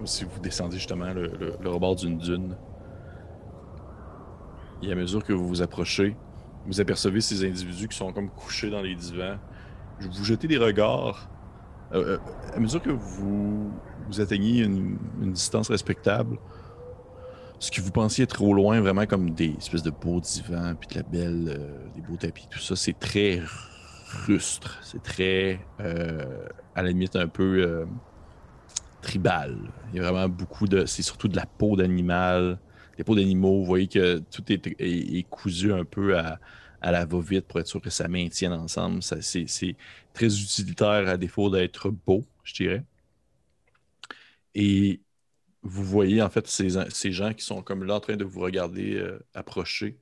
[0.04, 2.56] Si vous descendez justement le, rebord d'une dune.
[4.82, 6.16] Et à mesure que vous vous approchez,
[6.66, 9.36] vous apercevez ces individus qui sont comme couchés dans les divans.
[10.00, 11.28] Vous jetez des regards.
[11.92, 13.72] Euh, euh, à mesure que vous,
[14.06, 14.96] vous atteignez une
[15.32, 16.38] distance respectable,
[17.60, 20.94] ce que vous pensiez trop loin, vraiment comme des espèces de beaux divans, puis de
[20.94, 23.42] la belle, euh, des beaux tapis, tout ça, c'est très
[24.26, 24.80] rustre.
[24.82, 27.84] C'est très, euh, à la limite, un peu euh,
[29.02, 29.58] tribal.
[29.92, 30.86] Il y a vraiment beaucoup de.
[30.86, 32.58] C'est surtout de la peau d'animal,
[32.96, 33.60] des peaux d'animaux.
[33.60, 36.40] Vous voyez que tout est, cousu un peu à,
[36.82, 39.02] la va-vite pour être sûr que ça maintienne ensemble.
[39.02, 39.76] C'est
[40.14, 42.84] très utilitaire à défaut d'être beau, je dirais.
[44.54, 45.00] Et
[45.62, 48.40] vous voyez en fait ces, ces gens qui sont comme là en train de vous
[48.40, 49.98] regarder euh, approcher,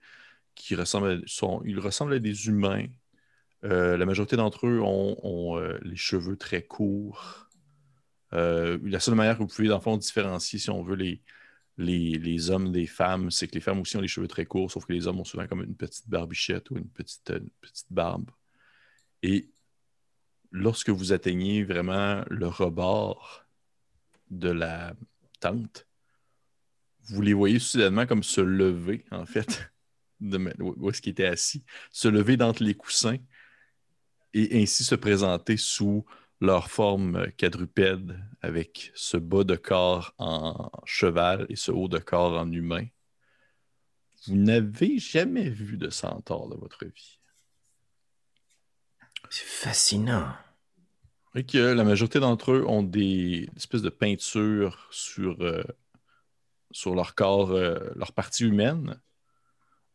[0.54, 2.86] qui ressemblent à, sont, ils ressemblent à des humains.
[3.64, 7.48] Euh, la majorité d'entre eux ont, euh, les cheveux très courts.
[8.32, 11.22] La seule manière que vous pouvez, dans le fond, différencier, si on veut, les,
[11.78, 14.70] les, les hommes des femmes, c'est que les femmes aussi ont les cheveux très courts,
[14.70, 17.86] sauf que les hommes ont souvent comme une petite barbichette ou une petite, une petite
[17.90, 18.30] barbe.
[19.22, 19.48] Et
[20.50, 23.44] lorsque vous atteignez vraiment le rebord
[24.30, 24.94] de la
[25.40, 25.86] tente,
[27.08, 29.70] vous les voyez soudainement comme se lever, en fait,
[30.20, 33.18] de où est-ce qu'ils étaient assis, se lever d'entre les coussins
[34.34, 36.04] et ainsi se présenter sous
[36.40, 42.38] leur forme quadrupède avec ce bas de corps en cheval et ce haut de corps
[42.38, 42.86] en humain.
[44.26, 47.18] Vous n'avez jamais vu de centaure de votre vie.
[49.30, 50.32] C'est fascinant.
[51.38, 55.62] Et que la majorité d'entre eux ont des espèces de peintures sur, euh,
[56.72, 59.00] sur leur corps, euh, leur partie humaine,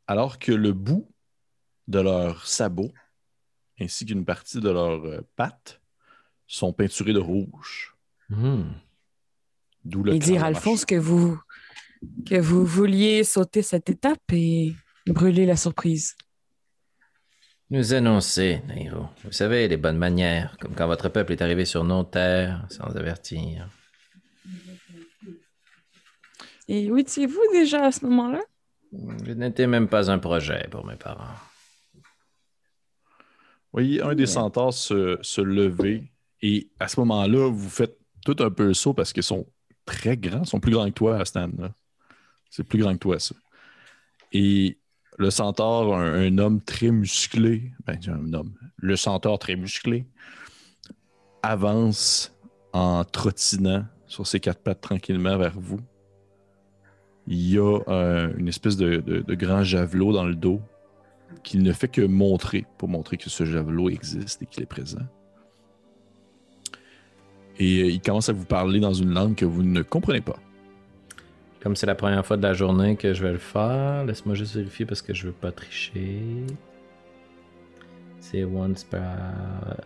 [0.07, 1.11] alors que le bout
[1.89, 2.93] de leurs sabots
[3.77, 5.81] ainsi qu'une partie de leurs euh, pattes
[6.47, 7.93] sont peinturés de rouge.
[8.29, 8.71] Hmm.
[9.83, 11.37] D'où le Et dire, de Alphonse, que vous,
[12.25, 14.73] que vous vouliez sauter cette étape et
[15.07, 16.15] brûler la surprise.
[17.73, 19.07] Nous annoncer, Nairo.
[19.23, 22.95] Vous savez, les bonnes manières, comme quand votre peuple est arrivé sur nos terres sans
[22.95, 23.67] avertir.
[26.67, 28.41] Et où étiez-vous déjà à ce moment-là?
[29.25, 31.33] Je n'étais même pas un projet pour mes parents.
[31.95, 32.01] Vous
[33.71, 36.03] voyez un des centaures se, se lever
[36.43, 39.47] et à ce moment-là, vous faites tout un peu le saut parce qu'ils sont
[39.83, 41.49] très grands, ils sont plus grands que toi, Stan.
[42.51, 43.33] C'est plus grand que toi, ça.
[44.31, 44.77] Et
[45.17, 50.05] le centaure, un, homme très musclé, ben, un homme, le centaure très musclé,
[51.41, 52.35] avance
[52.73, 55.79] en trottinant sur ses quatre pattes tranquillement vers vous.
[57.27, 60.61] Il y a euh, une espèce de grand javelot dans le dos
[61.41, 65.01] qu'il ne fait que montrer pour montrer que ce javelot existe et qu'il est présent.
[67.59, 70.37] Et euh, il commence à vous parler dans une langue que vous ne comprenez pas.
[71.63, 74.53] Comme c'est la première fois de la journée que je vais le faire, laisse-moi juste
[74.55, 76.21] vérifier parce que je veux pas tricher.
[78.19, 79.01] C'est once par.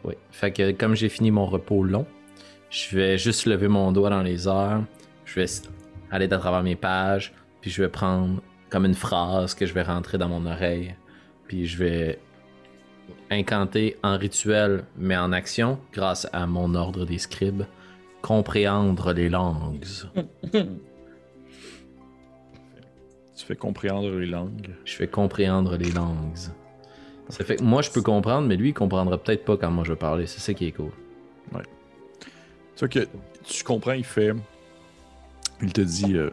[0.04, 0.16] Oui.
[0.32, 2.08] Fait comme j'ai fini mon repos long,
[2.72, 4.82] je vais juste lever mon doigt dans les airs.
[5.24, 5.46] Je vais
[6.10, 7.32] aller à travers mes pages,
[7.62, 8.42] puis je vais prendre
[8.72, 10.96] comme une phrase que je vais rentrer dans mon oreille,
[11.48, 12.20] puis je vais
[13.30, 17.66] incanter en rituel, mais en action, grâce à mon ordre des scribes,
[18.24, 19.86] compréhendre les langues.
[23.38, 24.72] Tu fais comprendre les langues.
[24.84, 26.36] Je fais comprendre les langues.
[27.30, 29.84] Ça fait que moi je peux comprendre, mais lui il comprendra peut-être pas quand moi
[29.84, 30.26] je vais parler.
[30.26, 30.92] C'est ça qui est cool.
[32.76, 33.08] Tu vois que
[33.44, 34.34] tu comprends, il fait.
[35.62, 36.32] Il te dit euh,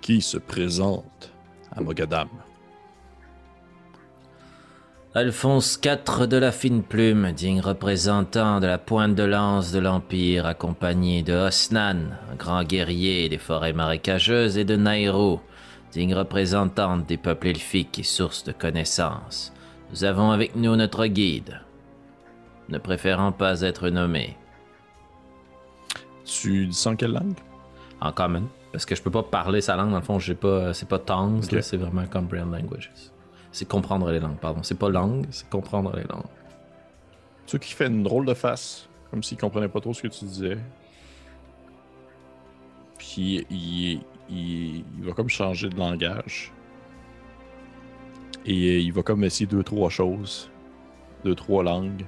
[0.00, 1.32] Qui se présente
[1.72, 2.28] à Mogadam
[5.16, 10.44] Alphonse IV de la fine plume, digne représentant de la pointe de lance de l'Empire,
[10.44, 15.40] accompagné de Osnan, un grand guerrier des forêts marécageuses, et de Nairo,
[15.92, 19.52] digne représentante des peuples elfiques et source de connaissances.
[19.92, 21.60] Nous avons avec nous notre guide,
[22.68, 24.36] ne préférant pas être nommé.
[26.24, 27.38] Tu dis en quelle langue?
[28.00, 28.48] En common.
[28.72, 30.98] Parce que je peux pas parler sa langue, dans le fond, j'ai pas, c'est pas
[30.98, 31.52] tongues, Ok.
[31.52, 32.90] là, c'est vraiment comprehend languages.
[33.54, 34.64] C'est comprendre les langues, pardon.
[34.64, 36.24] C'est pas langue, c'est comprendre les langues.
[37.46, 40.08] Tu vois qu'il fait une drôle de face, comme s'il comprenait pas trop ce que
[40.08, 40.58] tu disais.
[42.98, 46.50] Puis il, il, il va comme changer de langage.
[48.44, 50.50] Et il va comme essayer deux, trois choses,
[51.24, 52.04] deux, trois langues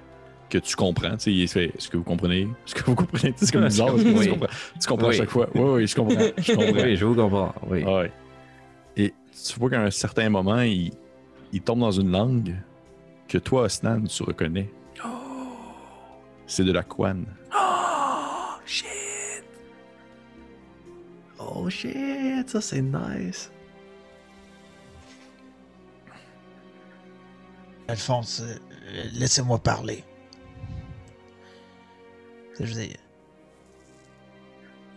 [0.51, 1.17] que tu comprends.
[1.17, 2.43] Tu sais, Est-ce que vous comprenez?
[2.67, 3.33] Est-ce que vous comprenez?
[3.37, 3.93] C'est comme bizarre.
[3.93, 4.25] parce que Oui.
[4.25, 4.49] tu comprends,
[4.81, 5.49] tu comprends à chaque fois.
[5.55, 6.19] Oui, oui, je comprends.
[6.39, 6.83] Je comprends.
[6.83, 7.55] oui, je vous comprends.
[7.69, 7.85] Oui.
[7.87, 8.13] Ah ouais.
[8.97, 9.15] Et
[9.49, 10.91] tu vois qu'à un certain moment, il,
[11.53, 12.57] il tombe dans une langue
[13.29, 14.71] que toi, Osnan, tu reconnais.
[16.47, 17.27] C'est de la Kwan.
[17.53, 19.45] Oh shit!
[21.39, 23.51] Oh shit, ça c'est nice.
[27.89, 28.59] Alphonse, euh,
[29.15, 30.05] laissez-moi parler.
[32.59, 32.97] Je veux dire,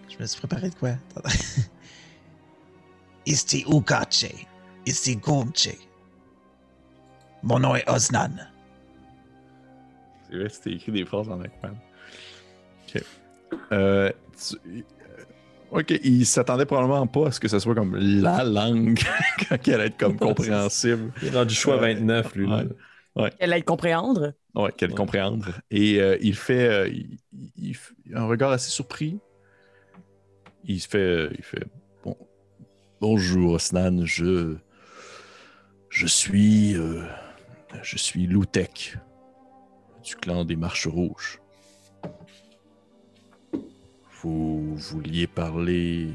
[0.07, 0.91] Je me suis préparé de quoi?
[3.25, 4.45] Isti Ukache.
[4.85, 5.19] Isti.
[7.43, 8.31] Mon nom est Osnan.
[10.29, 11.75] C'est vrai, c'était écrit des phrases en Akman.
[12.87, 13.03] Ok.
[13.71, 14.83] Euh, tu- euh,
[15.71, 18.99] Ok, il s'attendait probablement pas à ce que ce soit comme la langue
[19.63, 21.11] qu'elle allait être comme compréhensible.
[21.21, 22.47] Il est rendu choix 29, lui.
[22.49, 22.63] là.
[23.15, 23.31] Ouais.
[23.39, 24.33] Elle aide comprendre?
[24.55, 24.95] Ouais, qu'elle Ouais.
[24.95, 25.49] comprendre.
[25.71, 27.17] Et euh, il fait, euh, il,
[27.57, 27.77] il-
[28.15, 29.19] un regard assez surpris.
[30.65, 31.63] Il fait, euh, il fait
[32.03, 32.15] bon,
[33.01, 34.55] bonjour Osnan, je,
[35.89, 37.03] je suis, euh,
[37.81, 38.97] je suis Loutek
[40.03, 41.39] du clan des Marches Rouges.
[44.21, 46.11] Vous vouliez parler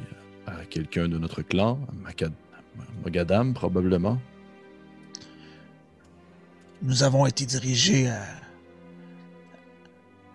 [0.47, 2.13] à quelqu'un de notre clan, à
[3.03, 4.19] Mogadam probablement?
[6.83, 8.11] Nous avons été dirigés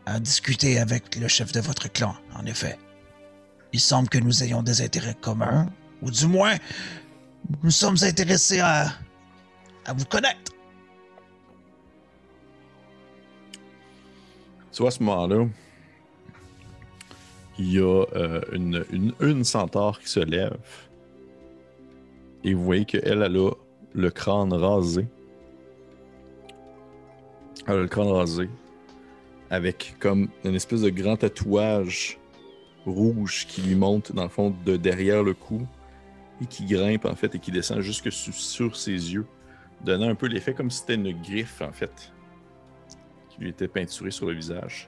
[0.06, 2.80] à, discuter avec le chef de votre clan, en effet.
[3.74, 5.72] Il semble que nous ayons des intérêts communs,
[6.02, 6.56] ou du moins,
[7.62, 8.92] nous sommes intéressés à
[9.96, 10.52] vous connaître.
[14.80, 15.46] Tu à ce moment-là,
[17.58, 18.86] il y a euh, une,
[19.20, 20.56] une, centaure qui se lève.
[22.46, 25.06] Et vous voyez qu'elle, elle a le crâne rasé.
[27.68, 28.50] Elle a le crâne rasé.
[29.50, 32.18] Avec comme une espèce de grand tatouage
[32.86, 35.68] rouge qui lui monte, dans le fond, de derrière le cou.
[36.42, 39.26] Et qui grimpe, en fait, et qui descend jusque su- sur ses yeux.
[39.84, 42.14] Donnant un peu l'effet comme si c'était une griffe, en fait.
[43.40, 44.88] Lui était peinturée sur le visage.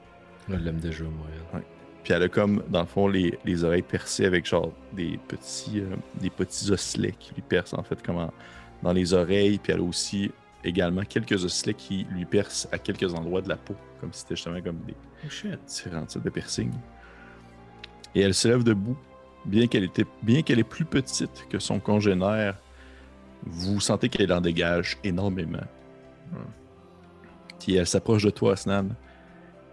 [0.49, 1.27] Je l'aime déjà, moi.
[1.53, 1.61] elle.
[2.03, 5.81] Puis elle a comme, dans le fond, les, les oreilles percées avec genre des petits,
[5.81, 8.33] euh, des petits osselets qui lui percent en fait comme en-
[8.81, 9.59] dans les oreilles.
[9.59, 10.31] Puis elle a aussi
[10.63, 14.35] également quelques osselets qui lui percent à quelques endroits de la peau, comme si c'était
[14.35, 16.73] justement comme des Oh différents types de piercings.
[18.15, 18.97] Et elle se lève debout
[19.45, 22.57] bien qu'elle était, bien qu'elle est plus petite que son congénère,
[23.43, 25.63] vous sentez qu'elle en dégage énormément.
[27.61, 28.89] Puis elle s'approche de toi, Snan.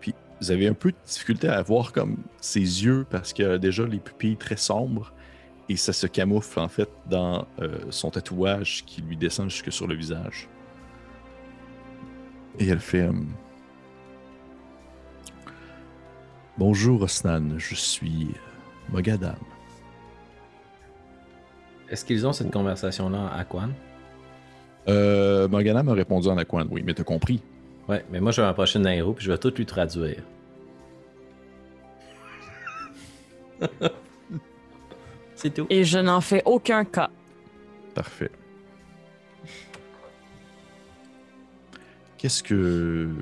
[0.01, 3.59] Puis vous avez un peu de difficulté à voir comme ses yeux parce qu'elle a
[3.59, 5.13] déjà les pupilles très sombres
[5.69, 9.87] et ça se camoufle en fait dans euh, son tatouage qui lui descend jusque sur
[9.87, 10.49] le visage.
[12.59, 13.13] Et elle fait euh,
[16.59, 18.29] Bonjour Osnan, je suis
[18.91, 19.37] Mogadam.
[21.89, 23.71] Est-ce qu'ils ont cette conversation-là à Quan?
[24.89, 27.43] Euh, Mogadam a répondu en Aquan, oui, mais t'as compris.
[27.89, 30.23] Ouais, mais moi je vais m'approcher de Nairo puis je vais tout lui traduire.
[35.35, 35.67] C'est tout.
[35.71, 37.11] Et je n'en fais aucun cas.
[37.95, 38.31] Parfait.
[42.19, 43.15] Qu'est-ce que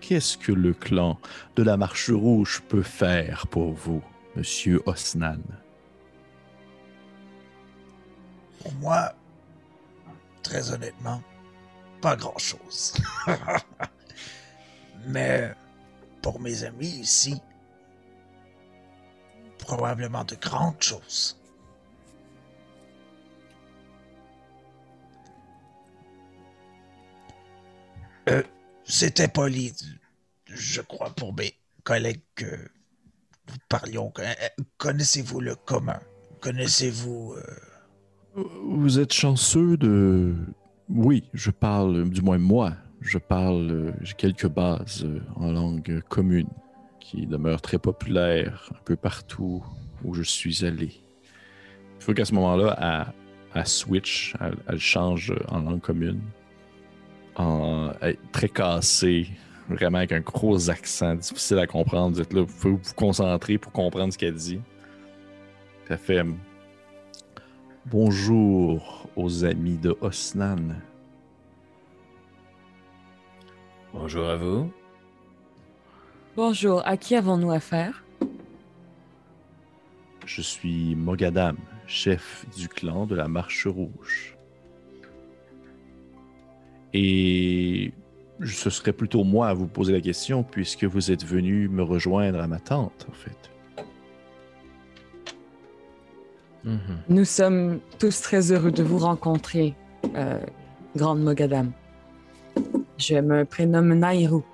[0.00, 1.18] qu'est-ce que le clan
[1.56, 4.02] de la Marche Rouge peut faire pour vous,
[4.34, 5.40] Monsieur Osnan?
[8.60, 9.14] Pour moi,
[10.42, 11.22] très honnêtement,
[12.02, 12.94] pas grand-chose.
[15.06, 15.52] Mais
[16.22, 17.40] pour mes amis ici,
[19.58, 21.36] probablement de grandes choses.
[28.28, 28.42] Euh,
[28.84, 29.72] C'était poli,
[30.46, 31.54] je crois, pour mes
[31.84, 32.44] collègues que
[33.48, 34.12] nous parlions.
[34.18, 34.32] Euh,
[34.78, 36.00] Connaissez-vous le commun?
[36.40, 37.34] Connaissez-vous...
[37.36, 40.34] euh, Vous êtes chanceux de
[40.88, 46.02] Oui, je parle du moins moi, je parle euh, j'ai quelques bases euh, en langue
[46.08, 46.48] commune
[47.00, 49.64] qui demeurent très populaires un peu partout
[50.04, 50.92] où je suis allé.
[51.98, 53.12] Il faut qu'à ce moment-là,
[53.54, 54.34] elle, switch,
[54.68, 56.20] elle, change en langue commune.
[57.36, 57.92] En,
[58.32, 59.28] très cassée,
[59.68, 62.14] vraiment avec un gros accent, difficile à comprendre.
[62.14, 64.60] Vous êtes là, vous pouvez vous concentrer pour comprendre ce qu'elle dit.
[65.88, 66.22] Elle fait
[67.86, 70.76] Bonjour aux amis de Osnan.
[73.92, 74.70] Bonjour à vous.
[76.36, 78.04] Bonjour, à qui avons-nous affaire?
[80.24, 81.56] Je suis Mogadam,
[81.88, 84.36] chef du clan de la Marche Rouge.
[86.94, 87.92] Et
[88.44, 92.40] ce serait plutôt moi à vous poser la question puisque vous êtes venu me rejoindre
[92.40, 93.50] à ma tante, en fait.
[96.62, 96.78] Mhm.
[97.08, 99.74] Nous sommes tous très heureux de vous rencontrer,
[100.14, 100.38] euh,
[100.94, 101.72] Grande Mogadam.
[103.00, 104.44] Je me prénomme Nairou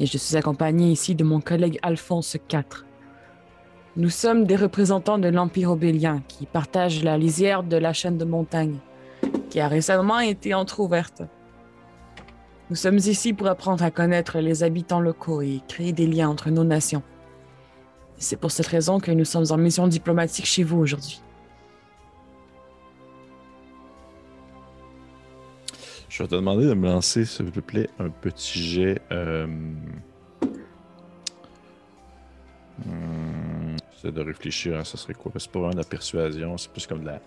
[0.00, 2.64] et je suis accompagné ici de mon collègue Alphonse IV.
[3.96, 8.24] Nous sommes des représentants de l'Empire obélien qui partagent la lisière de la chaîne de
[8.24, 8.78] montagne
[9.50, 11.24] qui a récemment été entr'ouverte.
[12.70, 16.48] Nous sommes ici pour apprendre à connaître les habitants locaux et créer des liens entre
[16.48, 17.02] nos nations.
[18.16, 21.20] C'est pour cette raison que nous sommes en mission diplomatique chez vous aujourd'hui.
[26.14, 29.02] Je vais te demander de me lancer, s'il te plaît, un petit jet.
[29.10, 29.48] Euh...
[33.92, 35.32] J'essaie de réfléchir à ça serait quoi?
[35.32, 37.20] parce que C'est pas vraiment de la persuasion, c'est plus comme de la.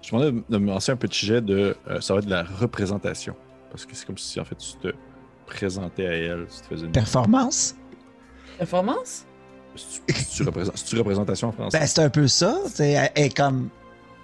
[0.00, 1.76] Je te demandais de me lancer un petit jet de.
[1.88, 3.36] euh, ça va être de la représentation.
[3.70, 4.94] Parce que c'est comme si en fait tu te
[5.44, 6.92] présentais à elle, tu te faisais une.
[6.92, 7.76] Performance?
[8.56, 9.26] Performance?
[9.76, 11.78] C'est-tu c'est-tu représent- c'est-tu représentation en français?
[11.78, 12.56] Ben, c'est un peu ça.
[12.68, 13.68] C'est elle est comme.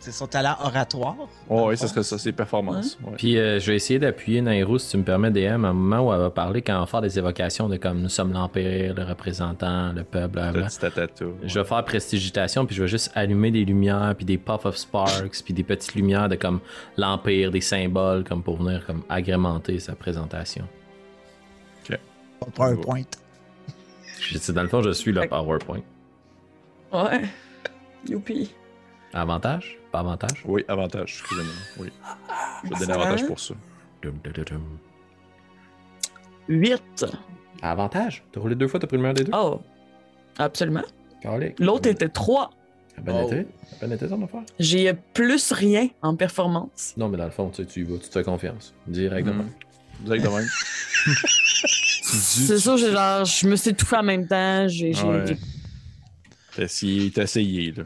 [0.07, 1.17] C'est son talent oratoire.
[1.51, 2.97] oh, oui, serait ça, c'est performance.
[3.03, 3.15] ouais.
[3.17, 6.07] Puis euh, je vais essayer d'appuyer Nairo, si tu me permets, DM, à un moment
[6.09, 8.95] où elle va parler, quand elle va faire des évocations de comme nous sommes l'Empire,
[8.95, 10.67] le représentant, le peuple, Le blablabla.
[10.69, 11.33] petit tatata, ouais.
[11.43, 14.77] Je vais faire prestigitation, puis je vais juste allumer des lumières, puis des puff of
[14.77, 16.61] sparks, puis des petites lumières de comme
[16.97, 20.69] l'Empire, des symboles, comme pour venir comme agrémenter sa présentation.
[22.39, 23.03] Pas PowerPoint.
[24.55, 25.81] Dans le fond, je suis le PowerPoint.
[26.93, 27.23] Ouais.
[28.09, 28.53] Youpi.
[29.21, 29.79] Avantage?
[29.93, 30.43] Pas avantage?
[30.45, 31.55] Oui, avantage, excusez-moi.
[31.79, 31.89] Oui.
[32.65, 33.55] Je vais te donner avantage pour ça.
[34.03, 34.79] Dum, dum, dum, dum.
[36.49, 37.07] 8.
[37.63, 38.23] Avantage?
[38.31, 39.33] T'as roulé deux fois, t'as pris le meilleur des deux?
[39.35, 39.61] Oh,
[40.39, 40.83] absolument.
[41.59, 42.51] L'autre était 3.
[42.95, 43.27] Ça a bien Oh.
[43.27, 43.47] été.
[44.09, 44.43] Ton affaire?
[44.59, 46.93] J'ai plus rien en performance.
[46.99, 48.75] Non, mais dans le fond, tu, sais, tu y vas, tu te fais confiance.
[48.87, 49.45] Directement.
[50.01, 50.47] Direct de même?
[52.09, 54.69] Tu dis- C'est ça, j'ai genre, je me suis étouffé en même temps.
[54.69, 55.27] J'ai, Ouais.
[55.27, 55.39] j'ai-
[56.55, 57.83] T'as essayé, t'as essayé, là.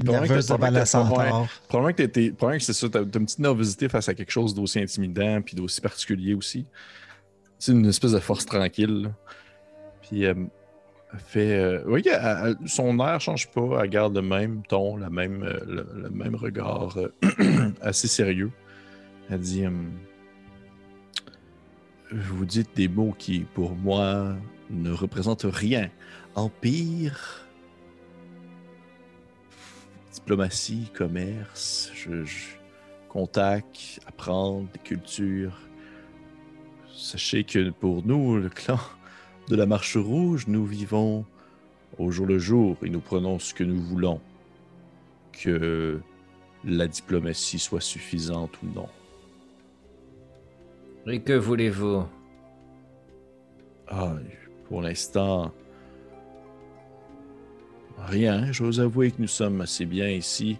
[0.00, 1.48] Probablement que Nerveuse devant la centaure.
[1.68, 4.30] Probablement que t'étais- probablement que c'est ça, t'as t'as une petite nervosité face à quelque
[4.32, 6.66] chose d'aussi intimidant puis d'aussi particulier aussi.
[7.58, 9.02] C'est une espèce de force tranquille.
[9.04, 9.10] là.
[10.02, 10.34] Puis euh,
[11.12, 11.58] elle fait.
[11.58, 15.58] euh, elle- elle- son air change pas, elle garde le même ton, la même, euh,
[15.66, 18.50] le, le même regard euh, assez sérieux.
[19.30, 19.90] Elle dit hum,
[22.12, 24.34] Vous dites des mots qui, pour moi,
[24.70, 25.88] ne représentent rien.
[26.36, 27.43] Empire.
[30.14, 32.54] Diplomatie, commerce, je, je-
[33.08, 35.56] contact, apprendre des cultures.
[36.92, 38.78] Sachez que pour nous, le clan
[39.48, 41.24] de la Marche Rouge, nous vivons
[41.98, 44.20] au jour le jour et nous prenons ce que nous voulons.
[45.32, 46.00] Que
[46.64, 48.88] la diplomatie soit suffisante ou non.
[51.06, 52.04] Et que voulez-vous?
[53.88, 54.14] Ah,
[54.68, 55.52] pour l'instant,
[58.04, 58.52] rien.
[58.52, 60.58] J'ose avouer que nous sommes assez bien ici.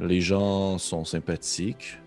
[0.00, 1.98] Les gens sont sympathiques.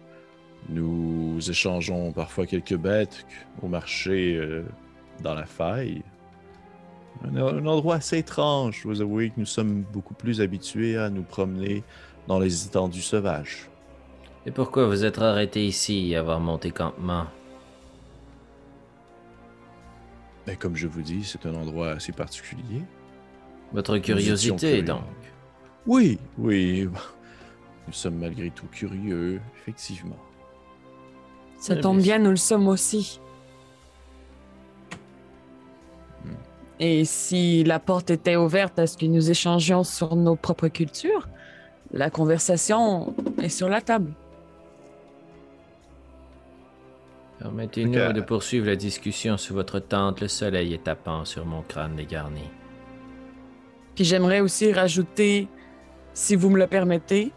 [0.70, 3.26] Nous échangeons parfois quelques bêtes
[3.62, 4.64] au marché euh,
[5.24, 6.02] dans la faille.
[7.24, 8.80] Un, un endroit assez étrange.
[8.82, 11.84] Je dois avouer que nous sommes beaucoup plus habitués à nous promener
[12.28, 13.70] dans les étendues sauvages.
[14.46, 17.28] Et pourquoi vous êtes arrêté ici et avoir monté campement?
[20.46, 22.82] Mais comme je vous dis, c'est un endroit assez particulier.
[23.74, 24.84] Votre curiosité, curieux.
[24.84, 25.02] donc.
[25.86, 26.88] Oui, oui.
[27.88, 30.18] Nous sommes malgré tout curieux, effectivement.
[31.58, 33.20] Ça Ouais, tombe bien, nous le sommes aussi.
[36.24, 36.32] Hmm.
[36.80, 41.28] Et si la porte était ouverte à ce que nous échangions sur nos propres cultures,
[41.94, 44.12] la conversation est sur la table.
[47.40, 50.22] Permettez-nous de poursuivre la discussion sous votre tente.
[50.22, 52.44] Le soleil est tapant sur mon crâne dégarni.
[53.98, 55.48] Puis j'aimerais aussi rajouter,
[56.14, 57.32] si vous me le permettez,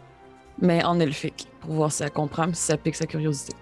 [0.61, 3.53] mais en elfique, pour voir si elle comprend, si ça pique sa curiosité.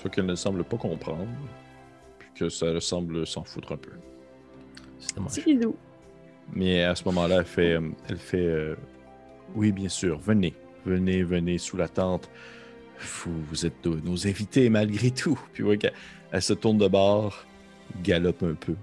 [0.00, 1.28] Soit qu'elle ne semble pas comprendre,
[2.18, 3.92] puis que ça semble s'en foutre un peu.
[4.98, 5.76] C'est dommage.
[6.52, 8.74] Mais à ce moment-là, elle fait, euh, elle fait euh,
[9.54, 10.52] Oui, bien sûr, venez,
[10.84, 12.28] venez, venez sous la tente.
[12.98, 15.38] Vous, vous êtes nos, invités malgré tout.
[15.52, 15.94] Puis vous voyez qu'elle
[16.32, 17.46] elle se tourne de bord,
[18.02, 18.74] galope un peu.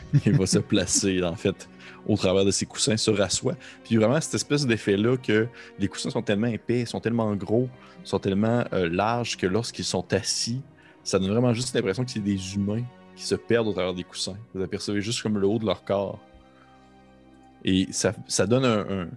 [0.26, 1.68] et va se placer, en fait,
[2.06, 3.54] au travers de ses coussins, se rassoit.
[3.84, 5.46] Puis vraiment, cette espèce d'effet-là que
[5.78, 7.68] les coussins sont tellement épais, sont tellement gros,
[8.04, 10.60] sont tellement euh, larges que lorsqu'ils sont assis,
[11.04, 12.84] ça donne vraiment juste l'impression que c'est des humains
[13.16, 14.36] qui se perdent au travers des coussins.
[14.54, 16.18] Vous apercevez juste comme le haut de leur corps.
[17.64, 18.12] Et ça,
[18.46, 19.08] donne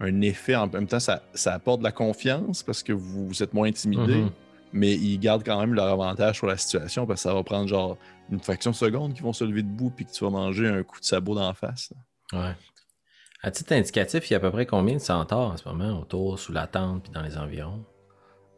[0.00, 3.68] un, effet, en même temps, ça, apporte de la confiance parce que vous, êtes moins
[3.68, 4.30] intimidé, Mhm.
[4.72, 7.68] Mais ils gardent quand même leur avantage sur la situation parce que ça va prendre
[7.68, 7.96] genre
[8.30, 10.82] une fraction de seconde qu'ils vont se lever debout puis que tu vas manger un
[10.82, 11.92] coup de sabot la face.
[12.32, 12.40] là.
[12.40, 12.54] Ouais.
[13.42, 16.00] À titre indicatif, il y a à peu près combien de centaures en ce moment
[16.00, 17.84] autour, sous la tente puis dans les environs?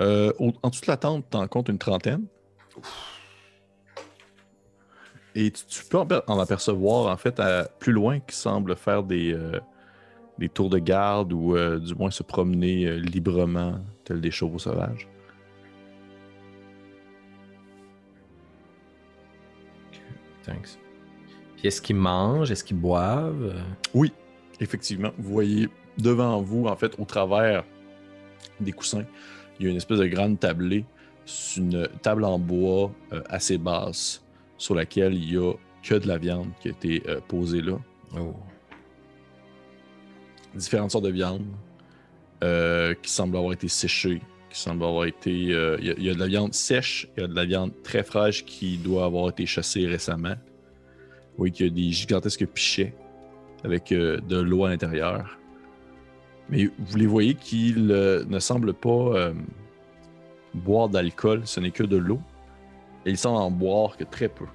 [0.00, 2.24] Euh, au- en dessous de la tente, t'en comptes une trentaine.
[5.34, 8.74] Et tu, tu peux en, per- en apercevoir, en fait, à plus loin, qui semblent
[8.74, 9.60] faire des, euh,
[10.38, 15.06] des tours de garde ou euh, du moins se promener librement, tels des chevaux sauvages.
[20.44, 20.78] Thanks.
[21.56, 22.50] Puis est-ce qu'ils mangent?
[22.50, 23.54] Est-ce qu'ils boivent?
[23.94, 24.12] Oui,
[24.60, 25.10] effectivement.
[25.18, 25.68] Vous voyez
[25.98, 27.64] devant vous, en fait, au travers
[28.60, 29.04] des coussins,
[29.58, 30.84] il y a une espèce de grande tablée.
[31.26, 34.24] C'est une table en bois euh, assez basse
[34.56, 35.52] sur laquelle il y a
[35.82, 37.78] que de la viande qui a été euh, posée là.
[38.16, 38.34] Oh.
[40.54, 41.46] Différentes sortes de viande
[42.42, 44.20] euh, qui semblent avoir été séchées,
[44.50, 45.52] qui semblent avoir été.
[45.52, 48.02] euh, Il y a- de la viande sèche, il y a de la viande très
[48.02, 50.34] fraîche qui doit avoir été chassée récemment.
[51.38, 52.94] Oui, qu'il y a des gigantesques pichets
[53.64, 55.38] avec euh, de l'eau à l'intérieur.
[56.48, 59.32] Mais vous les voyez qu'ils ne semblent pas euh,
[60.52, 62.20] boire d'alcool, ce n'est que de l'eau.
[63.06, 64.46] Et ils semblent en boire que très peu.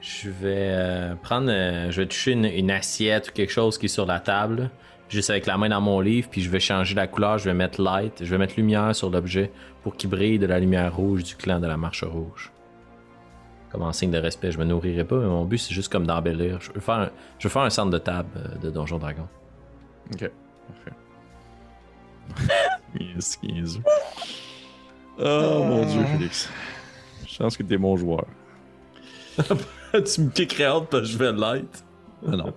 [0.00, 1.48] Je vais prendre,
[1.90, 4.70] je vais toucher une assiette ou quelque chose qui est sur la table,
[5.08, 7.54] juste avec la main dans mon livre, puis je vais changer la couleur, je vais
[7.54, 9.50] mettre light, je vais mettre lumière sur l'objet
[9.82, 12.50] pour qu'il brille de la lumière rouge du clan de la marche rouge.
[13.70, 16.06] Comme en signe de respect, je me nourrirai pas, mais mon but c'est juste comme
[16.06, 16.60] d'embellir.
[16.60, 19.26] Je veux faire un, je veux faire un centre de table euh, de Donjon Dragon.
[20.12, 20.30] Ok,
[20.68, 22.52] parfait.
[23.00, 23.78] yes, yes.
[25.18, 26.48] Oh mon dieu, Félix.
[27.26, 28.24] Je pense que t'es mon joueur.
[29.92, 31.84] tu me kickerais out parce que je vais light.
[32.26, 32.54] Ah non.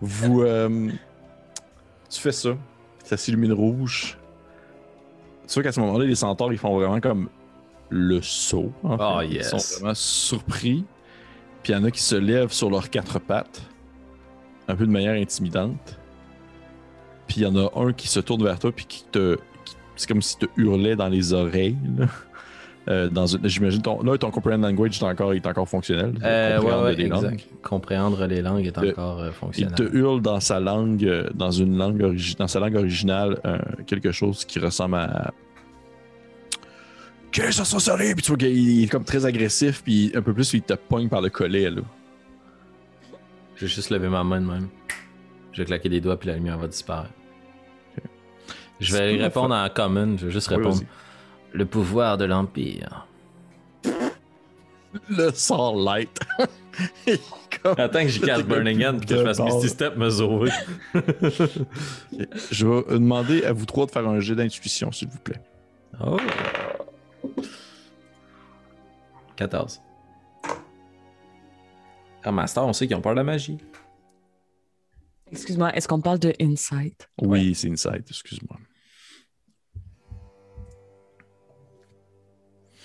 [0.00, 0.42] Vous.
[0.42, 0.90] euh,
[2.08, 2.50] tu fais ça.
[3.04, 4.18] Ça s'illumine rouge.
[5.46, 7.28] C'est sûr qu'à ce moment-là, les centaures, ils font vraiment comme
[7.88, 8.72] le saut.
[8.82, 9.28] en Oh, fait.
[9.28, 9.50] yes.
[9.52, 10.84] Ils sont vraiment surpris.
[11.62, 13.62] Puis il y en a qui se lèvent sur leurs quatre pattes,
[14.68, 15.98] un peu de manière intimidante.
[17.28, 19.36] Puis il y en a un qui se tourne vers toi, puis qui te.
[19.64, 21.76] qui- C'est comme s'il te hurlait dans les oreilles.
[21.98, 22.06] là.
[22.88, 24.00] Euh, dans une- J'imagine ton.
[24.02, 26.14] Là, ton comprehend language est encore, il est encore fonctionnel.
[26.22, 27.40] Euh, ouais, ouais, des langues.
[27.62, 29.74] Comprendre les langues est Euh, encore euh, Il fonctionnel.
[29.74, 33.40] te hurle dans sa langue, dans une langue origi- dans sa langue originale,
[33.86, 35.32] quelque chose qui ressemble à.
[37.32, 38.14] Qu'est-ce que ça serait?
[38.14, 41.08] Puis tu vois qu'il est comme très agressif, puis un peu plus, il te pogne
[41.08, 41.82] par le collet, là.
[43.56, 44.68] Je vais juste lever ma main de même.
[45.52, 47.10] Je vais claquer des doigts, puis la lumière va disparaître.
[48.78, 50.80] Je vais répondre en common, je vais juste répondre.
[51.52, 53.06] Le pouvoir de l'Empire.
[55.08, 56.18] Le sort light.
[57.62, 59.68] Comme- Attends que j'y casse Burning Hand, puis que je fasse Misty.
[59.68, 60.50] Step me sauver.
[62.50, 65.40] Je vais demander à vous trois de faire un jet d'intuition, s'il vous plaît.
[66.04, 66.18] Oh!
[69.36, 69.80] 14.
[72.24, 73.58] Ah, Master, on sait qu'ils ont peur de la magie.
[75.30, 77.08] Excuse-moi, est-ce qu'on parle de insight?
[77.20, 78.58] Oui, c'est Insight, excuse-moi.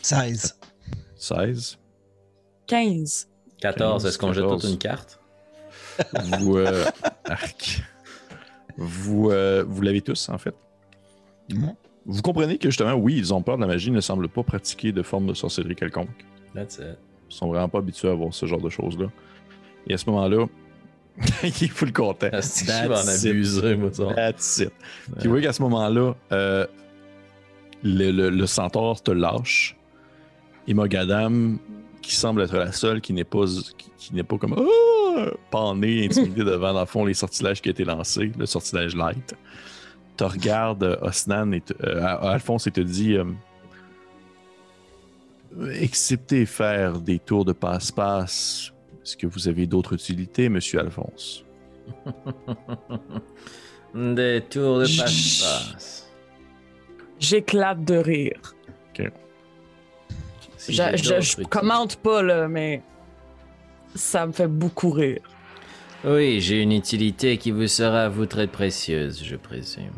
[0.01, 0.57] 16.
[1.15, 1.77] 16.
[2.67, 3.27] 15.
[3.59, 4.61] 14, est-ce qu'on jette 14.
[4.61, 5.19] toute une carte?
[6.39, 6.57] Vous.
[6.57, 6.85] euh,
[7.25, 7.83] arc.
[8.77, 10.55] Vous, euh, vous l'avez tous, en fait?
[12.05, 14.41] Vous comprenez que justement, oui, ils ont peur de la magie, ils ne semblent pas
[14.43, 16.09] pratiquer de forme de sorcellerie quelconque.
[16.55, 16.97] That's it.
[17.29, 19.07] Ils sont vraiment pas habitués à voir ce genre de choses-là.
[19.87, 20.47] Et à ce moment-là,
[21.43, 22.29] il est full content.
[22.31, 23.29] Asti, je vais en That's it.
[23.29, 24.05] abuser, moi, ça.
[24.15, 24.71] That's it.
[25.17, 26.65] Puis vous voyez qu'à ce moment-là, euh,
[27.83, 29.77] le, le- le centaure te lâche.
[30.71, 31.59] Et Mogadam,
[32.01, 33.43] qui semble être la seule qui n'est pas,
[33.77, 35.25] qui, qui n'est pas comme Ah!
[35.49, 39.35] panée, intimidée devant, dans le fond, les sortilèges qui ont été lancés, le sortilège light,
[40.15, 43.25] te regarde euh, Osnan et euh, Alphonse et te dit euh,
[45.73, 48.71] Excepté faire des tours de passe-passe,
[49.03, 51.43] est-ce que vous avez d'autres utilités, monsieur Alphonse?
[53.93, 56.09] Des tours de passe-passe.
[57.19, 58.55] J'éclate de rire.
[60.61, 62.83] Si Je, je- commente pas, là, mais
[63.95, 65.21] ça me fait beaucoup rire.
[66.05, 69.89] Oui, j'ai une utilité qui vous sera à vous très précieuse, je présume.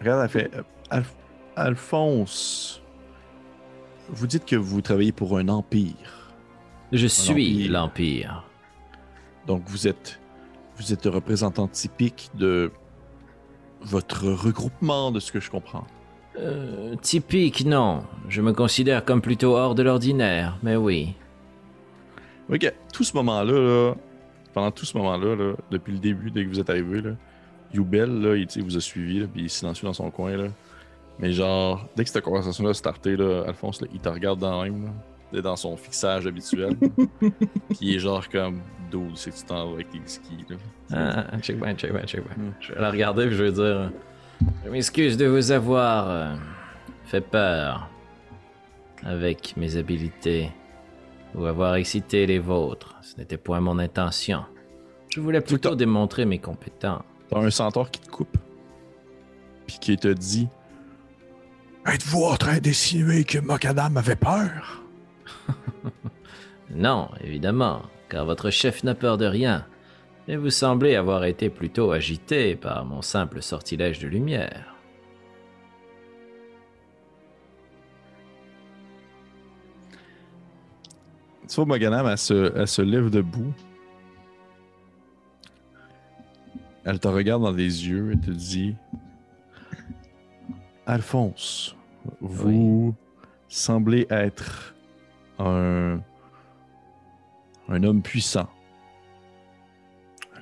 [0.00, 1.14] Regarde, elle fait euh, Alph-
[1.54, 2.82] Alphonse,
[4.08, 6.32] vous dites que vous travaillez pour un empire.
[6.90, 7.72] Je suis l'Empire.
[7.72, 8.44] l'Empire.
[9.46, 10.18] Donc vous êtes
[10.78, 12.72] vous êtes le représentant typique de
[13.82, 15.86] votre regroupement de ce que je comprends.
[16.38, 18.04] Euh, typique, non.
[18.28, 21.14] Je me considère comme plutôt hors de l'ordinaire, mais oui.
[22.50, 23.94] Ok, tout ce moment-là, là,
[24.52, 27.10] pendant tout ce moment-là, là, depuis le début, dès que vous êtes arrivé, là,
[27.72, 30.36] Youbel, là, il, vous a suivi, là, puis il est silencieux dans son coin.
[30.36, 30.48] Là.
[31.18, 34.62] Mais genre, dès que cette conversation-là a starté, là, Alphonse, là, il te regarde dans
[34.62, 34.90] même,
[35.32, 36.76] là, dans son fixage habituel.
[37.20, 38.60] puis il est genre comme,
[38.90, 40.44] dude, c'est que tu t'en vas avec tes skis.
[40.48, 40.56] Là?
[41.30, 42.44] Ah, check bien, check bien, check bien.
[42.44, 42.52] Hmm.
[42.60, 43.90] Je vais la regarder puis je vais dire...
[44.64, 46.34] Je m'excuse de vous avoir euh,
[47.04, 47.88] fait peur
[49.04, 50.50] avec mes habiletés
[51.34, 52.96] ou avoir excité les vôtres.
[53.02, 54.44] Ce n'était point mon intention.
[55.08, 57.02] Je voulais plutôt démontrer mes compétences.
[57.28, 58.36] T'as un centaure qui te coupe,
[59.66, 60.48] puis qui te dit
[61.86, 64.82] Êtes-vous en train d'insinuer que Mokadam avait peur
[66.70, 69.66] Non, évidemment, car votre chef n'a peur de rien.
[70.28, 74.76] Et vous semblez avoir été plutôt agité par mon simple sortilège de lumière.
[81.48, 83.52] Tu vois, Moganam, elle se, elle se lève debout.
[86.84, 88.74] Elle te regarde dans les yeux et te dit
[90.86, 91.76] Alphonse,
[92.20, 92.94] vous
[93.48, 94.74] semblez être
[95.38, 96.00] un,
[97.68, 98.48] un homme puissant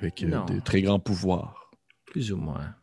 [0.01, 0.45] avec euh, Non.
[0.45, 1.71] de très grands pouvoirs.
[2.05, 2.75] Plus ou moins.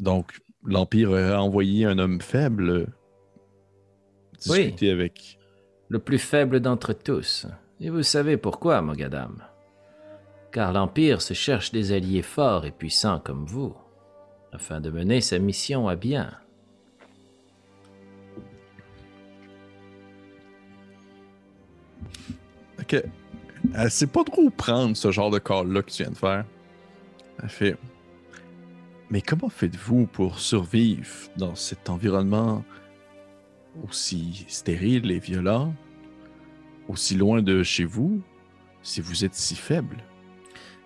[0.00, 2.92] Donc, l'Empire a envoyé un homme faible
[4.38, 5.38] discuter avec.
[5.88, 7.46] Le plus faible d'entre tous.
[7.80, 9.42] Et vous savez pourquoi, Mogadam
[10.52, 13.74] Car l'Empire se cherche des alliés forts et puissants comme vous,
[14.52, 16.32] afin de mener sa mission à bien.
[22.80, 23.02] Ok.
[23.74, 26.44] Elle sait pas trop prendre ce genre de call-là que tu viens de faire.
[27.42, 27.76] Elle fait.
[29.10, 32.64] Mais comment faites-vous pour survivre dans cet environnement
[33.84, 35.74] aussi stérile et violent,
[36.88, 38.20] aussi loin de chez vous,
[38.82, 39.98] si vous êtes si faible?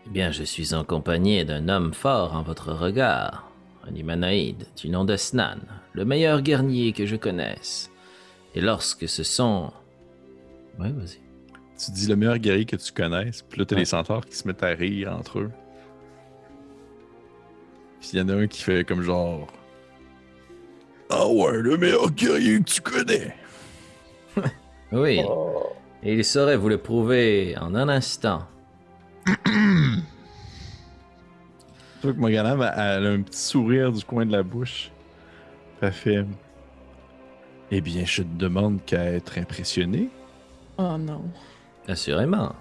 [0.07, 3.51] Eh bien, je suis en compagnie d'un homme fort en votre regard,
[3.89, 5.61] un humanoïde du nom de Snan,
[5.93, 7.91] le meilleur guerrier que je connaisse.
[8.55, 9.73] Et lorsque ce sont...
[10.79, 11.30] Oui, vas-y.
[11.85, 13.81] Tu dis le meilleur guerrier que tu connaisses, puis là, t'as Ouais.
[13.81, 15.51] les centaures qui se mettent à rire entre eux.
[18.01, 19.47] Puis il y en a un qui fait comme genre.
[21.09, 23.35] Ah ouais, le meilleur guerrier que tu connais!
[24.93, 25.21] Oui.
[26.03, 28.43] Et il saurait vous le prouver en un instant.
[32.01, 32.37] Tu vois que elle
[32.77, 34.91] elle a un petit sourire du coin de la bouche.
[35.83, 36.25] Elle fait.
[37.71, 40.09] Eh bien, je te demande qu'à être impressionné.
[40.79, 41.23] Oh non.
[41.91, 42.55] Assurément.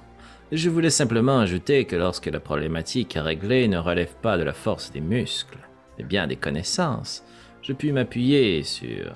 [0.52, 4.54] Je voulais simplement ajouter que lorsque la problématique à régler ne relève pas de la
[4.54, 5.60] force des muscles,
[5.98, 7.24] mais bien des connaissances,
[7.62, 9.14] je puis m'appuyer sur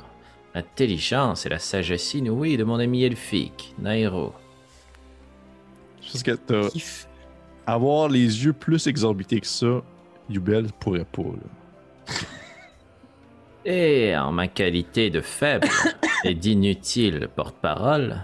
[0.53, 4.33] l'intelligence et la sagesse inouïe de mon ami elfique, Nairo.
[6.03, 6.69] Je pense que t'as-
[7.65, 9.81] avoir les yeux plus exorbités que ça,
[10.29, 11.23] Yubel pourrait pas.
[11.23, 12.13] Là.
[13.65, 15.67] Et en ma qualité de faible
[16.25, 18.21] et d'inutile porte-parole,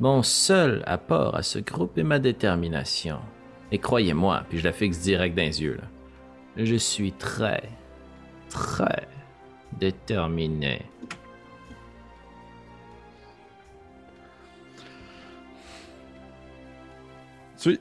[0.00, 3.18] mon seul apport à ce groupe est ma détermination.
[3.72, 5.78] Et croyez-moi, puis je la fixe direct dans les yeux,
[6.56, 7.62] je suis très,
[8.48, 9.08] très
[9.78, 10.82] déterminé.
[17.58, 17.80] Tu sais,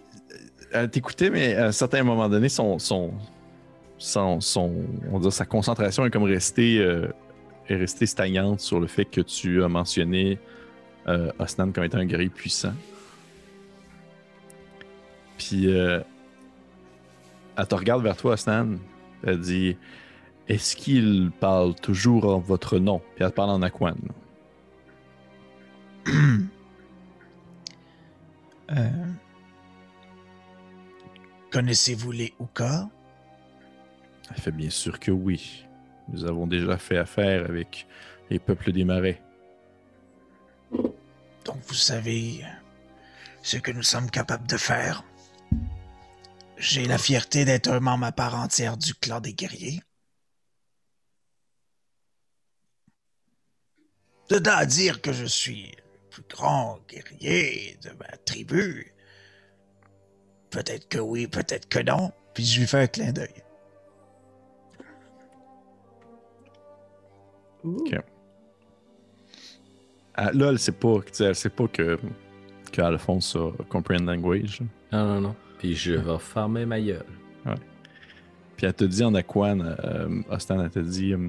[0.72, 3.12] elle t'écoutait, mais à un certain moment donné, son, son,
[3.98, 4.74] son, son-
[5.12, 7.08] on dire, sa concentration est comme restée, euh,
[7.70, 10.40] est restée stagnante sur le fait que tu as mentionné
[11.07, 12.73] euh, Osnan comme étant un guerrier puissant.
[15.38, 15.99] Puis, euh,
[17.57, 18.77] elle te regarde vers toi, Osnan.
[19.23, 19.77] Elle dit
[20.48, 22.99] Est-ce qu'il parle toujours en votre nom?
[23.15, 23.95] Puis elle te parle en Aquan.
[28.72, 28.90] Euh,
[31.52, 32.90] Connaissez-vous les Oukas?
[34.30, 35.65] Elle fait bien sûr que oui.
[36.10, 37.88] Nous avons déjà fait affaire avec
[38.30, 39.22] les peuples des marais.
[41.45, 42.43] Donc vous savez
[43.43, 45.03] ce que nous sommes capables de faire.
[46.57, 49.81] J'ai la fierté d'être un membre à part entière du clan des guerriers.
[54.30, 58.91] De à dire que je suis le plus grand guerrier de ma tribu.
[60.49, 62.11] Peut-être que oui, peut-être que non.
[62.34, 63.43] Puis je lui fais un clin d'œil.
[70.18, 72.00] Là, elle sait pas, tu sais, elle sait pas que,
[72.72, 74.62] que Alphonse a Comprehend Language.
[74.92, 75.36] Non, non, non.
[75.60, 77.06] Puis je vais fermer ma gueule.
[78.58, 81.28] Puis elle te dit en Aquan, euh, Ostan, elle te dit euh,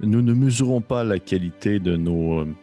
[0.00, 2.40] Nous ne mesurons pas la qualité de nos.
[2.40, 2.54] euh,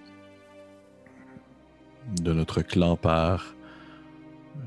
[2.22, 3.56] de notre clan par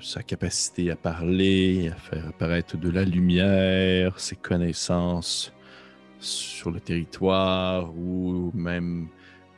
[0.01, 5.53] sa capacité à parler, à faire apparaître de la lumière, ses connaissances
[6.21, 9.09] sur le territoire ou même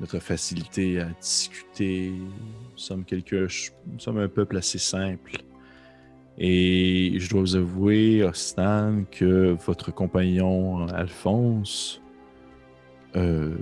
[0.01, 2.11] notre facilité à discuter.
[2.11, 3.47] Nous sommes, quelque,
[3.99, 5.33] sommes un peuple assez simple.
[6.39, 12.01] Et je dois vous avouer, Ostan, que votre compagnon Alphonse
[13.15, 13.57] euh,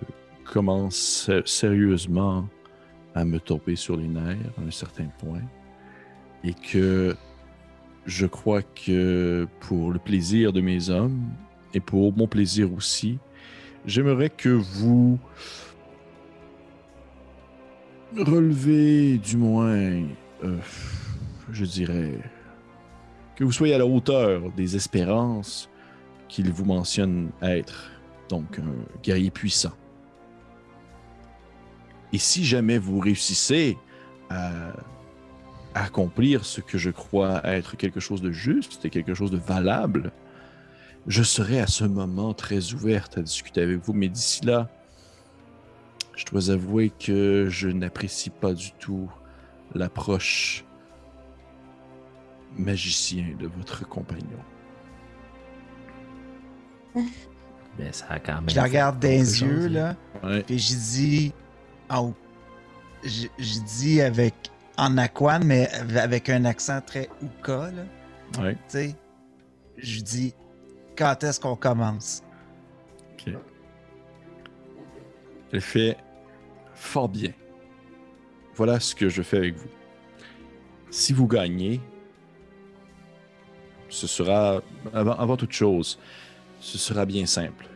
[0.45, 2.49] commence sé- sérieusement
[3.15, 5.43] à me tomber sur les nerfs à un certain point.
[6.45, 7.17] Et que
[8.07, 11.29] je crois que pour le plaisir de mes hommes
[11.75, 13.19] et pour mon plaisir aussi,
[13.87, 15.19] j'aimerais que vous
[18.17, 20.03] relevez du moins,
[20.45, 20.59] euh,
[21.53, 22.19] je dirais,
[23.37, 25.69] que vous soyez à la hauteur des espérances
[26.29, 27.91] qu'il vous mentionne être,
[28.29, 29.73] donc un guerrier puissant.
[32.13, 33.77] Et si jamais vous réussissez
[34.31, 34.73] à
[35.75, 40.13] accomplir ce que je crois être quelque chose de juste et quelque chose de valable,
[41.07, 43.93] je serai à ce moment très ouverte à discuter avec vous.
[43.93, 44.69] Mais d'ici là,
[46.19, 49.09] je dois avouer que je n'apprécie pas du tout
[49.75, 50.65] l'approche
[52.57, 54.43] magicien de votre compagnon.
[57.79, 58.51] Mais ça a quand même.
[58.51, 59.95] Je la regarde des yeux, là.
[60.25, 60.43] Ouais.
[60.43, 61.33] Puis j'ai dit.
[61.95, 62.13] Oh,
[63.05, 64.35] j'ai j'ai dit avec.
[64.77, 68.43] En aquan, mais avec un accent très ouka, là.
[68.43, 68.55] Ouais.
[68.55, 68.97] Tu sais.
[69.77, 70.35] Je dis.
[70.97, 72.25] Quand est-ce qu'on commence?
[73.13, 73.33] Ok.
[75.53, 75.97] Elle fait
[76.79, 77.33] fort bien.
[78.55, 79.69] Voilà ce que je fais avec vous.
[80.91, 81.81] Si vous gagnez,
[83.89, 85.99] ce sera, avant, toute chose,
[86.61, 87.69] ce sera bien simple.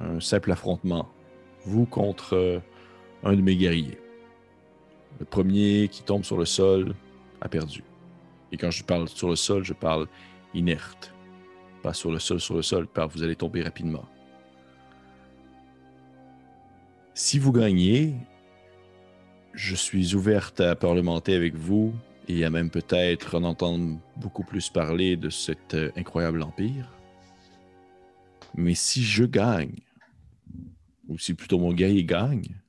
[0.00, 1.08] Un simple affrontement.
[1.64, 2.62] Vous contre
[3.24, 3.98] un de mes guerriers.
[5.18, 6.94] Le premier qui tombe sur le sol
[7.40, 7.82] a perdu.
[8.52, 10.06] Et quand je parle sur le sol, je parle
[10.54, 11.12] inerte.
[11.82, 14.04] Pas sur le sol, sur le sol, car vous allez tomber rapidement.
[17.20, 18.14] Si vous gagnez,
[19.52, 21.92] je suis ouverte à parlementer avec vous
[22.28, 26.96] et à même peut-être en entendre beaucoup plus parler de cet euh, incroyable empire.
[28.54, 29.80] Mais si je gagne,
[31.08, 32.62] ou si plutôt mon guerrier gagne,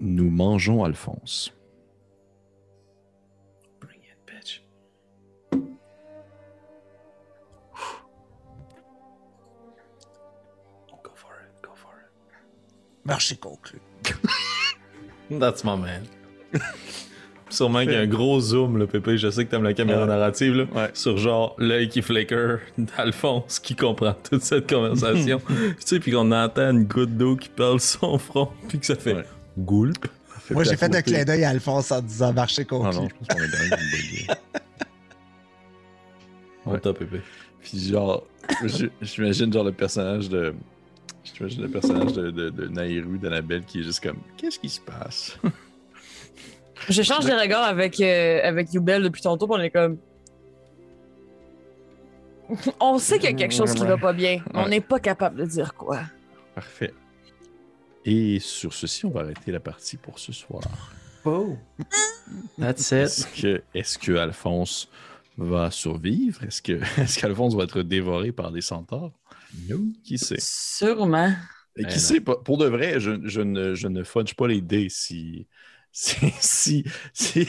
[0.00, 1.56] nous mangeons Alphonse.
[13.08, 13.80] Marché conclu.
[15.40, 16.04] That's my man.
[17.50, 19.16] Sûrement qu'il y a un gros zoom, là, Pépé.
[19.16, 20.06] Je sais que t'aimes la caméra Ouais.
[20.06, 20.64] narrative, là.
[20.74, 20.90] Ouais.
[20.92, 25.40] Sur genre l'œil qui flicker d'Alphonse qui comprend toute cette conversation.
[25.48, 28.84] tu sais, puis qu'on entend une goutte d'eau qui parle sur son front, puis que
[28.86, 29.24] ça fait Ouais.
[29.58, 30.06] goulp.
[30.50, 33.00] Moi, j'ai fait un clin d'œil à Alphonse en disant marché Ah conclu.
[33.00, 33.70] non, je pense qu'on est dans une
[36.82, 37.20] bonne Pépé.
[37.60, 38.24] Puis genre,
[39.00, 40.54] j'imagine genre le personnage de.
[41.34, 44.80] J'imagine le personnage de, de, de Naïru, d'Annabelle, qui est juste comme Qu'est-ce qui se
[44.80, 45.38] passe?
[46.88, 49.98] J'échange des regards avec, euh, avec Yubel depuis tantôt, puis on est comme.
[52.80, 54.42] on sait qu'il y a quelque chose qui va pas bien.
[54.54, 56.00] On n'est pas capable de dire quoi.
[56.54, 56.94] Parfait.
[58.04, 60.62] Et sur ceci, on va arrêter la partie pour ce soir.
[61.24, 61.56] Oh.
[62.58, 62.92] That's it.
[62.92, 64.88] Est-ce que, est que Alphonse
[65.36, 66.42] va survivre?
[66.44, 69.12] Est-ce que est qu'Alphonse va être dévoré par des centaures?
[70.04, 70.36] Qui sait?
[70.40, 71.32] Sûrement.
[71.76, 72.00] Et qui non.
[72.00, 75.46] sait, pas- pour de vrai, je, je ne, je ne fudge pas les dés si,
[75.92, 77.48] si, si, si,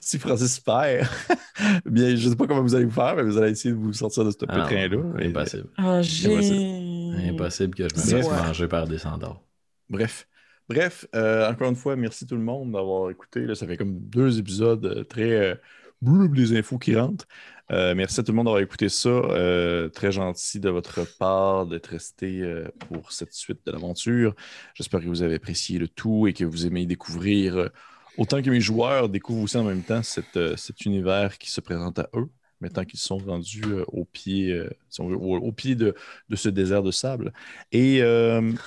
[0.00, 1.08] si Francis perd.
[1.86, 3.78] Bien, je ne sais pas comment vous allez vous faire, mais vous allez essayer de
[3.78, 4.98] vous sortir de ce Ah pétrin-là.
[5.26, 5.68] Impossible.
[5.76, 7.30] Ah, j'ai.
[7.30, 8.42] Impossible que je me fasse vrai.
[8.46, 9.42] manger par des centaures.
[9.88, 10.26] Bref.
[10.68, 13.40] Bref, euh, encore une fois, merci tout le monde d'avoir écouté.
[13.44, 15.32] Là, ça fait comme deux épisodes euh, très.
[15.32, 15.54] Euh,
[16.02, 17.26] les infos qui rentrent.
[17.70, 19.08] Euh, merci à tout le monde d'avoir écouté ça.
[19.08, 24.34] Euh, très gentil de votre part d'être resté euh, pour cette suite de l'aventure.
[24.74, 27.70] J'espère que vous avez apprécié le tout et que vous aimez découvrir,
[28.16, 32.08] autant que mes joueurs découvrent aussi en même temps cet univers qui se présente à
[32.14, 32.28] eux,
[32.60, 34.68] maintenant qu'ils sont rendus au pied,
[34.98, 35.94] au, pied de,
[36.34, 37.32] ce désert de sable.
[37.70, 38.00] Et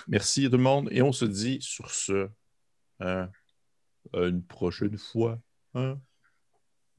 [0.07, 0.87] merci à tout le monde.
[0.91, 2.29] Et on se dit sur ce,
[3.01, 3.29] hein,
[4.13, 5.39] une prochaine fois.
[5.73, 5.97] hein.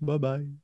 [0.05, 0.64] Bye bye.